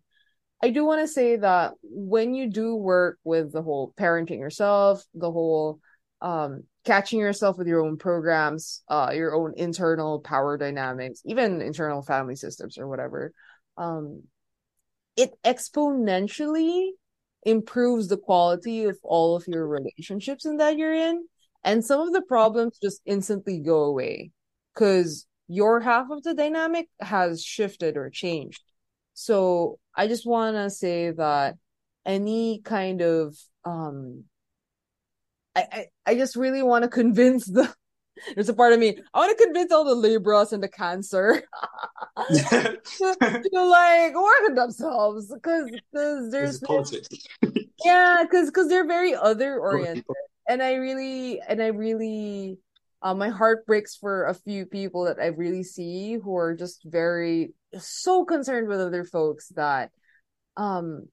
[0.62, 5.04] I do want to say that when you do work with the whole parenting yourself,
[5.14, 5.80] the whole
[6.22, 12.02] um, catching yourself with your own programs, uh, your own internal power dynamics, even internal
[12.02, 13.34] family systems or whatever,
[13.78, 14.24] um,
[15.18, 16.92] it exponentially
[17.46, 21.26] improves the quality of all of your relationships in that you're in.
[21.64, 24.32] And some of the problems just instantly go away
[24.74, 28.62] because your half of the dynamic has shifted or changed.
[29.14, 31.56] So I just want to say that
[32.06, 34.26] any kind of um
[35.56, 37.74] I, I, I just really want to convince the
[38.36, 41.44] there's a part of me I want to convince all the Libras and the Cancer
[42.18, 42.34] to,
[43.00, 47.08] to, like work on themselves because there's politics.
[47.86, 50.04] yeah because because they're very other oriented
[50.48, 52.58] and I really and I really
[53.02, 56.82] uh, my heart breaks for a few people that I really see who are just
[56.86, 59.92] very so concerned with other folks that
[60.56, 61.08] um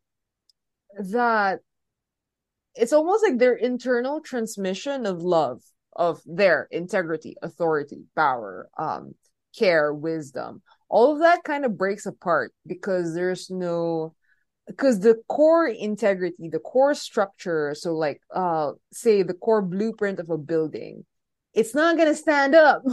[0.99, 1.61] that
[2.75, 5.63] it's almost like their internal transmission of love
[5.97, 9.15] of their integrity authority power um
[9.59, 14.15] care wisdom all of that kind of breaks apart because there's no
[14.71, 20.31] because the core integrity the core structure so like uh say the core blueprint of
[20.31, 21.05] a building
[21.53, 22.83] it's not going to stand up.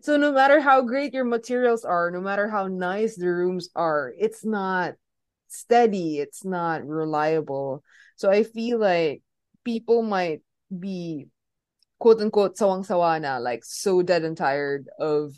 [0.00, 4.14] So no matter how great your materials are no matter how nice the rooms are
[4.16, 4.94] it's not
[5.48, 7.82] steady it's not reliable.
[8.16, 9.20] So I feel like
[9.62, 11.26] people might be
[11.98, 15.34] quote unquote sawang sawa na, like so dead and tired of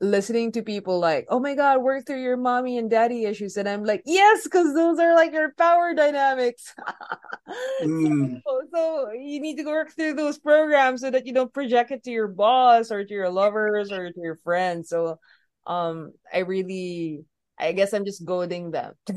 [0.00, 3.56] listening to people like, oh my god, work through your mommy and daddy issues.
[3.56, 6.74] And I'm like, yes, because those are like your power dynamics.
[7.82, 8.40] mm.
[8.46, 12.04] so, so, you need to work through those programs so that you don't project it
[12.04, 14.88] to your boss or to your lovers or to your friends.
[14.88, 15.18] So
[15.66, 17.24] um I really
[17.58, 18.94] I guess I'm just goading them.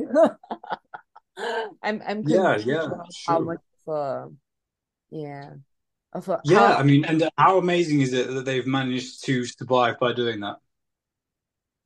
[1.84, 2.88] I'm I'm yeah yeah
[3.28, 3.46] how sure.
[3.46, 4.30] much of a
[5.12, 5.52] yeah
[6.14, 9.46] of a, yeah how, I mean and how amazing is it that they've managed to
[9.46, 10.58] survive by doing that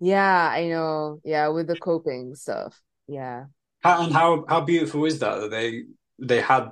[0.04, 1.20] yeah I know.
[1.24, 2.80] Yeah with the coping stuff.
[3.08, 3.46] Yeah.
[3.82, 5.84] How, and how how beautiful is that that they
[6.20, 6.72] they had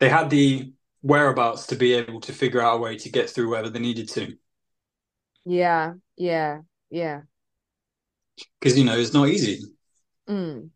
[0.00, 0.72] they had the
[1.02, 4.08] whereabouts to be able to figure out a way to get through wherever they needed
[4.10, 4.36] to?
[5.44, 7.22] Yeah yeah yeah.
[8.60, 9.60] Because you know it's not easy.
[10.28, 10.70] Mm.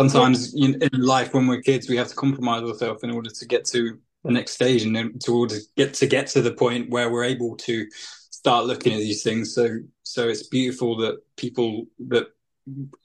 [0.00, 3.64] Sometimes in life, when we're kids, we have to compromise ourselves in order to get
[3.66, 7.10] to the next stage, and to order to get to get to the point where
[7.10, 7.86] we're able to
[8.44, 9.54] start looking at these things.
[9.54, 12.28] So, so it's beautiful that people that,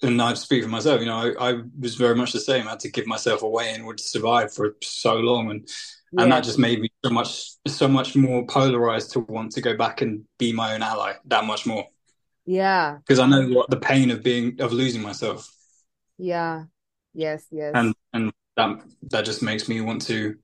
[0.02, 1.00] and I speak for myself.
[1.00, 2.68] You know, I, I was very much the same.
[2.68, 5.68] I had to give myself away in order to survive for so long, and
[6.14, 6.24] yeah.
[6.24, 9.76] and that just made me so much so much more polarized to want to go
[9.76, 11.86] back and be my own ally that much more.
[12.46, 15.54] Yeah, because I know what the pain of being of losing myself.
[16.18, 16.64] Yeah,
[17.14, 17.72] Yes, yes.
[17.76, 20.36] And and that that just makes me want to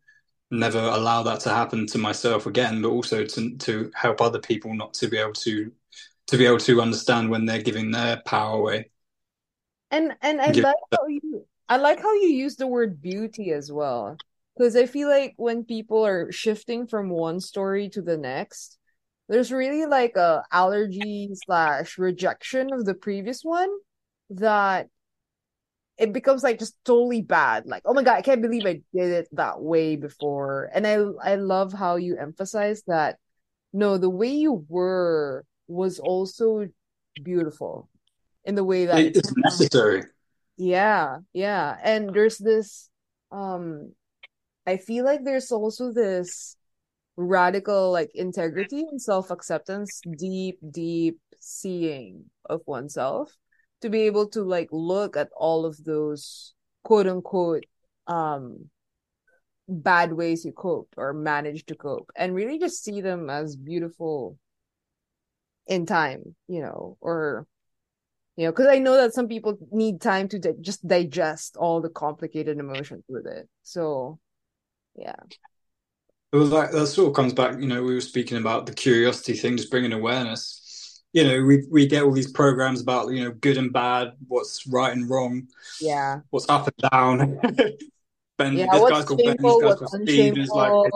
[0.51, 4.73] never allow that to happen to myself again, but also to to help other people
[4.73, 5.71] not to be able to
[6.27, 8.89] to be able to understand when they're giving their power away.
[9.91, 13.71] And and I like how you I like how you use the word beauty as
[13.71, 14.17] well.
[14.57, 18.77] Because I feel like when people are shifting from one story to the next,
[19.27, 23.69] there's really like a allergy slash rejection of the previous one
[24.29, 24.87] that
[25.97, 27.65] it becomes like just totally bad.
[27.65, 30.69] Like, oh my god, I can't believe I did it that way before.
[30.73, 33.17] And I I love how you emphasize that
[33.71, 36.67] no, the way you were was also
[37.21, 37.89] beautiful
[38.43, 40.03] in the way that it's necessary.
[40.57, 41.77] Yeah, yeah.
[41.83, 42.89] And there's this
[43.31, 43.93] um
[44.67, 46.57] I feel like there's also this
[47.17, 53.33] radical like integrity and self-acceptance, deep, deep seeing of oneself
[53.85, 57.63] to be able to like look at all of those quote unquote
[58.07, 58.67] um
[59.67, 64.37] bad ways you coped or managed to cope and really just see them as beautiful
[65.67, 67.45] in time you know or
[68.37, 71.79] you know because i know that some people need time to di- just digest all
[71.79, 73.47] the complicated emotions with it.
[73.61, 74.19] So
[74.95, 75.21] yeah.
[76.33, 78.73] It was like that sort of comes back you know we were speaking about the
[78.73, 80.64] curiosity thing just bringing awareness
[81.15, 84.67] you know we we get all these programs about you know good and bad what's
[84.67, 85.47] right and wrong
[85.79, 86.19] yeah.
[86.29, 87.39] what's up and down.
[88.37, 90.93] Ben yeah, this guy's called ben this guy's called steve is like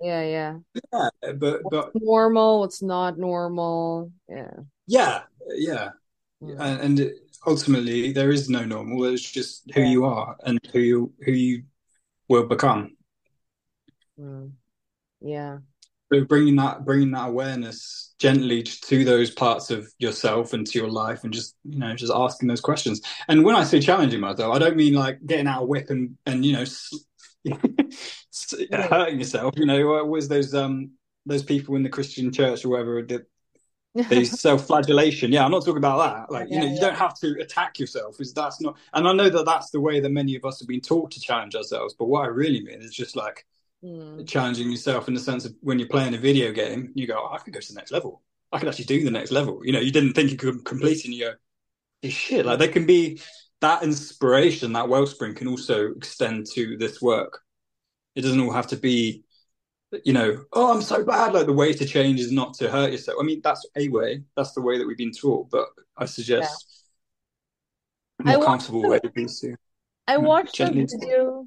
[0.00, 0.54] yeah yeah.
[0.92, 4.12] Yeah but what's but normal what's not normal.
[4.28, 4.54] Yeah.
[4.86, 5.22] Yeah
[5.56, 5.90] yeah.
[6.40, 6.60] Mm.
[6.60, 7.12] and, and,
[7.46, 9.88] ultimately there is no normal it's just who yeah.
[9.88, 11.64] you are and who you who you
[12.28, 12.96] will become.
[14.20, 14.52] Mm.
[15.20, 15.58] yeah
[16.12, 20.90] so bringing that bringing that awareness gently to those parts of yourself and to your
[20.90, 23.00] life and just you know just asking those questions.
[23.28, 26.16] And when i say challenging myself i don't mean like getting out a whip and
[26.26, 26.64] and you know
[28.72, 30.90] hurting yourself you know was those um
[31.26, 33.26] those people in the christian church or whatever did
[33.94, 35.32] the self-flagellation.
[35.32, 36.32] Yeah i'm not talking about that.
[36.32, 36.80] Like yeah, you know you yeah.
[36.80, 39.98] don't have to attack yourself is that's not and i know that that's the way
[40.00, 42.80] that many of us have been taught to challenge ourselves but what i really mean
[42.80, 43.46] is just like
[43.84, 44.26] mm.
[44.26, 47.34] challenging yourself in the sense of when you're playing a video game, you go, oh,
[47.34, 48.22] I can go to the next level.
[48.52, 49.60] I can actually do the next level.
[49.64, 51.26] You know, you didn't think you could complete, and you
[52.02, 52.46] go, shit.
[52.46, 53.20] Like there can be
[53.60, 57.40] that inspiration, that wellspring can also extend to this work.
[58.14, 59.22] It doesn't all have to be,
[60.04, 61.34] you know, oh, I'm so bad.
[61.34, 63.18] Like the way to change is not to hurt yourself.
[63.20, 64.22] I mean, that's a way.
[64.36, 65.50] That's the way that we've been taught.
[65.50, 66.88] But I suggest
[68.24, 68.36] yeah.
[68.36, 69.56] more comfortable way to be to.
[70.06, 71.46] I watched a video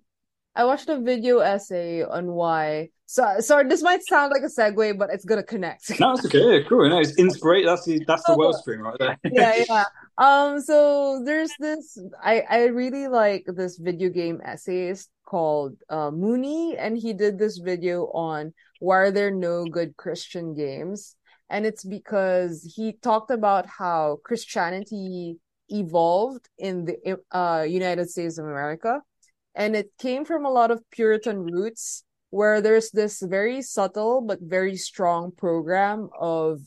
[0.56, 2.90] I watched a video essay on why.
[3.06, 6.00] So, sorry, this might sound like a segue, but it's gonna connect.
[6.00, 6.64] no, it's okay.
[6.68, 6.90] Cool.
[6.90, 7.68] No, it's inspiration.
[7.68, 9.18] That's the that's the wellspring right there.
[9.24, 9.86] yeah, yeah.
[10.18, 10.60] Um.
[10.60, 11.98] So there's this.
[12.22, 17.58] I I really like this video game essayist called uh, Mooney, and he did this
[17.58, 21.16] video on why are there no good Christian games,
[21.50, 25.38] and it's because he talked about how Christianity
[25.70, 29.02] evolved in the uh, United States of America
[29.56, 34.40] and it came from a lot of Puritan roots where there's this very subtle but
[34.42, 36.60] very strong program of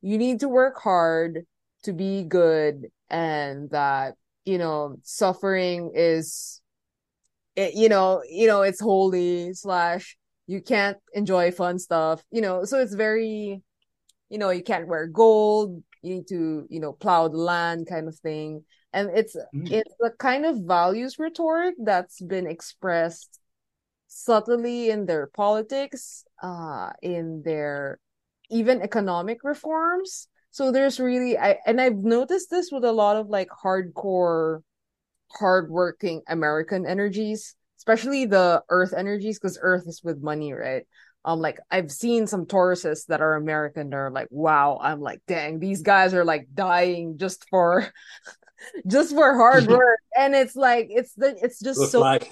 [0.00, 1.44] you need to work hard
[1.82, 6.60] to be good and that you know suffering is
[7.56, 10.16] it, you know you know it's holy slash
[10.46, 13.60] you can't enjoy fun stuff you know so it's very
[14.28, 18.08] you know you can't wear gold you need to you know plow the land kind
[18.08, 19.70] of thing and it's mm.
[19.70, 23.38] it's the kind of values rhetoric that's been expressed
[24.06, 27.98] subtly in their politics uh in their
[28.50, 33.28] even economic reforms so there's really i and i've noticed this with a lot of
[33.28, 34.60] like hardcore
[35.38, 40.86] hardworking american energies especially the earth energies because earth is with money right
[41.26, 45.58] um like i've seen some tauruses that are american they're like wow i'm like dang
[45.58, 47.92] these guys are like dying just for
[48.86, 52.30] just for hard work and it's like it's the it's just Look so like.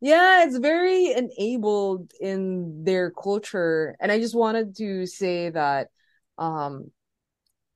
[0.00, 5.88] yeah it's very enabled in their culture and i just wanted to say that
[6.38, 6.90] um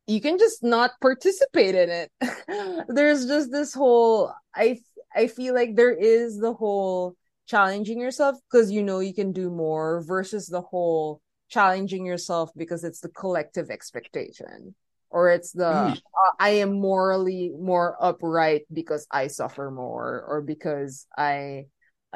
[0.07, 2.11] you can just not participate in it.
[2.89, 4.81] There's just this whole I
[5.15, 7.17] I feel like there is the whole
[7.47, 12.85] challenging yourself because you know you can do more versus the whole challenging yourself because
[12.85, 14.75] it's the collective expectation
[15.11, 15.93] or it's the mm.
[15.93, 21.67] uh, I am morally more upright because I suffer more or because I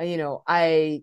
[0.01, 1.03] you know I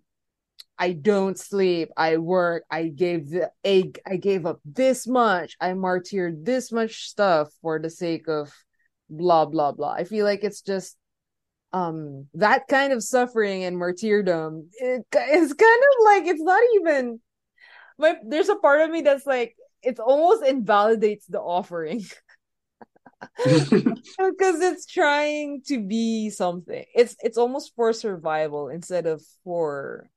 [0.79, 1.89] I don't sleep.
[1.97, 2.63] I work.
[2.69, 3.99] I gave the egg.
[4.05, 5.55] I gave up this much.
[5.59, 8.53] I martyred this much stuff for the sake of
[9.09, 9.91] blah blah blah.
[9.91, 10.95] I feel like it's just
[11.73, 14.69] um that kind of suffering and martyrdom.
[14.73, 17.19] It, it's kind of like it's not even.
[17.99, 22.05] But there's a part of me that's like it almost invalidates the offering.
[23.37, 26.85] because it's trying to be something.
[26.93, 30.07] It's it's almost for survival instead of for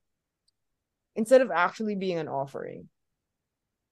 [1.16, 2.88] instead of actually being an offering.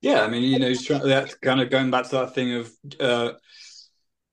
[0.00, 0.72] Yeah, I mean, you know,
[1.04, 2.70] that's kind of going back to that thing of
[3.00, 3.32] uh,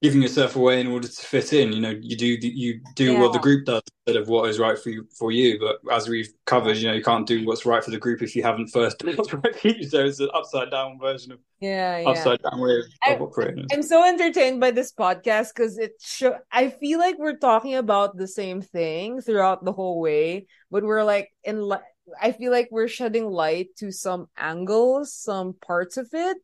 [0.02, 1.72] giving yourself away in order to fit in.
[1.72, 3.20] You know, you do you do yeah.
[3.20, 5.58] what the group does instead of what is right for you for you.
[5.58, 8.36] But as we've covered, you know, you can't do what's right for the group if
[8.36, 9.88] you haven't first done what's right for you.
[9.88, 12.08] So it's an upside down version of yeah, yeah.
[12.08, 13.66] upside down way of, operating.
[13.72, 16.36] I'm so entertained by this podcast because it show.
[16.52, 21.04] I feel like we're talking about the same thing throughout the whole way, but we're
[21.04, 21.72] like in.
[22.20, 26.36] I feel like we're shedding light to some angles, some parts of it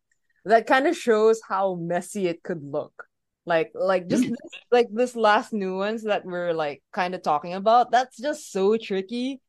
[0.45, 3.07] that kind of shows how messy it could look.
[3.45, 7.91] Like, like just this, like this last nuance that we're like kind of talking about.
[7.91, 9.41] That's just so tricky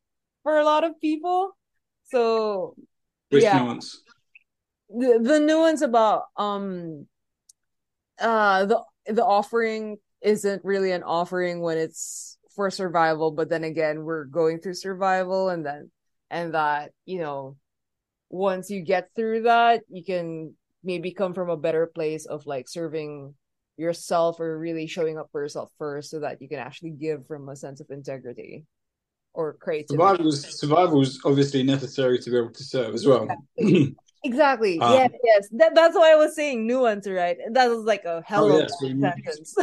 [0.42, 1.56] for a lot of people.
[2.04, 2.74] So,
[3.30, 3.58] which yeah.
[3.58, 4.02] nuance?
[4.90, 7.06] The the nuance about um,
[8.18, 14.04] uh, the the offering isn't really an offering when it's for survival, but then again,
[14.04, 15.90] we're going through survival, and then
[16.30, 17.56] and that you know
[18.28, 20.52] once you get through that you can
[20.82, 23.32] maybe come from a better place of like serving
[23.76, 27.48] yourself or really showing up for yourself first so that you can actually give from
[27.48, 28.64] a sense of integrity
[29.32, 29.94] or creativity.
[29.94, 33.26] Survival is, survival is obviously necessary to be able to serve as well.
[33.56, 33.96] Exactly.
[34.24, 34.78] exactly.
[34.78, 35.48] Um, yes, yes.
[35.52, 37.36] That, that's why I was saying nuance, right?
[37.50, 39.54] That was like a hell oh, of yes, a sentence.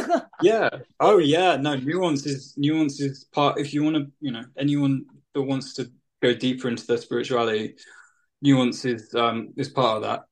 [0.42, 0.68] yeah.
[1.00, 1.56] Oh yeah.
[1.56, 5.72] No, nuance is nuance is part if you want to, you know, anyone that wants
[5.74, 5.90] to
[6.22, 7.74] go deeper into their spirituality,
[8.42, 10.24] nuance is um, is part of that.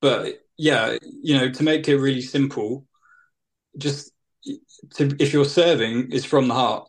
[0.00, 2.84] But yeah, you know, to make it really simple,
[3.78, 4.12] just
[4.94, 6.86] to if you're serving, it's from the heart.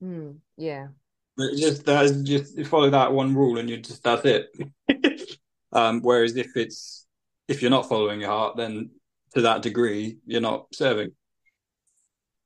[0.00, 0.88] Mm, yeah.
[1.36, 4.46] But just that is just follow that one rule, and you just that's it.
[5.72, 7.08] um, whereas if it's
[7.48, 8.90] if you're not following your heart, then
[9.34, 11.10] to that degree, you're not serving.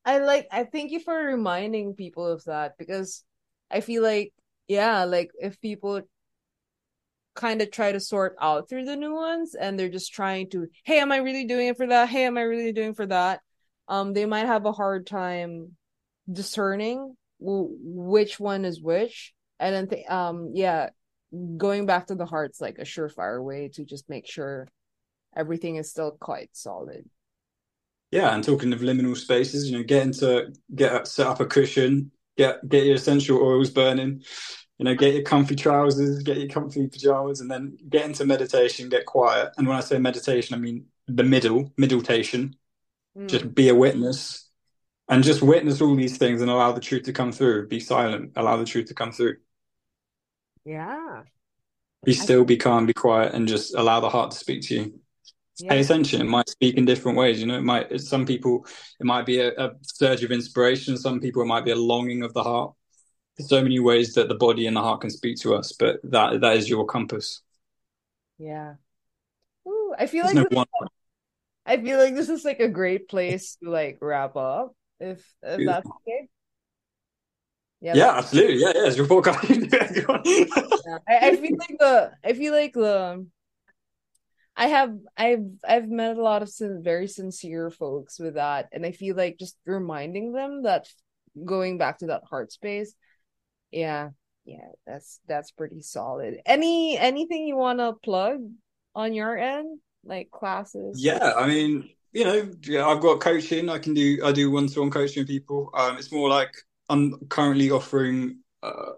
[0.06, 0.48] I like.
[0.50, 3.22] I thank you for reminding people of that because
[3.70, 4.32] I feel like
[4.66, 6.00] yeah, like if people
[7.38, 10.66] kind of try to sort out through the new ones and they're just trying to,
[10.84, 12.08] hey, am I really doing it for that?
[12.08, 13.40] Hey, am I really doing for that?
[13.86, 15.76] Um, they might have a hard time
[16.30, 19.32] discerning w- which one is which.
[19.60, 20.90] And then, th- um, yeah,
[21.56, 24.68] going back to the heart's like a surefire way to just make sure
[25.36, 27.08] everything is still quite solid.
[28.10, 32.10] Yeah, and talking of liminal spaces, you know, get into get set up a cushion,
[32.36, 34.22] get get your essential oils burning,
[34.78, 38.88] you know, get your comfy trousers, get your comfy pajamas, and then get into meditation,
[38.88, 39.52] get quiet.
[39.58, 42.54] And when I say meditation, I mean the middle, meditation.
[43.16, 43.28] Mm.
[43.28, 44.48] Just be a witness
[45.08, 47.66] and just witness all these things and allow the truth to come through.
[47.66, 49.36] Be silent, allow the truth to come through.
[50.64, 51.22] Yeah.
[52.04, 55.00] Be still, be calm, be quiet, and just allow the heart to speak to you.
[55.58, 55.70] Yeah.
[55.70, 56.20] Pay attention.
[56.20, 57.40] It might speak in different ways.
[57.40, 58.00] You know, it might.
[58.00, 58.64] Some people,
[59.00, 60.96] it might be a, a surge of inspiration.
[60.96, 62.74] Some people, it might be a longing of the heart
[63.40, 66.40] so many ways that the body and the heart can speak to us, but that
[66.40, 67.42] that is your compass.
[68.38, 68.74] Yeah.
[69.66, 70.88] Ooh, I feel There's like no this,
[71.66, 75.66] I feel like this is like a great place to like wrap up if if
[75.66, 76.28] that's okay.
[77.80, 78.56] Yeah, yeah, absolutely.
[78.56, 79.44] Yeah, yeah, it's your podcast.
[80.86, 80.98] yeah.
[81.08, 83.26] I, I feel like the I feel like the
[84.56, 88.84] I have I've I've met a lot of sin- very sincere folks with that, and
[88.84, 90.88] I feel like just reminding them that
[91.44, 92.94] going back to that heart space
[93.70, 94.10] yeah.
[94.44, 96.40] Yeah that's that's pretty solid.
[96.46, 98.40] Any anything you want to plug
[98.94, 99.78] on your end?
[100.04, 101.02] Like classes?
[101.02, 103.68] Yeah i mean you know yeah, i've got coaching.
[103.68, 105.70] I can do i do one-to-one coaching with people.
[105.74, 106.54] Um it's more like
[106.88, 108.92] i'm currently offering uh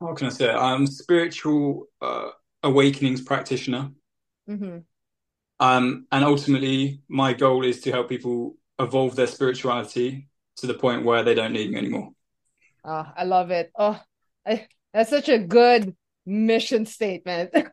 [0.00, 0.56] how can i say it?
[0.56, 2.30] i'm spiritual uh
[2.64, 3.90] awakenings practitioner.
[4.50, 4.78] Mm-hmm.
[5.60, 11.04] um and ultimately my goal is to help people evolve their spirituality to the point
[11.04, 12.13] where they don't need me anymore
[12.84, 13.72] Oh, I love it.
[13.78, 14.00] Oh,
[14.46, 15.94] I, that's such a good
[16.26, 17.50] mission statement.
[17.54, 17.68] yeah,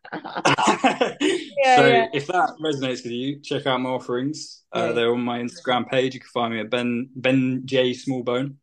[1.76, 2.08] so yeah.
[2.14, 4.64] if that resonates with you, check out my offerings.
[4.72, 6.14] Uh, they're on my Instagram page.
[6.14, 8.56] You can find me at Ben Ben J Smallbone,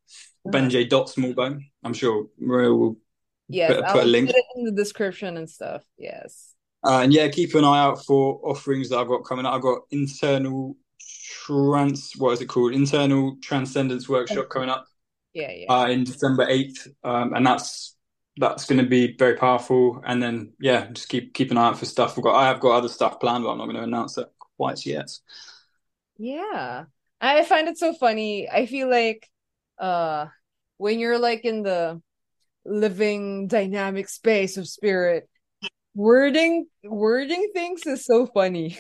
[0.47, 1.61] Ben J dot Smallbone.
[1.85, 2.97] I'm sure Maria will.
[3.51, 4.31] Yes, Put- put a link.
[4.57, 5.83] in the description and stuff.
[5.97, 6.55] Yes.
[6.87, 9.55] Uh, and yeah, keep an eye out for offerings that I've got coming up.
[9.55, 10.77] I've got internal
[11.45, 12.13] trans.
[12.19, 12.75] What is it called?
[12.75, 14.87] Internal Transcendence Workshop coming up.
[15.39, 15.73] Yeah, yeah.
[15.73, 16.89] uh, in December 8th.
[17.05, 17.97] Um, and that's
[18.39, 20.03] that's going to be very powerful.
[20.07, 22.17] And then, yeah, just keep keep an eye out for stuff.
[22.17, 24.29] We've got I have got other stuff planned, but I'm not going to announce it
[24.57, 25.11] quite yet.
[26.17, 26.85] Yeah.
[27.21, 28.49] I find it so funny.
[28.49, 29.29] I feel like
[29.79, 30.27] uh
[30.79, 32.01] when you're like in the
[32.65, 35.29] living dynamic space of spirit,
[35.95, 38.79] wording wording things is so funny.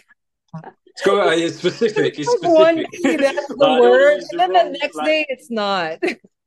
[0.86, 2.18] It's got uh, it's specific.
[2.18, 3.18] It's one specific.
[3.20, 5.98] day that's the word, and then the next like- day it's not.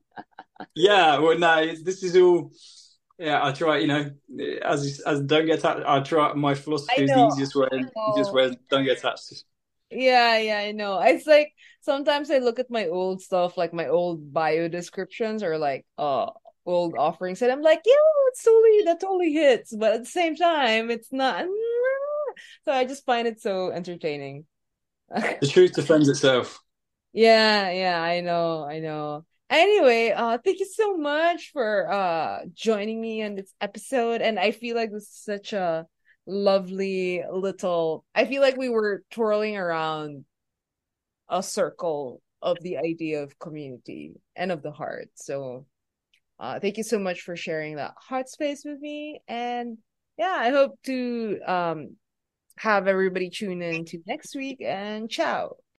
[0.76, 2.52] Yeah, well, no, this is all.
[3.20, 3.78] Yeah, I try.
[3.80, 4.12] You know,
[4.64, 5.86] as as don't get attached.
[5.86, 6.34] I try.
[6.34, 7.68] My philosophy is the easiest way.
[8.08, 8.58] Easiest way.
[8.70, 9.44] Don't get attached.
[9.90, 11.00] Yeah, yeah, I know.
[11.02, 15.58] It's like sometimes I look at my old stuff, like my old bio descriptions or
[15.58, 16.32] like uh
[16.66, 17.94] old offerings, and I'm like, yeah,
[18.30, 21.46] it's totally that totally hits, but at the same time, it's not.
[22.66, 24.46] So I just find it so entertaining.
[25.42, 26.60] The truth defends itself.
[27.14, 29.26] Yeah, yeah, I know, I know.
[29.52, 34.52] Anyway, uh, thank you so much for uh joining me on this episode, and I
[34.52, 35.86] feel like this is such a
[36.26, 38.06] lovely little.
[38.15, 40.23] I feel like we were twirling around
[41.30, 45.10] a circle of the idea of community and of the heart.
[45.15, 45.65] So,
[46.40, 49.78] uh, thank you so much for sharing that heart space with me, and
[50.18, 51.98] yeah, I hope to um
[52.57, 55.57] have everybody tune in to next week and ciao.